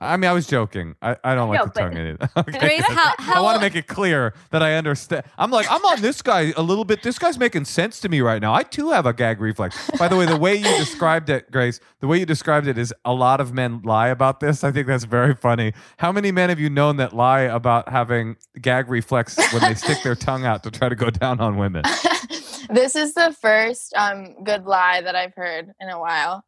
I 0.00 0.16
mean, 0.16 0.30
I 0.30 0.32
was 0.32 0.46
joking. 0.46 0.94
I, 1.02 1.16
I 1.24 1.34
don't 1.34 1.48
like 1.48 1.58
No, 1.58 1.66
the 1.66 1.80
tongue 1.80 1.96
in 1.96 2.06
it. 2.06 2.22
Okay. 2.36 2.58
Grace, 2.58 2.84
how- 2.86 3.14
I 3.18 3.40
want 3.40 3.56
to 3.56 3.60
make 3.60 3.74
it 3.74 3.86
clear 3.88 4.32
that 4.50 4.62
I 4.62 4.74
understand. 4.74 5.24
I'm 5.36 5.50
like, 5.50 5.66
I'm 5.70 5.84
on 5.84 6.00
this 6.00 6.22
guy 6.22 6.52
a 6.56 6.62
little 6.62 6.84
bit. 6.84 7.02
This 7.02 7.18
guy's 7.18 7.38
making 7.38 7.64
sense 7.64 7.98
to 8.00 8.08
me 8.08 8.20
right 8.20 8.40
now. 8.40 8.54
I 8.54 8.62
too 8.62 8.90
have 8.90 9.06
a 9.06 9.12
gag 9.12 9.40
reflex. 9.40 9.90
By 9.98 10.08
the 10.08 10.16
way, 10.16 10.24
the 10.26 10.36
way 10.36 10.54
you 10.54 10.62
described 10.78 11.30
it, 11.30 11.50
Grace, 11.50 11.80
the 12.00 12.06
way 12.06 12.18
you 12.18 12.26
described 12.26 12.68
it 12.68 12.78
is 12.78 12.94
a 13.04 13.12
lot 13.12 13.40
of 13.40 13.52
men 13.52 13.80
lie 13.82 14.08
about 14.08 14.40
this. 14.40 14.62
I 14.62 14.70
think 14.70 14.86
that's 14.86 15.04
very 15.04 15.34
funny. 15.34 15.72
How 15.96 16.12
many 16.12 16.30
men 16.30 16.48
have 16.48 16.60
you 16.60 16.70
known 16.70 16.96
that 16.98 17.12
lie 17.12 17.40
about 17.40 17.88
having 17.88 18.36
gag 18.60 18.88
reflex 18.88 19.36
when 19.52 19.62
they 19.62 19.74
stick 19.74 20.02
their 20.04 20.14
tongue 20.14 20.44
out 20.44 20.62
to 20.62 20.70
try 20.70 20.88
to 20.88 20.96
go 20.96 21.10
down 21.10 21.40
on 21.40 21.56
women? 21.56 21.82
this 22.70 22.94
is 22.94 23.14
the 23.14 23.34
first 23.40 23.92
um 23.96 24.44
good 24.44 24.64
lie 24.64 25.00
that 25.00 25.16
I've 25.16 25.34
heard 25.34 25.72
in 25.80 25.88
a 25.88 25.98
while. 25.98 26.44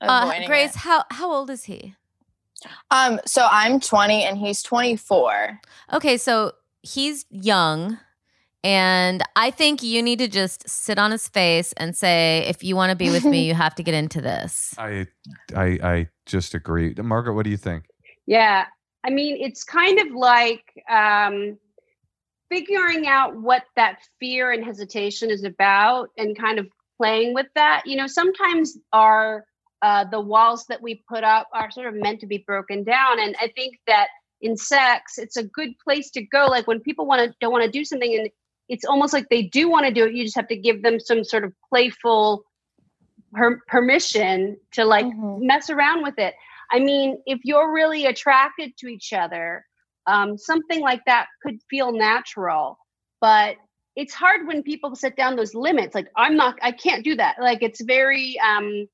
Uh, 0.00 0.46
Grace, 0.46 0.74
it. 0.74 0.78
how 0.78 1.04
how 1.10 1.30
old 1.32 1.50
is 1.50 1.64
he? 1.64 1.94
Um, 2.90 3.20
so 3.26 3.46
I'm 3.50 3.80
20 3.80 4.24
and 4.24 4.38
he's 4.38 4.62
24. 4.62 5.60
Okay, 5.92 6.16
so 6.16 6.52
he's 6.82 7.24
young 7.30 7.98
And 8.64 9.22
I 9.34 9.50
think 9.50 9.82
you 9.82 10.02
need 10.02 10.20
to 10.20 10.28
just 10.28 10.68
sit 10.68 10.98
on 10.98 11.10
his 11.10 11.28
face 11.28 11.72
and 11.74 11.96
say, 11.96 12.44
if 12.46 12.62
you 12.62 12.76
want 12.76 12.90
to 12.90 12.96
be 12.96 13.10
with 13.10 13.24
me, 13.24 13.44
you 13.48 13.54
have 13.54 13.74
to 13.74 13.82
get 13.82 13.94
into 13.94 14.20
this. 14.20 14.74
I, 14.78 15.06
I, 15.54 15.78
I 15.82 16.08
just 16.26 16.54
agree. 16.54 16.94
Margaret, 16.96 17.34
what 17.34 17.44
do 17.44 17.50
you 17.50 17.56
think? 17.56 17.86
Yeah. 18.26 18.66
I 19.04 19.10
mean, 19.10 19.36
it's 19.40 19.64
kind 19.64 19.98
of 19.98 20.14
like 20.14 20.62
um, 20.88 21.58
figuring 22.50 23.08
out 23.08 23.36
what 23.36 23.64
that 23.74 23.98
fear 24.20 24.52
and 24.52 24.64
hesitation 24.64 25.30
is 25.30 25.42
about 25.42 26.10
and 26.16 26.38
kind 26.38 26.60
of 26.60 26.68
playing 26.98 27.34
with 27.34 27.48
that. 27.56 27.82
You 27.84 27.96
know, 27.96 28.06
sometimes 28.06 28.78
our 28.92 29.44
uh, 29.82 30.04
the 30.04 30.20
walls 30.20 30.64
that 30.68 30.80
we 30.80 31.02
put 31.08 31.24
up 31.24 31.48
are 31.52 31.70
sort 31.70 31.88
of 31.88 31.94
meant 31.94 32.20
to 32.20 32.26
be 32.26 32.38
broken 32.38 32.84
down. 32.84 33.20
And 33.20 33.34
I 33.40 33.48
think 33.48 33.78
that 33.86 34.08
in 34.40 34.56
sex, 34.56 35.18
it's 35.18 35.36
a 35.36 35.44
good 35.44 35.70
place 35.84 36.10
to 36.12 36.22
go. 36.22 36.46
Like 36.46 36.66
when 36.66 36.80
people 36.80 37.06
want 37.06 37.20
to 37.22 37.34
don't 37.40 37.52
want 37.52 37.64
to 37.64 37.70
do 37.70 37.84
something 37.84 38.14
and 38.14 38.30
it's 38.68 38.84
almost 38.84 39.12
like 39.12 39.28
they 39.28 39.42
do 39.42 39.68
want 39.68 39.86
to 39.86 39.92
do 39.92 40.06
it, 40.06 40.14
you 40.14 40.24
just 40.24 40.36
have 40.36 40.48
to 40.48 40.56
give 40.56 40.82
them 40.82 40.98
some 41.00 41.24
sort 41.24 41.44
of 41.44 41.52
playful 41.68 42.44
per- 43.32 43.60
permission 43.66 44.56
to 44.72 44.84
like 44.84 45.06
Mhm. 45.06 45.42
mess 45.42 45.68
around 45.68 46.02
with 46.02 46.18
it. 46.18 46.34
I 46.70 46.78
mean, 46.78 47.20
if 47.26 47.40
you're 47.44 47.72
really 47.72 48.06
attracted 48.06 48.76
to 48.78 48.86
each 48.88 49.12
other, 49.12 49.66
um, 50.06 50.38
something 50.38 50.80
like 50.80 51.04
that 51.06 51.26
could 51.42 51.58
feel 51.68 51.92
natural. 51.92 52.78
But 53.20 53.56
it's 53.94 54.14
hard 54.14 54.46
when 54.46 54.62
people 54.62 54.94
set 54.96 55.16
down 55.16 55.36
those 55.36 55.54
limits. 55.54 55.94
Like, 55.94 56.08
I'm 56.16 56.36
not, 56.36 56.58
I 56.62 56.72
can't 56.72 57.04
do 57.04 57.14
that. 57.16 57.36
Like, 57.40 57.62
it's 57.62 57.82
very, 57.82 58.38
um, 58.40 58.88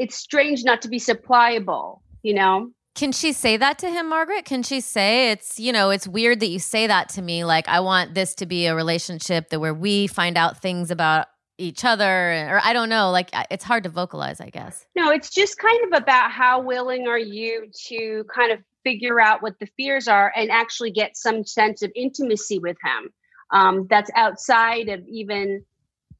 it's 0.00 0.16
strange 0.16 0.64
not 0.64 0.80
to 0.82 0.88
be 0.88 0.98
supplyable, 0.98 2.00
you 2.22 2.32
know? 2.32 2.70
Can 2.94 3.12
she 3.12 3.32
say 3.32 3.58
that 3.58 3.78
to 3.80 3.90
him, 3.90 4.08
Margaret? 4.08 4.46
Can 4.46 4.62
she 4.62 4.80
say 4.80 5.30
it's, 5.30 5.60
you 5.60 5.72
know, 5.72 5.90
it's 5.90 6.08
weird 6.08 6.40
that 6.40 6.48
you 6.48 6.58
say 6.58 6.86
that 6.86 7.10
to 7.10 7.22
me. 7.22 7.44
Like, 7.44 7.68
I 7.68 7.80
want 7.80 8.14
this 8.14 8.34
to 8.36 8.46
be 8.46 8.66
a 8.66 8.74
relationship 8.74 9.50
that 9.50 9.60
where 9.60 9.74
we 9.74 10.06
find 10.06 10.38
out 10.38 10.60
things 10.60 10.90
about 10.90 11.26
each 11.58 11.84
other, 11.84 12.32
or 12.48 12.60
I 12.64 12.72
don't 12.72 12.88
know. 12.88 13.10
Like, 13.10 13.28
it's 13.50 13.62
hard 13.62 13.84
to 13.84 13.90
vocalize, 13.90 14.40
I 14.40 14.48
guess. 14.48 14.86
No, 14.96 15.10
it's 15.10 15.28
just 15.28 15.58
kind 15.58 15.92
of 15.92 16.02
about 16.02 16.30
how 16.30 16.62
willing 16.62 17.06
are 17.06 17.18
you 17.18 17.66
to 17.88 18.24
kind 18.34 18.52
of 18.52 18.60
figure 18.82 19.20
out 19.20 19.42
what 19.42 19.58
the 19.60 19.68
fears 19.76 20.08
are 20.08 20.32
and 20.34 20.50
actually 20.50 20.90
get 20.90 21.14
some 21.14 21.44
sense 21.44 21.82
of 21.82 21.92
intimacy 21.94 22.58
with 22.58 22.78
him 22.82 23.10
um, 23.50 23.86
that's 23.90 24.10
outside 24.14 24.88
of 24.88 25.06
even 25.06 25.62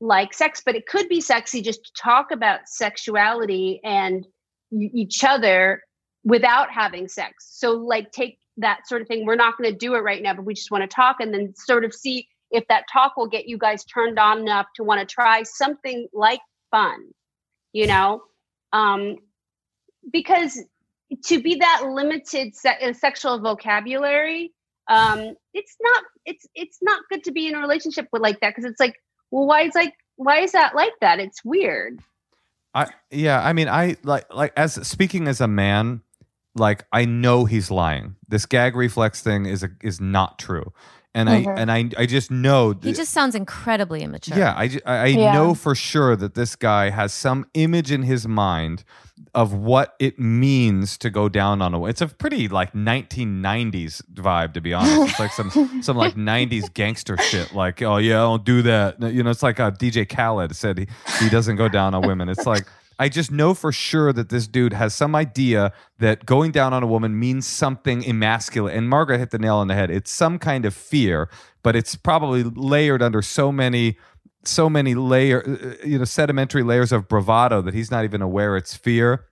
like 0.00 0.32
sex, 0.32 0.62
but 0.64 0.74
it 0.74 0.86
could 0.86 1.08
be 1.08 1.20
sexy 1.20 1.62
just 1.62 1.84
to 1.84 1.92
talk 2.00 2.30
about 2.30 2.60
sexuality 2.66 3.80
and 3.84 4.26
each 4.72 5.24
other 5.24 5.82
without 6.24 6.70
having 6.70 7.08
sex. 7.08 7.48
So, 7.50 7.72
like, 7.72 8.12
take 8.12 8.38
that 8.56 8.86
sort 8.86 9.02
of 9.02 9.08
thing. 9.08 9.26
We're 9.26 9.36
not 9.36 9.56
going 9.58 9.70
to 9.70 9.76
do 9.76 9.94
it 9.94 10.00
right 10.00 10.22
now, 10.22 10.34
but 10.34 10.44
we 10.44 10.54
just 10.54 10.70
want 10.70 10.82
to 10.82 10.94
talk 10.94 11.16
and 11.20 11.32
then 11.32 11.54
sort 11.56 11.84
of 11.84 11.94
see 11.94 12.28
if 12.50 12.66
that 12.68 12.84
talk 12.92 13.16
will 13.16 13.28
get 13.28 13.46
you 13.46 13.58
guys 13.58 13.84
turned 13.84 14.18
on 14.18 14.40
enough 14.40 14.66
to 14.76 14.84
want 14.84 15.00
to 15.00 15.06
try 15.06 15.42
something 15.42 16.08
like 16.12 16.40
fun, 16.70 17.10
you 17.72 17.86
know? 17.86 18.22
Um, 18.72 19.16
because 20.12 20.60
to 21.24 21.42
be 21.42 21.56
that 21.56 21.82
limited 21.84 22.54
se- 22.54 22.78
uh, 22.82 22.92
sexual 22.92 23.40
vocabulary, 23.40 24.52
um, 24.88 25.34
it's 25.54 25.76
not 25.80 26.04
it's 26.24 26.46
it's 26.54 26.78
not 26.82 27.02
good 27.10 27.24
to 27.24 27.32
be 27.32 27.46
in 27.48 27.54
a 27.54 27.58
relationship 27.58 28.08
with 28.12 28.22
like 28.22 28.40
that 28.40 28.50
because 28.50 28.64
it's 28.64 28.80
like, 28.80 28.94
well, 29.30 29.46
why 29.46 29.62
is 29.62 29.74
like 29.74 29.94
why 30.16 30.40
is 30.40 30.52
that 30.52 30.74
like 30.74 30.92
that? 31.00 31.18
It's 31.20 31.44
weird. 31.44 32.00
I 32.74 32.88
yeah, 33.10 33.42
I 33.42 33.52
mean, 33.52 33.68
I 33.68 33.96
like 34.02 34.32
like 34.32 34.52
as 34.56 34.74
speaking 34.86 35.28
as 35.28 35.40
a 35.40 35.48
man, 35.48 36.02
like 36.54 36.84
I 36.92 37.04
know 37.04 37.44
he's 37.44 37.70
lying. 37.70 38.16
This 38.28 38.46
gag 38.46 38.76
reflex 38.76 39.22
thing 39.22 39.46
is 39.46 39.62
a, 39.62 39.70
is 39.82 40.00
not 40.00 40.38
true, 40.38 40.72
and 41.14 41.28
Mhm. 41.28 41.46
I 41.56 41.60
and 41.60 41.70
I 41.72 41.90
I 42.02 42.06
just 42.06 42.30
know. 42.30 42.74
He 42.82 42.92
just 42.92 43.12
sounds 43.12 43.34
incredibly 43.34 44.02
immature. 44.02 44.38
yeah, 44.38 44.52
I 44.56 44.70
I, 44.86 44.94
I 44.96 45.06
Yeah. 45.06 45.32
know 45.32 45.54
for 45.54 45.74
sure 45.74 46.14
that 46.16 46.34
this 46.34 46.56
guy 46.56 46.90
has 46.90 47.12
some 47.12 47.46
image 47.54 47.90
in 47.90 48.02
his 48.02 48.26
mind 48.28 48.84
of 49.34 49.52
what 49.52 49.94
it 50.00 50.18
means 50.18 50.98
to 50.98 51.08
go 51.10 51.28
down 51.28 51.62
on 51.62 51.74
a. 51.74 51.84
It's 51.84 52.00
a 52.00 52.08
pretty 52.08 52.48
like 52.48 52.72
1990s 52.74 54.02
vibe, 54.14 54.54
to 54.54 54.60
be 54.60 54.72
honest. 54.74 55.10
It's 55.10 55.20
like 55.20 55.32
some 55.32 55.50
some 55.82 55.96
like 55.96 56.14
90s 56.16 56.72
gangster 56.72 57.16
shit. 57.16 57.52
Like, 57.54 57.82
oh 57.82 57.98
yeah, 57.98 58.16
I 58.18 58.22
don't 58.24 58.44
do 58.44 58.62
that. 58.62 59.00
You 59.00 59.22
know, 59.22 59.30
it's 59.30 59.42
like 59.42 59.60
uh, 59.60 59.70
DJ 59.70 60.08
Khaled 60.08 60.54
said 60.56 60.78
he 60.78 60.86
he 61.20 61.28
doesn't 61.28 61.56
go 61.56 61.68
down 61.68 61.94
on 61.94 62.02
women. 62.06 62.28
It's 62.28 62.46
like. 62.46 62.66
I 63.00 63.08
just 63.08 63.32
know 63.32 63.54
for 63.54 63.72
sure 63.72 64.12
that 64.12 64.28
this 64.28 64.46
dude 64.46 64.74
has 64.74 64.94
some 64.94 65.14
idea 65.14 65.72
that 66.00 66.26
going 66.26 66.52
down 66.52 66.74
on 66.74 66.82
a 66.82 66.86
woman 66.86 67.18
means 67.18 67.46
something 67.46 68.04
emasculate. 68.04 68.76
And 68.76 68.90
Margaret 68.90 69.16
hit 69.16 69.30
the 69.30 69.38
nail 69.38 69.56
on 69.56 69.68
the 69.68 69.74
head. 69.74 69.90
It's 69.90 70.10
some 70.10 70.38
kind 70.38 70.66
of 70.66 70.74
fear, 70.74 71.30
but 71.62 71.74
it's 71.74 71.96
probably 71.96 72.42
layered 72.42 73.00
under 73.00 73.22
so 73.22 73.50
many 73.50 73.96
so 74.42 74.70
many 74.70 74.94
layer 74.94 75.42
uh, 75.46 75.86
you 75.86 75.98
know 75.98 76.04
sedimentary 76.04 76.62
layers 76.62 76.92
of 76.92 77.08
bravado 77.08 77.60
that 77.60 77.74
he's 77.74 77.90
not 77.90 78.04
even 78.04 78.22
aware 78.22 78.56
it's 78.56 78.74
fear 78.74 79.26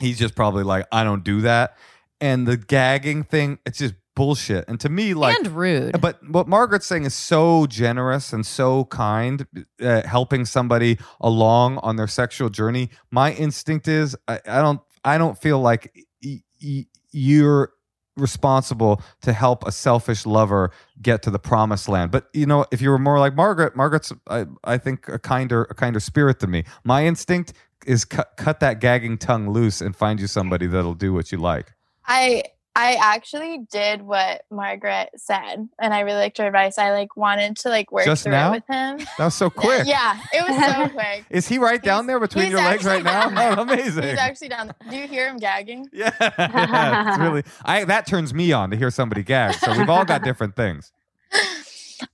he's 0.00 0.18
just 0.18 0.34
probably 0.34 0.64
like 0.64 0.86
i 0.90 1.04
don't 1.04 1.24
do 1.24 1.42
that 1.42 1.76
and 2.22 2.48
the 2.48 2.56
gagging 2.56 3.22
thing 3.22 3.58
it's 3.66 3.76
just 3.76 3.92
bullshit 4.16 4.64
and 4.66 4.80
to 4.80 4.88
me 4.88 5.14
like 5.14 5.36
and 5.38 5.46
rude. 5.48 6.00
but 6.00 6.18
what 6.28 6.48
margaret's 6.48 6.86
saying 6.86 7.04
is 7.04 7.14
so 7.14 7.66
generous 7.66 8.32
and 8.32 8.44
so 8.44 8.84
kind 8.86 9.46
uh, 9.80 10.02
helping 10.04 10.44
somebody 10.44 10.98
along 11.20 11.78
on 11.78 11.94
their 11.94 12.08
sexual 12.08 12.48
journey 12.48 12.90
my 13.12 13.32
instinct 13.34 13.86
is 13.86 14.16
i, 14.26 14.40
I 14.48 14.60
don't 14.60 14.80
i 15.04 15.16
don't 15.18 15.38
feel 15.38 15.60
like 15.60 15.92
y- 16.24 16.42
y- 16.60 16.86
you're 17.12 17.72
responsible 18.16 19.02
to 19.20 19.32
help 19.32 19.66
a 19.66 19.70
selfish 19.72 20.24
lover 20.26 20.70
get 21.02 21.20
to 21.22 21.30
the 21.30 21.38
promised 21.38 21.86
land. 21.86 22.10
But 22.10 22.28
you 22.32 22.46
know, 22.46 22.64
if 22.72 22.80
you 22.80 22.88
were 22.88 22.98
more 22.98 23.18
like 23.18 23.34
Margaret, 23.34 23.76
Margaret's 23.76 24.10
I, 24.28 24.46
I 24.64 24.78
think 24.78 25.06
a 25.08 25.18
kinder 25.18 25.64
a 25.64 25.74
kinder 25.74 26.00
spirit 26.00 26.38
than 26.40 26.50
me. 26.50 26.64
My 26.82 27.04
instinct 27.06 27.52
is 27.86 28.06
cut 28.06 28.32
cut 28.38 28.60
that 28.60 28.80
gagging 28.80 29.18
tongue 29.18 29.50
loose 29.50 29.82
and 29.82 29.94
find 29.94 30.18
you 30.18 30.26
somebody 30.26 30.66
that'll 30.66 30.94
do 30.94 31.12
what 31.12 31.30
you 31.30 31.36
like. 31.36 31.74
I 32.06 32.44
I 32.78 32.98
actually 33.00 33.60
did 33.72 34.02
what 34.02 34.42
Margaret 34.50 35.08
said, 35.16 35.66
and 35.80 35.94
I 35.94 36.00
really 36.00 36.18
liked 36.18 36.36
her 36.36 36.46
advice. 36.46 36.76
I 36.76 36.90
like 36.92 37.16
wanted 37.16 37.56
to 37.58 37.70
like 37.70 37.90
work 37.90 38.04
Just 38.04 38.24
through 38.24 38.32
now? 38.32 38.48
it 38.52 38.56
with 38.56 38.64
him. 38.68 38.98
That 39.16 39.24
was 39.24 39.34
so 39.34 39.48
quick. 39.64 39.86
Yeah, 39.86 40.20
it 40.32 40.46
was 40.46 40.56
so 40.74 40.88
quick. 40.94 41.24
Is 41.30 41.48
he 41.48 41.56
right 41.58 41.82
down 41.82 42.06
there 42.06 42.20
between 42.20 42.50
your 42.50 42.60
legs 42.60 42.84
right 42.84 43.02
now? 43.02 43.32
Oh, 43.34 43.62
amazing. 43.62 44.02
He's 44.04 44.18
actually 44.18 44.48
down. 44.50 44.66
There. 44.66 44.90
Do 44.90 44.96
you 44.96 45.08
hear 45.08 45.26
him 45.26 45.38
gagging? 45.38 45.88
yeah, 45.90 47.08
it's 47.08 47.18
really 47.18 47.44
I 47.64 47.84
that 47.84 48.06
turns 48.06 48.34
me 48.34 48.52
on 48.52 48.70
to 48.70 48.76
hear 48.76 48.90
somebody 48.90 49.22
gag. 49.22 49.54
So 49.54 49.76
we've 49.76 49.88
all 49.88 50.04
got 50.04 50.22
different 50.22 50.54
things. 50.54 50.92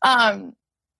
um 0.02 0.54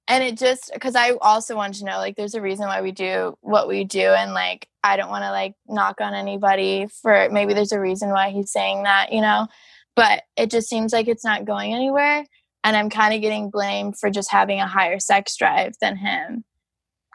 and 0.09 0.25
it 0.25 0.37
just 0.37 0.71
because 0.75 0.95
i 0.97 1.13
also 1.21 1.57
want 1.57 1.75
to 1.75 1.85
know 1.85 1.99
like 1.99 2.17
there's 2.17 2.35
a 2.35 2.41
reason 2.41 2.67
why 2.67 2.83
we 2.83 2.93
do 2.93 3.37
what 3.41 3.69
we 3.69 3.85
do 3.85 4.01
and 4.01 4.33
like 4.33 4.69
i 4.83 4.97
don't 4.97 5.11
want 5.11 5.25
to 5.25 5.31
like 5.31 5.55
knock 5.69 6.01
on 6.01 6.15
anybody 6.15 6.87
for 7.01 7.29
maybe 7.31 7.55
there's 7.55 7.73
a 7.73 7.81
reason 7.81 8.11
why 8.11 8.31
he's 8.31 8.53
saying 8.53 8.83
that 8.85 9.13
you 9.13 9.21
know? 9.21 9.47
But 9.95 10.23
it 10.39 10.51
just 10.51 10.71
seems 10.71 10.91
like 10.93 11.07
it's 11.07 11.25
not 11.25 11.45
going 11.45 11.75
anywhere 11.75 12.25
and 12.65 12.77
i'm 12.77 12.91
kind 12.91 13.15
of 13.15 13.21
getting 13.21 13.51
blamed 13.51 13.99
for 13.99 14.11
just 14.11 14.31
having 14.31 14.61
a 14.61 14.67
higher 14.67 14.99
sex 14.99 15.37
drive 15.37 15.75
than 15.81 15.97
him. 15.97 16.45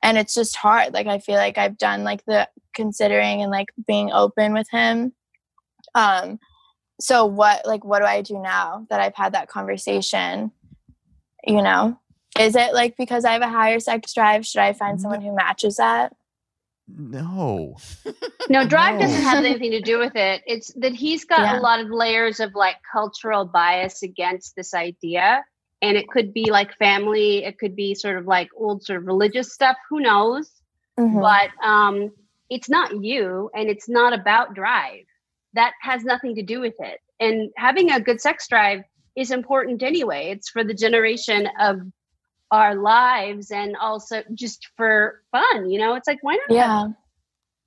And 0.03 0.17
it's 0.17 0.33
just 0.33 0.55
hard 0.55 0.93
like 0.93 1.07
i 1.07 1.19
feel 1.19 1.35
like 1.37 1.57
i've 1.57 1.77
done 1.77 2.03
like 2.03 2.23
the 2.25 2.47
considering 2.73 3.41
and 3.41 3.51
like 3.51 3.69
being 3.87 4.11
open 4.11 4.53
with 4.53 4.67
him. 4.71 5.13
Um 5.95 6.39
so 6.99 7.25
what 7.25 7.65
like 7.65 7.83
what 7.83 7.99
do 7.99 8.05
i 8.05 8.21
do 8.21 8.39
now 8.39 8.85
that 8.89 8.99
i've 8.99 9.15
had 9.15 9.33
that 9.33 9.47
conversation 9.47 10.51
you 11.45 11.61
know 11.61 11.97
is 12.39 12.55
it 12.55 12.73
like 12.73 12.95
because 12.97 13.25
i 13.25 13.33
have 13.33 13.41
a 13.41 13.47
higher 13.49 13.79
sex 13.79 14.13
drive 14.13 14.45
should 14.45 14.61
i 14.61 14.73
find 14.73 14.99
someone 15.01 15.21
who 15.21 15.35
matches 15.35 15.77
that 15.77 16.13
No. 16.87 17.77
No, 18.49 18.65
drive 18.65 18.99
doesn't 18.99 19.21
have 19.23 19.43
anything 19.45 19.71
to 19.71 19.81
do 19.81 19.99
with 19.99 20.15
it. 20.15 20.41
It's 20.47 20.71
that 20.75 20.93
he's 20.93 21.25
got 21.25 21.41
Yeah. 21.41 21.59
a 21.59 21.61
lot 21.61 21.81
of 21.81 21.89
layers 21.89 22.39
of 22.39 22.55
like 22.55 22.77
cultural 22.89 23.43
bias 23.43 24.03
against 24.03 24.55
this 24.55 24.73
idea. 24.73 25.43
And 25.81 25.97
it 25.97 26.07
could 26.07 26.33
be 26.33 26.49
like 26.49 26.73
family, 26.77 27.43
it 27.43 27.59
could 27.59 27.75
be 27.75 27.93
sort 27.93 28.17
of 28.17 28.25
like 28.25 28.49
old 28.55 28.83
sort 28.85 28.99
of 28.99 29.05
religious 29.05 29.51
stuff, 29.53 29.75
who 29.89 29.99
knows? 29.99 30.49
Mhm. 30.97 31.19
But 31.21 31.49
um 31.67 32.11
it's 32.49 32.69
not 32.69 33.03
you 33.03 33.49
and 33.53 33.67
it's 33.69 33.89
not 33.89 34.13
about 34.13 34.53
drive. 34.55 35.03
That 35.53 35.73
has 35.81 36.05
nothing 36.05 36.35
to 36.35 36.43
do 36.43 36.61
with 36.61 36.75
it. 36.79 37.01
And 37.19 37.51
having 37.57 37.91
a 37.91 37.99
good 37.99 38.21
sex 38.21 38.47
drive 38.47 38.83
is 39.17 39.31
important 39.31 39.83
anyway. 39.83 40.29
It's 40.31 40.49
for 40.49 40.63
the 40.63 40.73
generation 40.73 41.49
of 41.59 41.81
our 42.51 42.75
lives 42.75 43.51
and 43.51 43.75
also 43.77 44.23
just 44.33 44.67
for 44.77 45.21
fun, 45.31 45.69
you 45.69 45.79
know? 45.79 45.95
It's 45.95 46.07
like 46.07 46.19
why 46.21 46.35
not 46.35 46.55
yeah 46.55 46.87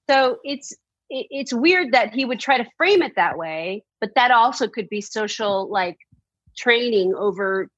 so 0.09 0.39
it's 0.45 0.73
it's 1.09 1.53
weird 1.53 1.93
that 1.93 2.13
he 2.15 2.25
would 2.25 2.41
try 2.41 2.57
to 2.59 2.67
frame 2.77 3.03
it 3.03 3.13
that 3.17 3.37
way 3.37 3.85
but 4.01 4.11
that 4.15 4.31
also 4.31 4.69
could 4.69 4.89
be 4.89 5.01
social 5.01 5.69
like 5.71 5.99
training 6.57 7.15
over 7.15 7.69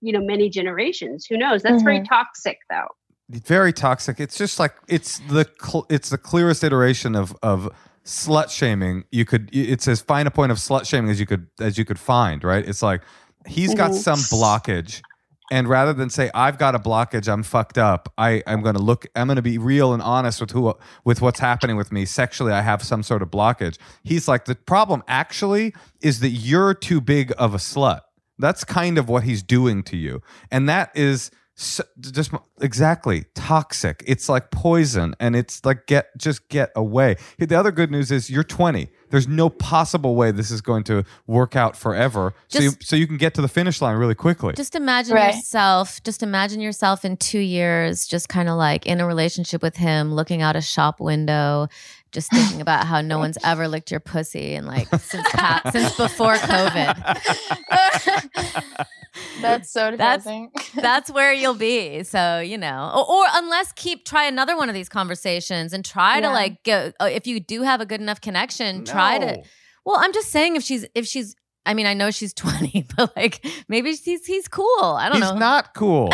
you 0.00 0.12
know 0.12 0.20
many 0.20 0.48
generations 0.48 1.26
who 1.28 1.36
knows 1.36 1.62
that's 1.62 1.82
very 1.82 2.02
toxic 2.04 2.58
though 2.68 2.88
very 3.28 3.72
toxic. 3.72 4.18
It's 4.18 4.36
just 4.36 4.58
like 4.58 4.74
it's 4.88 5.20
the 5.28 5.48
cl- 5.62 5.86
it's 5.88 6.10
the 6.10 6.18
clearest 6.18 6.64
iteration 6.64 7.14
of 7.14 7.36
of 7.44 7.68
slut 8.04 8.50
shaming. 8.50 9.04
You 9.12 9.24
could 9.24 9.50
it's 9.52 9.86
as 9.86 10.00
fine 10.00 10.26
a 10.26 10.32
point 10.32 10.50
of 10.50 10.58
slut 10.58 10.84
shaming 10.84 11.10
as 11.12 11.20
you 11.20 11.26
could 11.26 11.46
as 11.60 11.78
you 11.78 11.84
could 11.84 11.98
find. 12.00 12.42
Right? 12.42 12.66
It's 12.68 12.82
like 12.82 13.02
he's 13.46 13.72
got 13.74 13.92
Mhm. 13.92 13.94
some 13.94 14.18
blockage 14.18 15.02
And 15.50 15.68
rather 15.68 15.92
than 15.92 16.10
say 16.10 16.30
I've 16.34 16.58
got 16.58 16.74
a 16.74 16.78
blockage, 16.78 17.30
I'm 17.30 17.42
fucked 17.42 17.78
up. 17.78 18.12
I 18.16 18.42
I'm 18.46 18.62
going 18.62 18.76
to 18.76 18.82
look. 18.82 19.06
I'm 19.16 19.26
going 19.26 19.36
to 19.36 19.42
be 19.42 19.58
real 19.58 19.92
and 19.92 20.02
honest 20.02 20.40
with 20.40 20.52
who 20.52 20.74
with 21.04 21.20
what's 21.20 21.40
happening 21.40 21.76
with 21.76 21.90
me 21.90 22.04
sexually. 22.04 22.52
I 22.52 22.60
have 22.60 22.82
some 22.82 23.02
sort 23.02 23.22
of 23.22 23.30
blockage. 23.30 23.76
He's 24.04 24.28
like 24.28 24.44
the 24.44 24.54
problem 24.54 25.02
actually 25.08 25.74
is 26.00 26.20
that 26.20 26.30
you're 26.30 26.74
too 26.74 27.00
big 27.00 27.32
of 27.36 27.54
a 27.54 27.58
slut. 27.58 28.00
That's 28.38 28.64
kind 28.64 28.96
of 28.96 29.08
what 29.08 29.24
he's 29.24 29.42
doing 29.42 29.82
to 29.84 29.96
you, 29.96 30.22
and 30.50 30.68
that 30.68 30.92
is 30.94 31.30
so, 31.62 31.84
just 32.00 32.32
exactly 32.62 33.26
toxic. 33.34 34.02
It's 34.06 34.30
like 34.30 34.50
poison, 34.50 35.14
and 35.20 35.36
it's 35.36 35.62
like 35.62 35.86
get 35.86 36.06
just 36.16 36.48
get 36.48 36.70
away. 36.74 37.16
The 37.38 37.54
other 37.54 37.70
good 37.70 37.90
news 37.90 38.10
is 38.10 38.30
you're 38.30 38.44
20. 38.44 38.88
There's 39.10 39.28
no 39.28 39.50
possible 39.50 40.14
way 40.14 40.30
this 40.30 40.50
is 40.50 40.62
going 40.62 40.84
to 40.84 41.04
work 41.26 41.56
out 41.56 41.76
forever. 41.76 42.32
so 42.48 42.60
you, 42.60 42.70
so 42.80 42.96
you 42.96 43.06
can 43.06 43.18
get 43.18 43.34
to 43.34 43.42
the 43.42 43.48
finish 43.48 43.82
line 43.82 43.96
really 43.96 44.14
quickly. 44.14 44.54
Just 44.54 44.74
imagine 44.74 45.14
Right. 45.16 45.34
yourself, 45.34 46.02
just 46.02 46.22
imagine 46.22 46.60
yourself 46.62 47.04
in 47.04 47.18
two 47.18 47.40
years, 47.40 48.06
just 48.06 48.30
kind 48.30 48.48
of 48.48 48.56
like 48.56 48.86
in 48.86 48.98
a 49.00 49.06
relationship 49.06 49.60
with 49.62 49.76
him, 49.76 50.14
looking 50.14 50.40
out 50.42 50.56
a 50.56 50.60
shop 50.62 50.98
window, 51.00 51.66
just 52.12 52.30
thinking 52.32 52.62
about 52.62 52.86
how 52.86 53.02
no 53.02 53.18
one's 53.18 53.36
ever 53.44 53.68
licked 53.68 53.90
your 53.90 54.00
pussy 54.00 54.54
and 54.54 54.66
like 54.66 54.88
since 54.94 55.28
pa- 55.32 55.60
since 55.72 55.94
before 55.96 56.36
COVID. 56.36 57.18
That's 59.40 59.70
so 59.70 59.90
That's- 59.96 60.24
depressing. 60.24 60.50
That's 60.74 61.10
where 61.10 61.32
you'll 61.32 61.54
be. 61.54 62.02
So, 62.04 62.38
you 62.40 62.56
know, 62.58 62.92
or, 62.94 63.10
or 63.10 63.24
unless 63.34 63.72
keep 63.72 64.04
try 64.04 64.24
another 64.26 64.56
one 64.56 64.68
of 64.68 64.74
these 64.74 64.88
conversations 64.88 65.72
and 65.72 65.84
try 65.84 66.20
to 66.20 66.28
like 66.28 66.62
go 66.64 66.92
uh, 67.00 67.08
if 67.10 67.26
you 67.26 67.40
do 67.40 67.62
have 67.62 67.80
a 67.80 67.86
good 67.86 68.00
enough 68.00 68.20
connection, 68.20 68.84
try 68.84 69.18
to 69.18 69.42
Well, 69.84 69.96
I'm 69.98 70.12
just 70.12 70.30
saying 70.30 70.56
if 70.56 70.62
she's 70.62 70.86
if 70.94 71.06
she's 71.06 71.34
I 71.66 71.74
mean, 71.74 71.86
I 71.86 71.94
know 71.94 72.10
she's 72.10 72.32
20, 72.34 72.86
but 72.96 73.14
like 73.16 73.44
maybe 73.68 73.92
he's 73.94 74.24
he's 74.26 74.48
cool. 74.48 74.66
I 74.82 75.08
don't 75.08 75.16
He's 75.16 75.20
know. 75.22 75.32
He's 75.34 75.40
not 75.40 75.74
cool. 75.74 76.10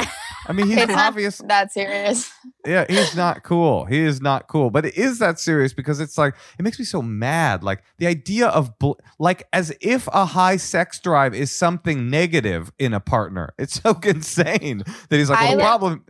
I 0.49 0.53
mean, 0.53 0.67
he's 0.69 0.79
it's 0.79 0.89
not 0.93 1.07
obvious. 1.09 1.39
that 1.47 1.73
serious. 1.73 2.31
Yeah, 2.65 2.85
he's 2.89 3.17
not 3.17 3.43
cool. 3.43 3.85
He 3.85 3.99
is 4.01 4.21
not 4.21 4.49
cool. 4.49 4.71
But 4.71 4.87
it 4.87 4.97
is 4.97 5.19
that 5.21 5.39
serious 5.41 5.73
because 5.73 5.99
it's 6.01 6.17
like 6.19 6.35
it 6.59 6.63
makes 6.63 6.79
me 6.79 6.85
so 6.85 7.01
mad. 7.03 7.63
Like 7.65 7.83
the 7.99 8.07
idea 8.07 8.49
of 8.49 8.79
bl- 8.79 8.93
like 9.19 9.49
as 9.53 9.73
if 9.81 10.09
a 10.13 10.25
high 10.25 10.57
sex 10.57 11.01
drive 11.01 11.35
is 11.35 11.51
something 11.55 12.09
negative 12.11 12.73
in 12.79 12.93
a 12.95 13.01
partner. 13.01 13.55
It's 13.59 13.81
so 13.81 13.99
insane 14.05 14.83
that 15.09 15.17
he's 15.17 15.31
like, 15.31 15.39
I 15.39 15.45
well, 15.51 15.57
the 15.57 15.63
problem. 15.63 16.05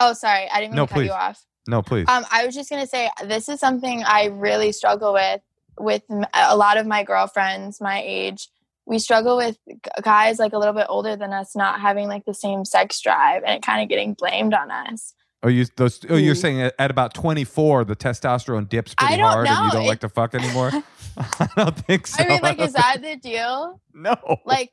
Oh, 0.00 0.12
sorry, 0.12 0.48
I 0.52 0.60
didn't 0.60 0.72
mean 0.72 0.76
No, 0.76 0.86
to 0.86 0.92
cut 0.92 0.96
please. 0.98 1.06
you 1.06 1.12
off. 1.12 1.46
No, 1.68 1.82
please. 1.82 2.06
Um, 2.08 2.24
I 2.30 2.44
was 2.46 2.54
just 2.54 2.68
gonna 2.68 2.86
say 2.86 3.10
this 3.24 3.48
is 3.48 3.58
something 3.60 4.02
I 4.04 4.26
really 4.26 4.72
struggle 4.72 5.12
with 5.14 5.40
with 5.78 6.02
a 6.34 6.56
lot 6.56 6.76
of 6.76 6.86
my 6.86 7.02
girlfriends 7.04 7.80
my 7.80 8.02
age. 8.04 8.48
We 8.86 8.98
struggle 8.98 9.36
with 9.38 9.56
guys 10.02 10.38
like 10.38 10.52
a 10.52 10.58
little 10.58 10.74
bit 10.74 10.86
older 10.90 11.16
than 11.16 11.32
us 11.32 11.56
not 11.56 11.80
having 11.80 12.06
like 12.08 12.24
the 12.26 12.34
same 12.34 12.64
sex 12.64 13.00
drive 13.00 13.42
and 13.44 13.56
it 13.56 13.62
kind 13.62 13.82
of 13.82 13.88
getting 13.88 14.12
blamed 14.14 14.52
on 14.54 14.70
us. 14.70 15.14
oh, 15.42 15.48
you 15.48 15.64
those? 15.76 16.00
Oh, 16.10 16.16
you're 16.16 16.34
Mm. 16.34 16.40
saying 16.40 16.60
at, 16.62 16.74
at 16.78 16.90
about 16.90 17.14
24, 17.14 17.84
the 17.84 17.96
testosterone 17.96 18.68
dips 18.68 18.94
pretty 18.94 19.14
I 19.14 19.16
don't 19.16 19.26
hard, 19.30 19.46
and 19.48 19.64
you 19.66 19.70
don't 19.72 19.84
It- 19.84 19.88
like 19.88 20.00
to 20.00 20.08
fuck 20.08 20.34
anymore. 20.34 20.70
I 21.16 21.48
don't 21.56 21.76
think 21.86 22.06
so. 22.08 22.24
I 22.24 22.28
mean, 22.28 22.40
like, 22.42 22.58
don't 22.58 22.66
is 22.66 22.72
that 22.74 22.98
the 23.00 23.16
deal? 23.16 23.80
no? 23.94 24.16
Like, 24.44 24.70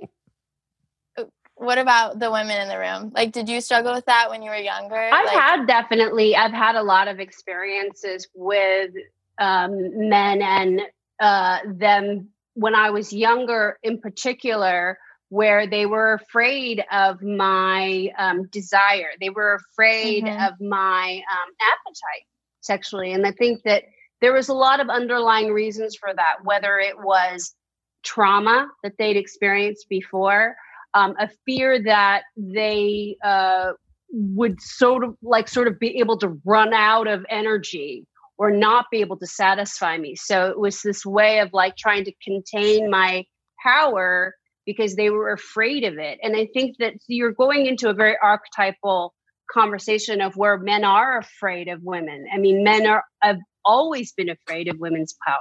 uh, 1.17 1.25
what 1.55 1.77
about 1.77 2.19
the 2.19 2.31
women 2.31 2.59
in 2.61 2.67
the 2.67 2.79
room? 2.79 3.11
Like, 3.15 3.31
did 3.31 3.47
you 3.47 3.61
struggle 3.61 3.93
with 3.93 4.05
that 4.07 4.29
when 4.29 4.41
you 4.41 4.49
were 4.49 4.55
younger? 4.57 4.95
I've 4.95 5.25
like, 5.25 5.35
had 5.37 5.67
definitely, 5.67 6.35
I've 6.35 6.51
had 6.51 6.75
a 6.75 6.83
lot 6.83 7.07
of 7.07 7.19
experiences 7.19 8.27
with 8.33 8.91
um, 9.39 10.09
men 10.09 10.41
and 10.41 10.81
uh, 11.19 11.59
them 11.65 12.29
when 12.55 12.75
I 12.75 12.89
was 12.89 13.13
younger, 13.13 13.77
in 13.83 13.99
particular, 13.99 14.97
where 15.29 15.65
they 15.65 15.85
were 15.85 16.13
afraid 16.13 16.83
of 16.91 17.21
my 17.21 18.09
um, 18.17 18.47
desire. 18.47 19.11
They 19.21 19.29
were 19.29 19.53
afraid 19.55 20.25
Mhm. 20.25 20.47
of 20.47 20.59
my 20.59 21.21
um, 21.31 21.51
appetite 21.61 22.25
sexually. 22.59 23.13
And 23.13 23.25
I 23.25 23.31
think 23.31 23.63
that 23.63 23.85
there 24.19 24.33
was 24.33 24.49
a 24.49 24.53
lot 24.53 24.79
of 24.81 24.89
underlying 24.89 25.51
reasons 25.53 25.95
for 25.95 26.13
that, 26.13 26.43
whether 26.43 26.77
it 26.79 26.99
was 26.99 27.55
trauma 28.03 28.67
that 28.83 28.97
they'd 28.97 29.17
experienced 29.17 29.87
before, 29.89 30.55
um, 30.93 31.15
a 31.19 31.29
fear 31.45 31.81
that 31.83 32.23
they 32.35 33.15
uh, 33.23 33.71
would 34.11 34.59
sort 34.61 35.03
of 35.05 35.15
like 35.21 35.47
sort 35.47 35.67
of 35.67 35.79
be 35.79 35.99
able 35.99 36.17
to 36.17 36.39
run 36.43 36.73
out 36.73 37.07
of 37.07 37.25
energy 37.29 38.05
or 38.41 38.49
not 38.49 38.87
be 38.89 39.01
able 39.01 39.17
to 39.17 39.27
satisfy 39.27 39.95
me. 39.99 40.15
So 40.15 40.47
it 40.47 40.57
was 40.57 40.81
this 40.81 41.05
way 41.05 41.41
of 41.41 41.53
like 41.53 41.77
trying 41.77 42.05
to 42.05 42.13
contain 42.23 42.89
my 42.89 43.23
power 43.61 44.33
because 44.65 44.95
they 44.95 45.11
were 45.11 45.31
afraid 45.31 45.83
of 45.83 45.99
it. 45.99 46.17
And 46.23 46.35
I 46.35 46.47
think 46.51 46.77
that 46.79 46.95
you're 47.05 47.33
going 47.33 47.67
into 47.67 47.87
a 47.87 47.93
very 47.93 48.17
archetypal 48.19 49.13
conversation 49.53 50.21
of 50.21 50.35
where 50.37 50.57
men 50.57 50.83
are 50.83 51.19
afraid 51.19 51.67
of 51.67 51.83
women. 51.83 52.25
I 52.33 52.39
mean, 52.39 52.63
men 52.63 52.87
are 52.87 53.03
have 53.21 53.37
always 53.63 54.11
been 54.13 54.29
afraid 54.29 54.67
of 54.67 54.79
women's 54.79 55.15
power. 55.23 55.37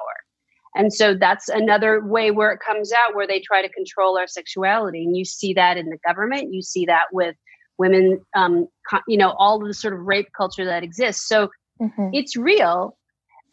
And 0.76 0.92
so 0.92 1.14
that's 1.14 1.48
another 1.48 2.04
way 2.04 2.30
where 2.30 2.52
it 2.52 2.60
comes 2.60 2.92
out 2.92 3.14
where 3.14 3.26
they 3.26 3.40
try 3.40 3.62
to 3.62 3.68
control 3.70 4.18
our 4.18 4.26
sexuality. 4.26 5.04
And 5.04 5.16
you 5.16 5.24
see 5.24 5.54
that 5.54 5.78
in 5.78 5.86
the 5.86 5.98
government, 6.06 6.52
you 6.52 6.60
see 6.60 6.84
that 6.84 7.06
with 7.12 7.34
women, 7.78 8.20
um, 8.36 8.68
you 9.08 9.16
know, 9.16 9.30
all 9.38 9.62
of 9.62 9.66
the 9.66 9.72
sort 9.72 9.94
of 9.94 10.00
rape 10.00 10.28
culture 10.36 10.66
that 10.66 10.82
exists. 10.82 11.26
So 11.26 11.48
Mhm. 11.80 12.10
it's 12.12 12.36
real 12.36 12.96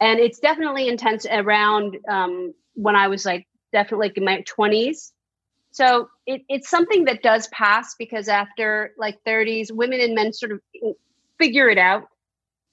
and 0.00 0.20
it's 0.20 0.38
definitely 0.38 0.88
intense 0.88 1.26
around 1.30 1.96
um, 2.08 2.54
when 2.74 2.96
I 2.96 3.08
was 3.08 3.24
like 3.24 3.46
definitely 3.72 4.08
like 4.08 4.16
in 4.16 4.24
my 4.24 4.42
20s. 4.42 5.12
So 5.70 6.08
it, 6.26 6.42
it's 6.48 6.68
something 6.68 7.04
that 7.04 7.22
does 7.22 7.48
pass 7.48 7.94
because 7.98 8.28
after 8.28 8.92
like 8.96 9.18
30s, 9.26 9.72
women 9.72 10.00
and 10.00 10.14
men 10.14 10.32
sort 10.32 10.52
of 10.52 10.60
figure 11.38 11.68
it 11.68 11.78
out. 11.78 12.08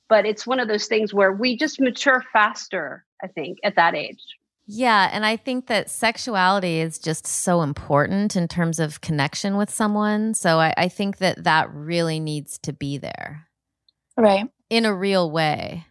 But 0.08 0.26
it's 0.26 0.45
one 0.45 0.60
of 0.60 0.68
those 0.68 0.86
things 0.86 1.14
where 1.14 1.32
we 1.32 1.58
just 1.58 1.80
mature 1.82 2.24
faster, 2.32 3.06
I 3.24 3.28
think, 3.28 3.58
at 3.64 3.76
that 3.76 3.95
age. 3.95 4.22
Yeah, 4.68 5.10
and 5.12 5.26
I 5.26 5.36
think 5.36 5.68
that 5.68 5.89
sexuality 5.89 6.80
is 6.80 6.99
just 6.99 7.26
so 7.26 7.62
important 7.64 8.36
in 8.36 8.47
terms 8.47 8.80
of 8.80 9.01
connection 9.01 9.58
with 9.58 9.70
someone. 9.70 10.36
So 10.36 10.60
I, 10.60 10.74
I 10.78 10.88
think 10.89 11.18
that 11.18 11.43
that 11.43 11.72
really 11.74 12.20
needs 12.20 12.58
to 12.60 12.74
be 12.74 12.97
there 12.97 13.47
Right. 14.18 14.49
In 14.76 14.84
a 14.84 14.93
real 14.93 15.32
way. 15.32 15.86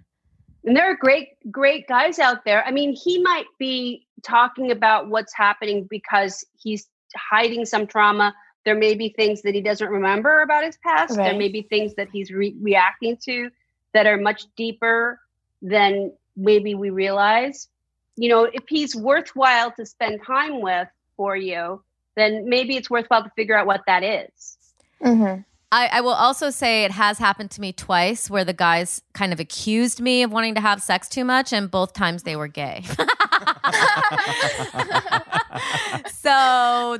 And 0.65 0.77
there 0.77 0.91
are 0.91 0.97
great, 0.97 1.29
great 1.51 1.89
guys 1.89 2.19
out 2.19 2.45
there. 2.45 2.63
I 2.67 2.71
mean, 2.71 2.95
he 2.95 3.23
might 3.23 3.47
be 3.59 4.07
talking 4.23 4.71
about 4.71 5.09
what's 5.09 5.33
happening 5.35 5.85
because 5.89 6.45
he's 6.55 6.87
hiding 7.17 7.65
some 7.65 7.87
trauma. 7.87 8.35
There 8.67 8.75
may 8.75 8.95
be 8.95 9.09
things 9.09 9.41
that 9.43 9.55
he 9.55 9.63
doesn't 9.63 9.89
remember 9.89 10.43
about 10.43 10.65
his 10.65 10.77
past. 10.79 11.17
There 11.17 11.35
may 11.35 11.49
be 11.49 11.63
things 11.63 11.95
that 11.95 12.09
he's 12.11 12.31
re- 12.31 12.57
reacting 12.61 13.17
to 13.25 13.51
that 13.95 14.07
are 14.07 14.19
much 14.19 14.45
deeper 14.55 15.19
than 15.63 16.13
maybe 16.37 16.75
we 16.75 16.91
realize. 16.91 17.69
You 18.17 18.29
know, 18.29 18.45
if 18.45 18.65
he's 18.69 18.95
worthwhile 18.95 19.71
to 19.73 19.87
spend 19.87 20.21
time 20.27 20.61
with 20.61 20.89
for 21.17 21.37
you, 21.37 21.83
then 22.17 22.49
maybe 22.49 22.77
it's 22.77 22.91
worthwhile 22.91 23.25
to 23.25 23.31
figure 23.31 23.57
out 23.57 23.67
what 23.67 23.83
that 23.87 24.03
is. 24.03 24.59
Mm-hmm. 25.03 25.41
I, 25.75 25.89
I 25.95 26.01
will 26.03 26.11
also 26.11 26.51
say 26.51 26.85
it 26.85 26.93
has 26.93 27.19
happened 27.19 27.51
to 27.51 27.61
me 27.61 27.73
twice 27.73 28.31
where 28.31 28.45
the 28.45 28.53
guys 28.53 29.03
kind 29.13 29.33
of 29.33 29.41
accused 29.41 30.01
me 30.01 30.23
of 30.23 30.31
wanting 30.31 30.55
to 30.55 30.61
have 30.61 30.81
sex 30.81 31.09
too 31.09 31.25
much, 31.25 31.53
and 31.53 31.69
both 31.69 31.95
times 31.95 32.23
they 32.23 32.37
were 32.37 32.47
gay. 32.47 32.85
so 32.87 32.97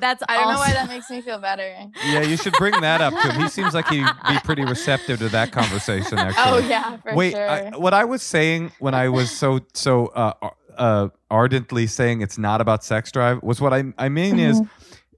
that's 0.01 0.25
I 0.29 0.39
don't 0.39 0.53
know 0.53 0.59
why 0.59 0.73
that 0.73 0.87
makes 0.89 1.09
me 1.09 1.21
feel 1.21 1.39
better. 1.39 1.73
yeah, 2.05 2.23
you 2.23 2.37
should 2.37 2.55
bring 2.55 2.81
that 2.81 3.01
up 3.01 3.15
to 3.15 3.31
him. 3.31 3.43
He 3.43 3.49
seems 3.49 3.75
like 3.75 3.87
he'd 3.87 4.05
be 4.29 4.39
pretty 4.43 4.65
receptive 4.65 5.21
to 5.21 5.29
that 5.29 5.53
conversation. 5.53 6.19
Actually. 6.19 6.43
Oh 6.45 6.59
yeah, 6.59 6.97
for 6.97 7.15
Wait, 7.15 7.35
sure. 7.35 7.49
I, 7.49 7.71
what 7.77 7.95
I 7.95 8.05
was 8.05 8.23
saying 8.23 8.73
when 8.81 8.95
I 8.95 9.09
was 9.09 9.31
so 9.31 9.61
so 9.73 10.07
uh, 10.09 10.51
uh, 10.77 11.11
ardently 11.31 11.87
saying 11.87 12.23
it's 12.23 12.39
not 12.39 12.61
about 12.61 12.83
sex 12.83 13.13
drive 13.13 13.41
was 13.41 13.61
what 13.61 13.73
I 13.73 13.85
I 13.99 14.09
mean 14.09 14.41
is 14.41 14.61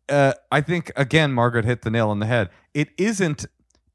uh, 0.09 0.35
I 0.51 0.61
think 0.61 0.93
again 0.97 1.33
Margaret 1.33 1.65
hit 1.65 1.83
the 1.83 1.91
nail 1.91 2.11
on 2.11 2.19
the 2.21 2.27
head. 2.27 2.51
It 2.75 2.89
isn't. 2.97 3.47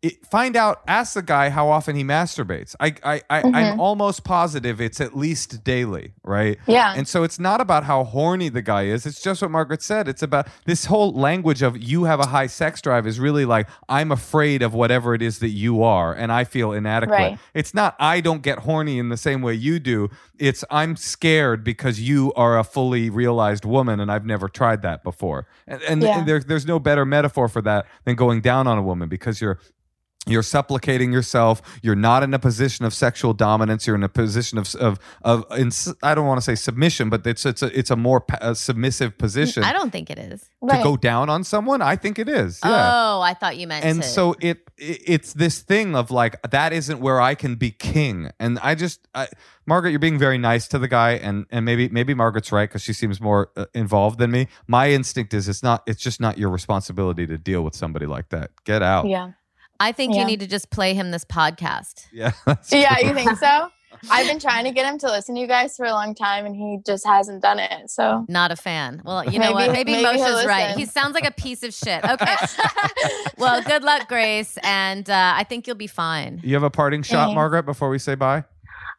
It, 0.02 0.26
find 0.26 0.56
out. 0.56 0.82
Ask 0.88 1.14
the 1.14 1.22
guy 1.22 1.50
how 1.52 1.70
often 1.70 1.96
he 1.96 2.04
masturbates. 2.04 2.76
I 2.80 2.96
I, 3.04 3.22
I 3.30 3.42
I'm 3.44 3.54
Mhm. 3.54 3.80
almost 3.80 4.24
positive 4.24 4.82
it's 4.82 5.00
at 5.00 5.16
least 5.16 5.64
daily, 5.64 6.14
right? 6.24 6.58
yeah. 6.66 6.94
And 6.98 7.08
so 7.08 7.22
it's 7.22 7.38
not 7.40 7.62
about 7.62 7.84
how 7.84 8.04
horny 8.04 8.50
the 8.50 8.64
guy 8.64 8.86
is. 8.86 9.06
It's 9.06 9.22
just 9.22 9.44
what 9.44 9.52
Margaret 9.52 9.84
said. 9.84 10.08
It's 10.08 10.24
about 10.24 10.48
this 10.66 10.86
whole 10.86 11.14
language 11.14 11.62
of 11.62 11.78
you 11.78 12.06
have 12.06 12.20
a 12.20 12.26
high 12.28 12.48
sex 12.48 12.82
drive 12.82 13.06
is 13.06 13.20
really 13.20 13.46
like, 13.46 13.68
I'm 13.90 14.12
afraid 14.12 14.64
of 14.64 14.74
whatever 14.74 15.14
it 15.14 15.22
is 15.22 15.38
that 15.38 15.50
you 15.50 15.84
are 15.84 16.14
and 16.14 16.32
I 16.32 16.46
feel 16.46 16.72
inadequate. 16.72 17.16
Right. 17.20 17.40
It's 17.54 17.76
not, 17.76 17.96
I 18.00 18.22
don't 18.22 18.42
get 18.42 18.60
horny 18.60 18.98
in 18.98 19.10
the 19.10 19.18
same 19.18 19.44
way 19.44 19.54
you 19.54 19.78
do. 19.78 20.10
It's, 20.40 20.64
I'm 20.72 20.96
scared 20.96 21.64
because 21.64 22.00
you 22.02 22.34
are 22.36 22.58
a 22.58 22.64
fully 22.64 23.12
realized 23.12 23.66
woman 23.66 24.00
and 24.00 24.12
I've 24.12 24.26
never 24.26 24.50
tried 24.50 24.82
that 24.82 25.04
before. 25.04 25.46
And, 25.68 25.80
and, 25.84 26.02
Yeah. 26.02 26.18
and 26.20 26.28
there, 26.28 26.40
there's 26.40 26.66
no 26.66 26.80
better 26.80 27.06
metaphor 27.06 27.48
for 27.48 27.62
that 27.62 27.86
than 28.06 28.16
going 28.16 28.42
down 28.42 28.66
on 28.66 28.80
a 28.80 28.82
woman 28.84 29.08
because 29.08 29.40
you're 29.42 29.60
you're 30.28 30.44
supplicating 30.44 31.12
yourself 31.12 31.62
you're 31.82 31.96
not 31.96 32.22
in 32.22 32.32
a 32.34 32.38
position 32.40 32.86
of 32.86 32.94
sexual 32.94 33.34
dominance 33.34 33.88
you're 33.88 33.96
in 33.96 34.04
a 34.04 34.10
position 34.10 34.58
of 34.60 34.74
of 34.76 35.00
of 35.24 35.44
ins- 35.58 35.92
i 36.04 36.14
don't 36.14 36.28
want 36.28 36.38
to 36.38 36.44
say 36.44 36.54
submission 36.54 37.10
but 37.10 37.26
it's 37.26 37.44
it's 37.46 37.64
a 37.64 37.78
it's 37.78 37.90
a 37.90 37.96
more 37.96 38.22
pa- 38.22 38.54
submissive 38.54 39.18
position 39.18 39.64
I 39.64 39.74
don't 39.74 39.90
think 39.92 40.12
it 40.12 40.20
is. 40.20 40.48
to 40.70 40.80
go 40.84 40.96
down 40.96 41.30
on 41.30 41.44
someone 41.44 41.82
i 41.82 41.96
think 41.96 42.20
it 42.20 42.30
is 42.30 42.60
yeah 42.64 42.92
Oh, 42.94 43.22
I 43.22 43.34
thought 43.34 43.58
you 43.58 43.66
meant 43.68 43.84
and 43.84 44.04
to. 44.04 44.08
so 44.08 44.36
it, 44.42 44.60
it 44.78 45.02
it's 45.08 45.34
this 45.34 45.62
thing 45.62 45.96
of 45.96 46.12
like 46.12 46.40
that 46.52 46.72
isn't 46.72 47.00
where 47.02 47.20
I 47.20 47.36
can 47.36 47.56
be 47.56 47.72
king, 47.72 48.30
and 48.40 48.58
I 48.62 48.74
just 48.76 49.08
I, 49.14 49.28
Margaret, 49.66 49.92
you're 49.92 50.00
being 50.00 50.18
very 50.20 50.38
nice 50.38 50.68
to 50.70 50.80
the 50.80 50.88
guy, 50.88 51.12
and 51.14 51.46
and 51.52 51.66
maybe 51.66 51.88
maybe 51.90 52.14
Margaret's 52.14 52.52
right 52.52 52.68
because 52.70 52.82
she 52.82 52.94
seems 52.94 53.20
more 53.22 53.52
uh, 53.56 53.66
involved 53.74 54.18
than 54.20 54.32
me. 54.32 54.48
My 54.68 54.90
instinct 54.92 55.34
is 55.34 55.48
it's 55.48 55.62
not 55.64 55.84
it's 55.88 56.02
just 56.02 56.20
not 56.20 56.38
your 56.38 56.50
responsibility 56.50 57.28
to 57.28 57.38
deal 57.38 57.64
with 57.64 57.76
somebody 57.76 58.06
like 58.08 58.30
that. 58.30 58.52
Get 58.66 58.82
out. 58.82 59.08
Yeah. 59.08 59.32
I 59.82 59.92
think 59.92 60.14
Yeah. 60.14 60.22
you 60.22 60.26
need 60.28 60.40
to 60.42 60.48
just 60.48 60.70
play 60.70 60.94
him 60.94 61.12
this 61.12 61.26
podcast. 61.26 62.06
Yeah. 62.14 62.32
Yeah, 62.72 63.00
you 63.00 63.14
think 63.14 63.38
so? 63.38 63.70
I've 64.10 64.26
been 64.28 64.40
trying 64.40 64.64
to 64.66 64.72
get 64.72 64.86
him 64.92 64.98
to 65.00 65.08
listen 65.08 65.36
to 65.36 65.42
you 65.42 65.48
guys 65.48 65.76
for 65.76 65.86
a 65.86 65.92
long 65.92 66.16
time 66.16 66.46
and 66.46 66.56
he 66.56 66.80
just 66.86 67.06
hasn't 67.06 67.42
done 67.42 67.60
it. 67.60 67.90
So 67.90 68.26
Not 68.30 68.52
a 68.52 68.56
fan. 68.56 69.02
Well, 69.04 69.26
you 69.26 69.38
know 69.38 69.54
Maybe- 69.54 69.54
what? 69.54 69.72
Maybe, 69.74 69.92
maybe 69.92 70.18
he'll 70.18 70.28
Moshe's 70.28 70.46
right. 70.46 70.76
He 70.78 70.86
sounds 70.86 71.14
like 71.14 71.26
a 71.28 71.32
piece 71.32 71.62
of 71.64 71.74
shit. 71.74 72.04
Okay. 72.10 72.36
well, 73.38 73.62
good 73.62 73.84
luck, 73.84 74.08
Grace, 74.08 74.58
and 74.64 75.10
uh, 75.10 75.34
I 75.36 75.44
think 75.44 75.68
you'll 75.68 75.76
be 75.76 75.88
fine. 75.88 76.40
You 76.44 76.54
have 76.56 76.64
a 76.64 76.70
parting 76.70 77.04
shot, 77.04 77.26
Thanks. 77.26 77.36
Margaret, 77.36 77.64
before 77.64 77.90
we 77.90 78.00
say 78.00 78.16
bye. 78.16 78.44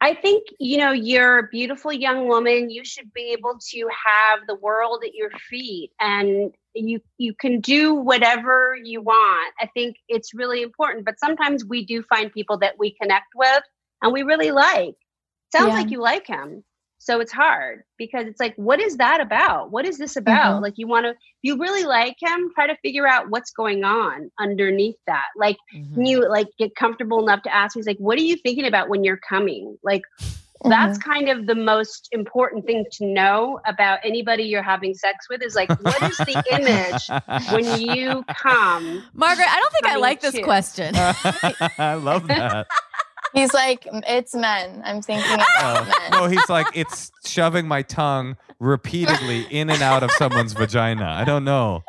I 0.01 0.14
think, 0.14 0.45
you 0.59 0.78
know, 0.78 0.91
you're 0.91 1.39
a 1.39 1.49
beautiful 1.49 1.93
young 1.93 2.26
woman. 2.26 2.70
You 2.70 2.85
should 2.85 3.12
be 3.12 3.33
able 3.39 3.59
to 3.70 3.89
have 4.07 4.41
the 4.49 4.57
world 4.57 5.03
at 5.07 5.14
your 5.14 5.30
feet 5.49 5.93
and 6.01 6.53
you 6.74 7.00
you 7.18 7.34
can 7.34 7.60
do 7.60 7.94
whatever 7.94 8.76
you 8.82 9.00
want. 9.02 9.54
I 9.60 9.66
think 9.74 9.96
it's 10.08 10.34
really 10.34 10.62
important, 10.62 11.04
but 11.04 11.18
sometimes 11.18 11.64
we 11.64 11.84
do 11.84 12.02
find 12.02 12.32
people 12.32 12.58
that 12.58 12.78
we 12.78 12.96
connect 13.00 13.28
with 13.34 13.62
and 14.02 14.12
we 14.12 14.22
really 14.22 14.50
like. 14.50 14.94
Sounds 15.52 15.68
Yeah. 15.68 15.80
like 15.80 15.90
you 15.90 16.00
like 16.00 16.26
him. 16.26 16.64
So 16.98 17.18
it's 17.18 17.32
hard 17.32 17.82
because 17.98 18.26
it's 18.26 18.38
like 18.38 18.54
what 18.54 18.80
is 18.80 18.96
that 18.98 19.20
about? 19.20 19.72
What 19.72 19.86
is 19.86 19.98
this 19.98 20.16
about? 20.16 20.58
Mhm. 20.58 20.62
Like 20.62 20.74
you 20.76 20.86
want 20.86 21.04
to 21.06 21.14
you 21.42 21.58
really 21.58 21.82
like 21.84 22.16
him, 22.20 22.50
try 22.54 22.68
to 22.68 22.76
figure 22.76 23.08
out 23.08 23.28
what's 23.28 23.50
going 23.50 23.82
on 23.82 24.30
underneath 24.38 24.96
that. 25.08 25.26
Like 25.36 25.56
Mhm. 25.74 25.94
can 25.94 26.06
you 26.06 26.28
like 26.28 26.46
get 26.58 26.76
comfortable 26.76 27.20
enough 27.20 27.42
to 27.42 27.54
ask 27.54 27.74
he's 27.74 27.86
like 27.86 27.98
what 27.98 28.18
are 28.18 28.22
you 28.22 28.36
thinking 28.36 28.66
about 28.66 28.88
when 28.88 29.02
you're 29.04 29.20
coming 29.28 29.76
like 29.82 30.02
that's 30.64 30.98
mm-hmm. 30.98 31.10
kind 31.10 31.28
of 31.28 31.46
the 31.46 31.54
most 31.54 32.08
important 32.12 32.66
thing 32.66 32.84
to 32.92 33.06
know 33.06 33.60
about 33.66 33.98
anybody 34.04 34.44
you're 34.44 34.62
having 34.62 34.94
sex 34.94 35.26
with 35.28 35.42
is 35.42 35.54
like 35.54 35.68
what 35.82 36.02
is 36.02 36.16
the 36.18 36.44
image 36.52 37.52
when 37.52 37.80
you 37.80 38.24
come 38.28 39.02
Margaret, 39.14 39.48
I 39.48 39.60
don't 39.60 39.72
think 39.72 39.86
I 39.86 39.96
like 39.96 40.20
this 40.20 40.34
too. 40.34 40.42
question. 40.42 40.94
I 40.96 41.94
love 41.94 42.28
that. 42.28 42.66
he's 43.34 43.52
like, 43.52 43.86
it's 44.08 44.34
men. 44.34 44.82
I'm 44.84 45.02
thinking 45.02 45.34
about 45.34 45.46
Oh, 45.60 45.84
men. 45.84 46.10
no, 46.12 46.26
he's 46.26 46.48
like 46.48 46.66
it's 46.74 47.10
shoving 47.24 47.66
my 47.66 47.82
tongue 47.82 48.36
repeatedly 48.58 49.46
in 49.50 49.70
and 49.70 49.82
out 49.82 50.02
of 50.02 50.10
someone's 50.12 50.52
vagina. 50.52 51.04
I 51.04 51.24
don't 51.24 51.44
know. 51.44 51.82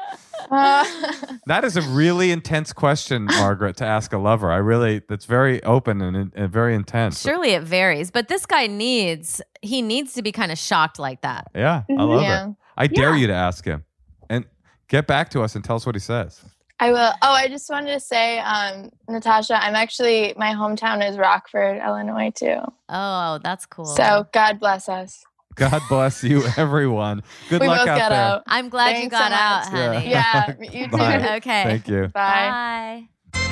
That 1.46 1.64
is 1.66 1.76
a 1.78 1.82
really 1.82 2.32
intense 2.32 2.72
question, 2.74 3.26
Margaret, 3.26 3.76
to 3.78 3.86
ask 3.86 4.14
a 4.14 4.18
lover. 4.18 4.50
I 4.52 4.58
really, 4.58 5.02
that's 5.10 5.26
very 5.26 5.62
open 5.64 6.02
and, 6.02 6.32
and 6.34 6.52
very 6.52 6.74
intense. 6.74 7.22
Surely 7.22 7.52
it 7.52 7.64
varies, 7.64 8.12
but 8.12 8.28
this 8.30 8.46
guy 8.46 8.68
needs 8.68 9.41
he 9.62 9.82
needs 9.82 10.14
to 10.14 10.22
be 10.22 10.32
kind 10.32 10.52
of 10.52 10.58
shocked 10.58 11.00
like 11.00 11.22
that. 11.22 11.48
Yeah, 11.56 11.84
I 11.89 12.04
love 12.04 12.22
yeah. 12.22 12.48
it. 12.50 12.56
I 12.78 12.88
dare 12.88 13.12
Yeah. 13.12 13.22
you 13.22 13.28
to 13.28 13.34
ask 13.34 13.66
him 13.66 13.84
and 14.30 14.46
get 14.88 15.06
back 15.08 15.30
to 15.32 15.41
us 15.41 15.56
and 15.56 15.64
tell 15.64 15.76
us 15.76 15.86
what 15.86 15.96
he 15.96 16.00
says. 16.00 16.41
I 16.80 16.91
will. 16.91 17.14
Oh, 17.22 17.32
I 17.34 17.48
just 17.48 17.70
wanted 17.70 17.94
to 17.94 18.00
say, 18.00 18.39
um, 18.39 18.89
Natasha, 19.08 19.62
I'm 19.64 19.76
actually, 19.76 20.34
my 20.38 20.54
hometown 20.54 21.08
is 21.08 21.18
Rockford, 21.18 21.78
Illinois, 21.86 22.32
too. 22.36 22.58
Oh, 22.89 23.39
that's 23.44 23.66
cool. 23.66 23.86
So 23.86 24.28
God 24.34 24.60
bless 24.60 24.89
us. 24.89 25.24
God 25.56 25.82
bless 25.89 26.24
you, 26.24 26.43
everyone. 26.58 27.24
Good 27.49 27.62
we 27.62 27.68
luck 27.68 27.80
both 27.82 27.88
out 27.89 27.97
got 27.97 28.10
there. 28.10 28.20
out. 28.20 28.43
I'm 28.47 28.70
glad 28.70 29.04
you 29.04 29.10
got 29.10 29.30
so 29.32 29.36
out, 29.36 29.72
much. 29.72 29.93
honey. 29.95 30.10
Yeah, 30.10 30.54
you 30.80 30.86
too. 30.89 30.97
Bye. 30.97 31.36
Okay. 31.38 31.64
Thank 31.64 31.88
you. 31.88 32.08
Bye. 32.08 33.08
Bye. 33.34 33.43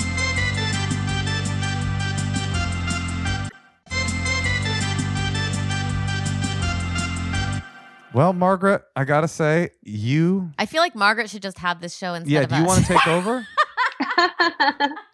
Well, 8.14 8.34
Margaret, 8.34 8.84
I 8.94 9.06
gotta 9.06 9.30
say, 9.30 9.70
you. 9.84 10.52
I 10.60 10.66
feel 10.66 10.82
like 10.82 10.96
Margaret 10.96 11.30
should 11.30 11.42
just 11.42 11.58
have 11.60 11.80
this 11.80 11.96
show 11.96 12.14
instead 12.14 12.30
Yeah, 12.34 12.42
of 12.42 12.50
do 12.50 12.58
you 12.58 12.66
want 12.66 12.82
to 12.86 12.94
take 12.94 13.08
over? 13.08 13.48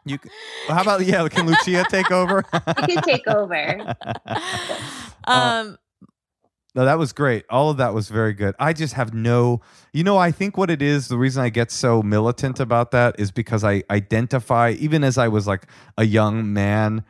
You. 0.05 0.17
c- 0.23 0.29
How 0.69 0.81
about 0.81 1.05
yeah? 1.05 1.27
Can 1.27 1.45
Lucia 1.45 1.85
take 1.89 2.09
over? 2.11 2.43
you 2.87 2.95
can 2.95 3.03
take 3.03 3.27
over 3.27 3.93
um 5.25 5.77
No, 6.77 6.85
that 6.85 6.99
was 6.99 7.11
great. 7.11 7.43
All 7.49 7.71
of 7.71 7.77
that 7.77 7.95
was 7.95 8.07
very 8.09 8.33
good. 8.33 8.53
I 8.59 8.71
just 8.71 8.93
have 8.93 9.11
no, 9.11 9.61
you 9.93 10.03
know, 10.03 10.19
I 10.19 10.29
think 10.29 10.57
what 10.57 10.69
it 10.69 10.79
is, 10.79 11.07
the 11.07 11.17
reason 11.17 11.43
I 11.43 11.49
get 11.49 11.71
so 11.71 12.03
militant 12.03 12.59
about 12.59 12.91
that 12.91 13.19
is 13.19 13.31
because 13.31 13.63
I 13.63 13.81
identify, 13.89 14.75
even 14.77 15.03
as 15.03 15.17
I 15.17 15.27
was 15.27 15.47
like 15.47 15.65
a 15.97 16.03
young 16.03 16.53
man, 16.53 17.03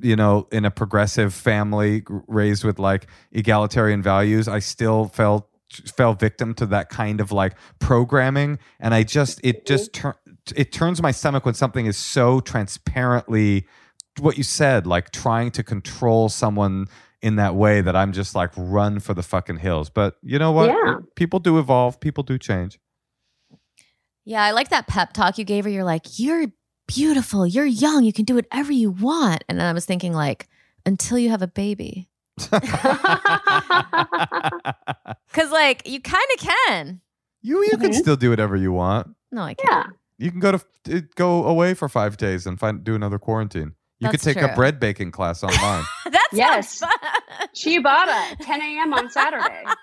you 0.00 0.16
know, 0.16 0.48
in 0.50 0.64
a 0.64 0.70
progressive 0.72 1.32
family 1.32 2.02
raised 2.26 2.64
with 2.64 2.80
like 2.80 3.06
egalitarian 3.30 4.02
values, 4.02 4.48
I 4.48 4.58
still 4.58 5.06
felt 5.06 5.48
fell 5.96 6.14
victim 6.14 6.52
to 6.54 6.66
that 6.66 6.88
kind 6.88 7.20
of 7.20 7.32
like 7.32 7.54
programming 7.80 8.60
and 8.78 8.94
i 8.94 9.02
just 9.02 9.40
it 9.42 9.66
just 9.66 9.92
tur- 9.92 10.14
it 10.54 10.70
turns 10.70 11.02
my 11.02 11.10
stomach 11.10 11.44
when 11.44 11.54
something 11.54 11.86
is 11.86 11.96
so 11.96 12.38
transparently 12.38 13.66
what 14.20 14.36
you 14.36 14.44
said 14.44 14.86
like 14.86 15.10
trying 15.10 15.50
to 15.50 15.64
control 15.64 16.28
someone 16.28 16.86
in 17.24 17.36
that 17.36 17.54
way 17.54 17.80
that 17.80 17.96
I'm 17.96 18.12
just 18.12 18.34
like 18.34 18.50
run 18.56 19.00
for 19.00 19.14
the 19.14 19.22
fucking 19.22 19.56
hills. 19.56 19.88
But 19.90 20.16
you 20.22 20.38
know 20.38 20.52
what? 20.52 20.68
Yeah. 20.68 20.96
People 21.16 21.38
do 21.40 21.58
evolve. 21.58 21.98
People 21.98 22.22
do 22.22 22.36
change. 22.38 22.78
Yeah, 24.26 24.42
I 24.42 24.50
like 24.52 24.68
that 24.68 24.86
pep 24.86 25.12
talk 25.14 25.38
you 25.38 25.44
gave 25.44 25.64
her. 25.64 25.70
You're 25.70 25.84
like, 25.84 26.18
you're 26.18 26.46
beautiful, 26.86 27.46
you're 27.46 27.64
young, 27.66 28.04
you 28.04 28.12
can 28.12 28.24
do 28.24 28.34
whatever 28.34 28.72
you 28.72 28.90
want. 28.90 29.42
And 29.48 29.58
then 29.58 29.66
I 29.66 29.72
was 29.72 29.84
thinking, 29.86 30.12
like, 30.12 30.48
until 30.86 31.18
you 31.18 31.30
have 31.30 31.42
a 31.42 31.46
baby. 31.46 32.08
Because, 35.30 35.50
like, 35.50 35.86
you 35.88 36.00
kind 36.00 36.24
of 36.34 36.40
can. 36.40 37.00
you 37.42 37.62
you 37.64 37.76
can 37.76 37.90
Mhm. 37.90 37.94
still 37.94 38.16
do 38.16 38.30
whatever 38.30 38.56
you 38.56 38.72
want. 38.72 39.08
No, 39.32 39.42
I 39.42 39.54
can't. 39.54 39.86
yeah 39.88 39.92
You 40.26 40.30
can 40.30 40.40
go 40.40 40.52
to 40.52 40.64
uh, 40.94 41.00
go 41.16 41.44
away 41.44 41.74
for 41.74 41.88
five 41.88 42.16
days 42.16 42.46
and 42.46 42.58
find 42.58 42.84
do 42.84 42.94
another 42.94 43.18
quarantine. 43.18 43.72
You 44.04 44.10
could 44.10 44.20
That's 44.20 44.34
take 44.34 44.42
a 44.42 44.54
bread 44.54 44.78
baking 44.78 45.10
class 45.12 45.42
online. 45.42 45.84
That's 46.04 46.32
Yes. 46.32 46.78
fun. 46.78 46.90
Ciabatta, 47.54 48.38
10 48.40 48.60
a.m. 48.60 48.92
on 48.94 49.08
Saturday. 49.10 49.64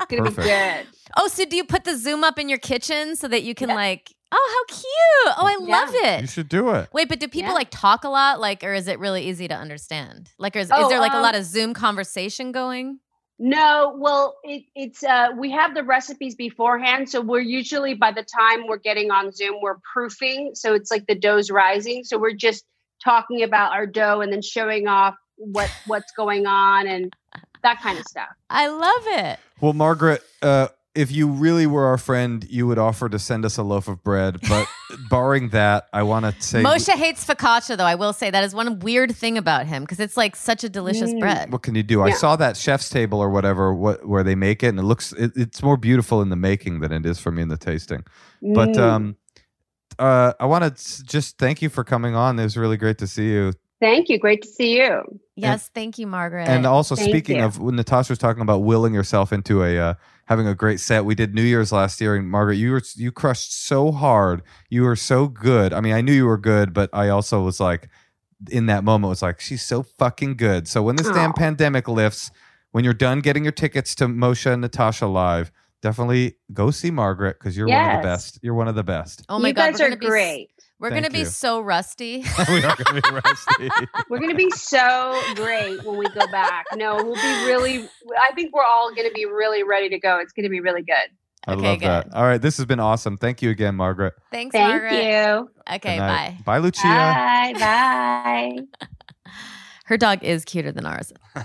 It's 0.00 0.06
gonna 0.16 0.22
Perfect. 0.22 0.36
be 0.38 0.42
good. 0.44 0.86
Oh, 1.16 1.28
so 1.28 1.44
do 1.44 1.54
you 1.56 1.64
put 1.64 1.84
the 1.84 1.94
Zoom 1.96 2.24
up 2.24 2.38
in 2.38 2.48
your 2.48 2.58
kitchen 2.58 3.14
so 3.16 3.28
that 3.28 3.42
you 3.42 3.54
can, 3.54 3.68
Yeah. 3.68 3.74
like, 3.74 4.10
oh, 4.32 4.64
how 4.68 4.74
cute. 4.74 5.36
Oh, 5.38 5.46
I 5.46 5.56
Yeah. 5.60 5.76
love 5.76 5.90
it. 5.94 6.20
you 6.22 6.26
should 6.26 6.48
do 6.48 6.70
it. 6.70 6.88
Wait, 6.92 7.08
but 7.08 7.20
do 7.20 7.28
people 7.28 7.50
Yeah. 7.50 7.54
like 7.54 7.68
talk 7.70 8.04
a 8.04 8.08
lot? 8.08 8.40
Like, 8.40 8.64
or 8.64 8.72
is 8.72 8.88
it 8.88 8.98
really 8.98 9.28
easy 9.28 9.46
to 9.48 9.54
understand? 9.54 10.30
Like, 10.38 10.56
or 10.56 10.60
is, 10.60 10.68
is 10.68 10.72
Oh, 10.74 10.88
there 10.88 10.98
like 11.00 11.12
a 11.12 11.16
um, 11.16 11.22
lot 11.22 11.34
of 11.34 11.44
Zoom 11.44 11.74
conversation 11.74 12.52
going? 12.52 13.00
No, 13.38 13.94
well, 13.98 14.36
it, 14.42 14.64
it's 14.74 15.04
uh, 15.04 15.28
we 15.36 15.50
have 15.50 15.74
the 15.74 15.84
recipes 15.84 16.34
beforehand, 16.34 17.10
so 17.10 17.20
we're 17.20 17.40
usually 17.40 17.94
by 17.94 18.10
the 18.12 18.24
time 18.24 18.66
we're 18.66 18.78
getting 18.78 19.10
on 19.10 19.30
Zoom, 19.32 19.56
we're 19.60 19.78
proofing, 19.92 20.54
so 20.54 20.74
it's 20.74 20.90
like 20.90 21.06
the 21.06 21.14
dough's 21.14 21.50
rising. 21.50 22.02
So 22.04 22.18
we're 22.18 22.32
just 22.34 22.64
talking 23.02 23.42
about 23.42 23.72
our 23.72 23.86
dough 23.86 24.20
and 24.20 24.32
then 24.32 24.42
showing 24.42 24.86
off 24.88 25.14
what 25.36 25.70
what's 25.86 26.12
going 26.12 26.46
on 26.46 26.86
and 26.86 27.12
that 27.62 27.80
kind 27.82 27.98
of 27.98 28.04
stuff. 28.06 28.28
I 28.50 28.68
love 28.68 29.02
it. 29.26 29.38
Well, 29.60 29.72
Margaret, 29.72 30.22
uh, 30.42 30.68
if 30.94 31.12
you 31.12 31.28
really 31.28 31.66
were 31.66 31.86
our 31.86 31.98
friend, 31.98 32.44
you 32.48 32.66
would 32.66 32.78
offer 32.78 33.08
to 33.08 33.18
send 33.18 33.44
us 33.44 33.56
a 33.58 33.62
loaf 33.62 33.86
of 33.88 34.02
bread. 34.02 34.40
But 34.48 34.68
barring 34.98 35.50
that, 35.50 35.86
I 35.92 36.02
want 36.04 36.24
to 36.24 36.34
say, 36.44 36.62
Moshe 36.62 36.88
hates 36.92 37.24
focaccia, 37.24 37.76
though. 37.76 37.84
I 37.84 37.94
will 37.94 38.12
say 38.12 38.30
that 38.30 38.42
is 38.42 38.54
one 38.54 38.78
weird 38.80 39.14
thing 39.14 39.36
about 39.38 39.66
him 39.66 39.82
because 39.82 40.00
it's 40.00 40.16
like 40.16 40.34
such 40.34 40.64
a 40.64 40.68
delicious 40.68 41.12
Mm. 41.12 41.20
bread. 41.20 41.52
what 41.52 41.62
can 41.62 41.74
you 41.74 41.82
do? 41.82 42.02
I 42.02 42.10
saw 42.10 42.36
that 42.36 42.56
chef's 42.56 42.88
table 42.90 43.20
or 43.20 43.30
whatever, 43.30 43.72
what 43.74 44.06
where 44.08 44.22
they 44.24 44.34
make 44.34 44.62
it, 44.62 44.68
and 44.68 44.78
it 44.78 44.84
looks 44.84 45.12
it, 45.12 45.32
it's 45.36 45.62
more 45.62 45.76
beautiful 45.76 46.20
in 46.22 46.30
the 46.30 46.36
making 46.36 46.80
than 46.80 46.92
it 46.92 47.04
is 47.06 47.18
for 47.18 47.30
me 47.30 47.42
in 47.42 47.48
the 47.48 47.58
tasting. 47.58 48.04
But 48.42 48.70
Mm. 48.70 48.78
um, 48.78 49.16
uh, 49.98 50.32
I 50.38 50.46
want 50.46 50.64
to 50.64 51.04
just 51.04 51.38
thank 51.38 51.62
you 51.62 51.68
for 51.68 51.84
coming 51.84 52.14
on. 52.14 52.38
It 52.38 52.42
was 52.42 52.56
really 52.56 52.76
great 52.76 52.98
to 52.98 53.06
see 53.06 53.30
you. 53.30 53.52
thank 53.80 54.08
you, 54.08 54.18
great 54.18 54.42
to 54.42 54.48
see 54.48 54.76
you. 54.78 55.02
Yes, 55.36 55.70
thank 55.72 55.98
you, 55.98 56.06
Margaret. 56.06 56.48
And 56.48 56.66
also, 56.66 56.96
Thank 56.96 57.10
speaking 57.10 57.36
you. 57.36 57.44
of 57.44 57.60
when 57.60 57.76
Natasha 57.76 58.10
was 58.10 58.18
talking 58.18 58.42
about 58.42 58.64
willing 58.64 58.92
yourself 58.92 59.32
into 59.32 59.62
a 59.62 59.78
uh, 59.78 59.94
having 60.26 60.48
a 60.48 60.54
great 60.54 60.80
set, 60.80 61.04
we 61.04 61.14
did 61.14 61.32
New 61.32 61.42
Year's 61.42 61.70
last 61.70 62.00
year, 62.00 62.16
and 62.16 62.28
Margaret, 62.28 62.56
you 62.56 62.72
were 62.72 62.82
you 62.96 63.12
crushed 63.12 63.52
so 63.66 63.92
hard. 63.92 64.42
You 64.68 64.82
were 64.82 64.96
so 64.96 65.28
good. 65.28 65.72
I 65.72 65.80
mean, 65.80 65.92
I 65.92 66.00
knew 66.00 66.12
you 66.12 66.26
were 66.26 66.38
good, 66.38 66.74
but 66.74 66.90
I 66.92 67.08
also 67.08 67.42
was 67.42 67.60
like, 67.60 67.88
in 68.50 68.66
that 68.66 68.82
moment, 68.82 69.10
was 69.10 69.22
like, 69.22 69.40
she's 69.40 69.64
so 69.64 69.84
fucking 69.84 70.36
good. 70.36 70.66
So 70.66 70.82
when 70.82 70.96
this 70.96 71.08
damn 71.08 71.32
pandemic 71.32 71.86
lifts, 71.86 72.32
when 72.72 72.84
you're 72.84 72.94
done 72.94 73.20
getting 73.20 73.44
your 73.44 73.52
tickets 73.52 73.94
to 73.96 74.06
Moshe 74.06 74.50
and 74.50 74.60
Natasha 74.60 75.06
live, 75.06 75.52
definitely 75.82 76.36
go 76.52 76.70
see 76.70 76.90
Margaret 76.90 77.36
because 77.38 77.56
you're 77.56 77.68
one 77.68 77.90
of 77.96 78.02
the 78.02 78.06
best. 78.08 78.38
You're 78.42 78.54
one 78.54 78.68
of 78.68 78.74
the 78.74 78.84
best. 78.84 79.24
oh 79.28 79.38
my 79.38 79.48
you 79.48 79.54
God, 79.54 79.72
guys 79.72 79.80
we're 79.80 79.86
are 79.86 79.88
gonna 79.90 79.98
be 80.00 80.06
s- 80.06 80.10
great. 80.10 80.50
We're 80.80 80.90
Thank 80.90 81.02
gonna 81.10 81.12
be 81.12 81.24
so 81.24 81.60
rusty. 81.60 82.24
we 82.48 82.62
are 82.64 82.76
going 82.76 83.02
to 83.02 83.12
be 83.12 83.20
rusty. 83.24 83.68
We're 84.08 84.20
gonna 84.20 84.34
be 84.34 84.50
so 84.50 85.20
great 85.34 85.82
when 85.84 85.96
we 85.98 86.08
go 86.10 86.24
back. 86.30 86.66
No, 86.76 86.96
we'll 86.96 87.14
be 87.16 87.46
really. 87.46 87.88
I 88.16 88.32
think 88.34 88.54
we're 88.54 88.62
all 88.64 88.94
gonna 88.94 89.10
be 89.12 89.24
really 89.24 89.64
ready 89.64 89.88
to 89.88 89.98
go. 89.98 90.18
It's 90.20 90.32
gonna 90.32 90.48
be 90.48 90.60
really 90.60 90.82
good. 90.82 90.94
I 91.48 91.52
Okay, 91.54 91.62
love 91.62 91.80
that. 91.80 92.14
All 92.14 92.22
right, 92.24 92.40
this 92.40 92.56
has 92.58 92.66
been 92.66 92.78
awesome. 92.80 93.16
Thank 93.16 93.42
you 93.42 93.50
again, 93.50 93.74
Margaret. 93.74 94.14
Thanks, 94.30 94.52
Thank 94.52 94.68
Margaret. 94.68 95.02
you. 95.04 95.50
Okay, 95.74 95.98
bye. 95.98 96.36
Bye, 96.44 96.58
Lucia. 96.58 96.82
Bye. 96.82 97.54
Bye. 97.58 98.56
Her 99.86 99.96
dog 99.96 100.22
is 100.22 100.44
cuter 100.44 100.70
than 100.70 100.84
ours. 100.86 101.12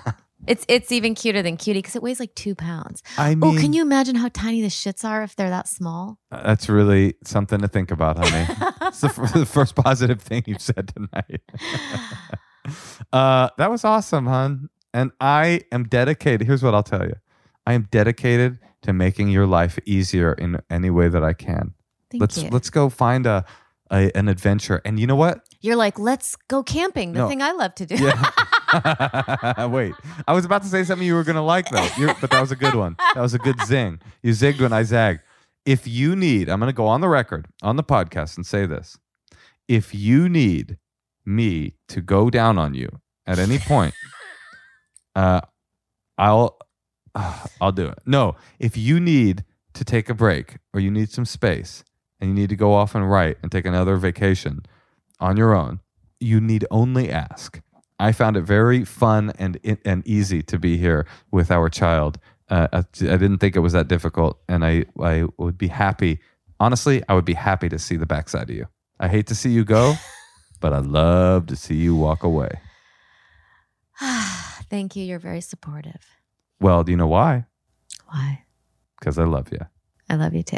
it's 0.48 0.66
it's 0.68 0.92
even 0.92 1.16
cuter 1.16 1.42
than 1.42 1.58
Cutie 1.58 1.80
because 1.80 1.96
it 1.96 2.04
weighs 2.04 2.20
like 2.20 2.34
two 2.36 2.56
pounds. 2.56 3.02
I 3.18 3.36
mean, 3.36 3.44
oh, 3.44 3.60
can 3.60 3.74
you 3.74 3.82
imagine 3.82 4.16
how 4.16 4.30
tiny 4.30 4.62
the 4.62 4.68
shits 4.68 5.04
are 5.06 5.24
if 5.24 5.36
they're 5.36 5.50
that 5.50 5.68
small? 5.68 6.18
That's 6.32 6.68
really 6.70 7.16
something 7.24 7.60
to 7.62 7.68
think 7.68 7.92
about, 7.92 8.18
honey. 8.18 8.46
it's 8.84 9.02
the, 9.02 9.08
f- 9.18 9.34
the 9.34 9.46
first 9.46 9.76
positive 9.76 10.22
thing 10.22 10.44
you've 10.46 10.62
said 10.62 10.92
tonight. 10.94 11.42
uh, 13.14 13.50
that 13.58 13.70
was 13.70 13.84
awesome, 13.84 14.26
hon. 14.28 14.70
And 14.94 15.12
I 15.20 15.62
am 15.72 15.86
dedicated. 15.86 16.46
Here's 16.46 16.62
what 16.64 16.74
I'll 16.76 16.84
tell 16.84 17.04
you 17.06 17.16
I 17.66 17.74
am 17.74 17.88
dedicated 17.92 18.60
to 18.84 18.94
making 18.94 19.30
your 19.30 19.48
life 19.48 19.80
easier 19.86 20.34
in 20.34 20.60
any 20.70 20.90
way 20.90 21.08
that 21.10 21.24
I 21.24 21.34
can. 21.34 21.74
Thank 22.12 22.22
let's 22.22 22.38
you. 22.44 22.50
let's 22.50 22.70
go 22.70 22.90
find 22.90 23.26
a, 23.26 23.46
a 23.90 24.12
an 24.16 24.28
adventure. 24.28 24.82
And 24.86 25.00
you 25.00 25.08
know 25.08 25.16
what? 25.16 25.42
You're 25.62 25.76
like, 25.78 25.98
let's 25.98 26.36
go 26.48 26.62
camping. 26.64 27.14
The 27.14 27.20
No. 27.20 27.28
thing 27.30 27.42
I 27.42 27.52
love 27.54 27.74
to 27.76 27.86
do. 27.86 27.96
Yeah. 27.96 28.30
Wait, 29.70 29.94
I 30.28 30.34
was 30.34 30.46
about 30.46 30.64
to 30.64 30.68
say 30.68 30.84
something 30.84 31.06
you 31.06 31.16
were 31.16 31.24
gonna 31.24 31.44
like 31.44 31.70
though, 31.70 31.88
You're, 31.98 32.16
but 32.20 32.30
that 32.32 32.42
was 32.42 32.52
a 32.52 32.56
good 32.56 32.76
one. 32.76 32.96
That 33.14 33.22
was 33.22 33.34
a 33.34 33.40
good 33.40 33.60
zing. 33.66 34.00
You 34.22 34.32
zigged 34.32 34.62
when 34.62 34.74
I 34.74 34.84
zagged. 34.84 35.22
If 35.66 35.88
you 35.88 36.16
need, 36.16 36.50
I'm 36.50 36.60
gonna 36.60 36.74
go 36.74 36.88
on 36.88 37.02
the 37.02 37.10
record 37.10 37.48
on 37.62 37.76
the 37.76 37.84
podcast 37.84 38.38
and 38.38 38.46
say 38.46 38.66
this. 38.66 38.98
If 39.68 39.94
you 39.94 40.28
need 40.28 40.78
me 41.26 41.76
to 41.88 42.02
go 42.02 42.30
down 42.30 42.58
on 42.58 42.74
you 42.74 42.90
at 43.26 43.40
any 43.40 43.60
point, 43.60 43.94
uh, 45.16 45.42
I'll 46.18 46.58
uh, 47.16 47.46
I'll 47.62 47.72
do 47.72 47.88
it. 47.88 48.00
No, 48.06 48.36
if 48.60 48.76
you 48.76 49.00
need 49.00 49.44
to 49.74 49.84
take 49.84 50.10
a 50.10 50.14
break 50.14 50.58
or 50.74 50.80
you 50.80 50.92
need 50.92 51.10
some 51.10 51.26
space 51.26 51.84
and 52.20 52.30
you 52.30 52.36
need 52.36 52.50
to 52.50 52.56
go 52.56 52.74
off 52.74 52.96
and 52.96 53.10
write 53.10 53.38
and 53.42 53.52
take 53.52 53.66
another 53.66 53.98
vacation 53.98 54.64
on 55.20 55.38
your 55.38 55.54
own, 55.56 55.80
you 56.20 56.40
need 56.40 56.66
only 56.72 57.10
ask. 57.10 57.60
I 58.00 58.12
found 58.12 58.38
it 58.38 58.42
very 58.42 58.86
fun 58.86 59.32
and 59.38 59.60
and 59.86 60.08
easy 60.08 60.42
to 60.44 60.60
be 60.60 60.78
here 60.78 61.06
with 61.32 61.52
our 61.52 61.70
child. 61.70 62.20
Uh, 62.50 62.68
I 62.74 62.78
I 62.80 63.18
didn't 63.18 63.38
think 63.38 63.56
it 63.56 63.60
was 63.60 63.74
that 63.74 63.88
difficult, 63.88 64.40
and 64.48 64.66
I 64.66 64.86
I 65.00 65.26
would 65.38 65.58
be 65.58 65.68
happy. 65.68 66.20
Honestly, 66.60 67.04
I 67.08 67.14
would 67.14 67.26
be 67.26 67.34
happy 67.34 67.70
to 67.70 67.80
see 67.80 67.96
the 67.96 68.06
backside 68.06 68.50
of 68.50 68.56
you. 68.56 68.68
I 69.00 69.08
hate 69.08 69.28
to 69.28 69.36
see 69.36 69.50
you 69.50 69.64
go, 69.64 69.96
but 70.60 70.74
I 70.74 70.80
love 70.80 71.48
to 71.48 71.56
see 71.56 71.76
you 71.76 71.96
walk 71.96 72.24
away. 72.24 72.60
Thank 74.70 74.96
you. 74.96 75.04
You're 75.04 75.20
very 75.20 75.42
supportive. 75.42 76.06
Well, 76.60 76.84
do 76.84 76.92
you 76.92 76.98
know 76.98 77.08
why? 77.08 77.46
Why? 78.08 78.44
Because 79.00 79.18
I 79.18 79.26
love 79.26 79.52
you. 79.52 79.60
I 80.10 80.16
love 80.16 80.34
you 80.34 80.44
too. 80.44 80.58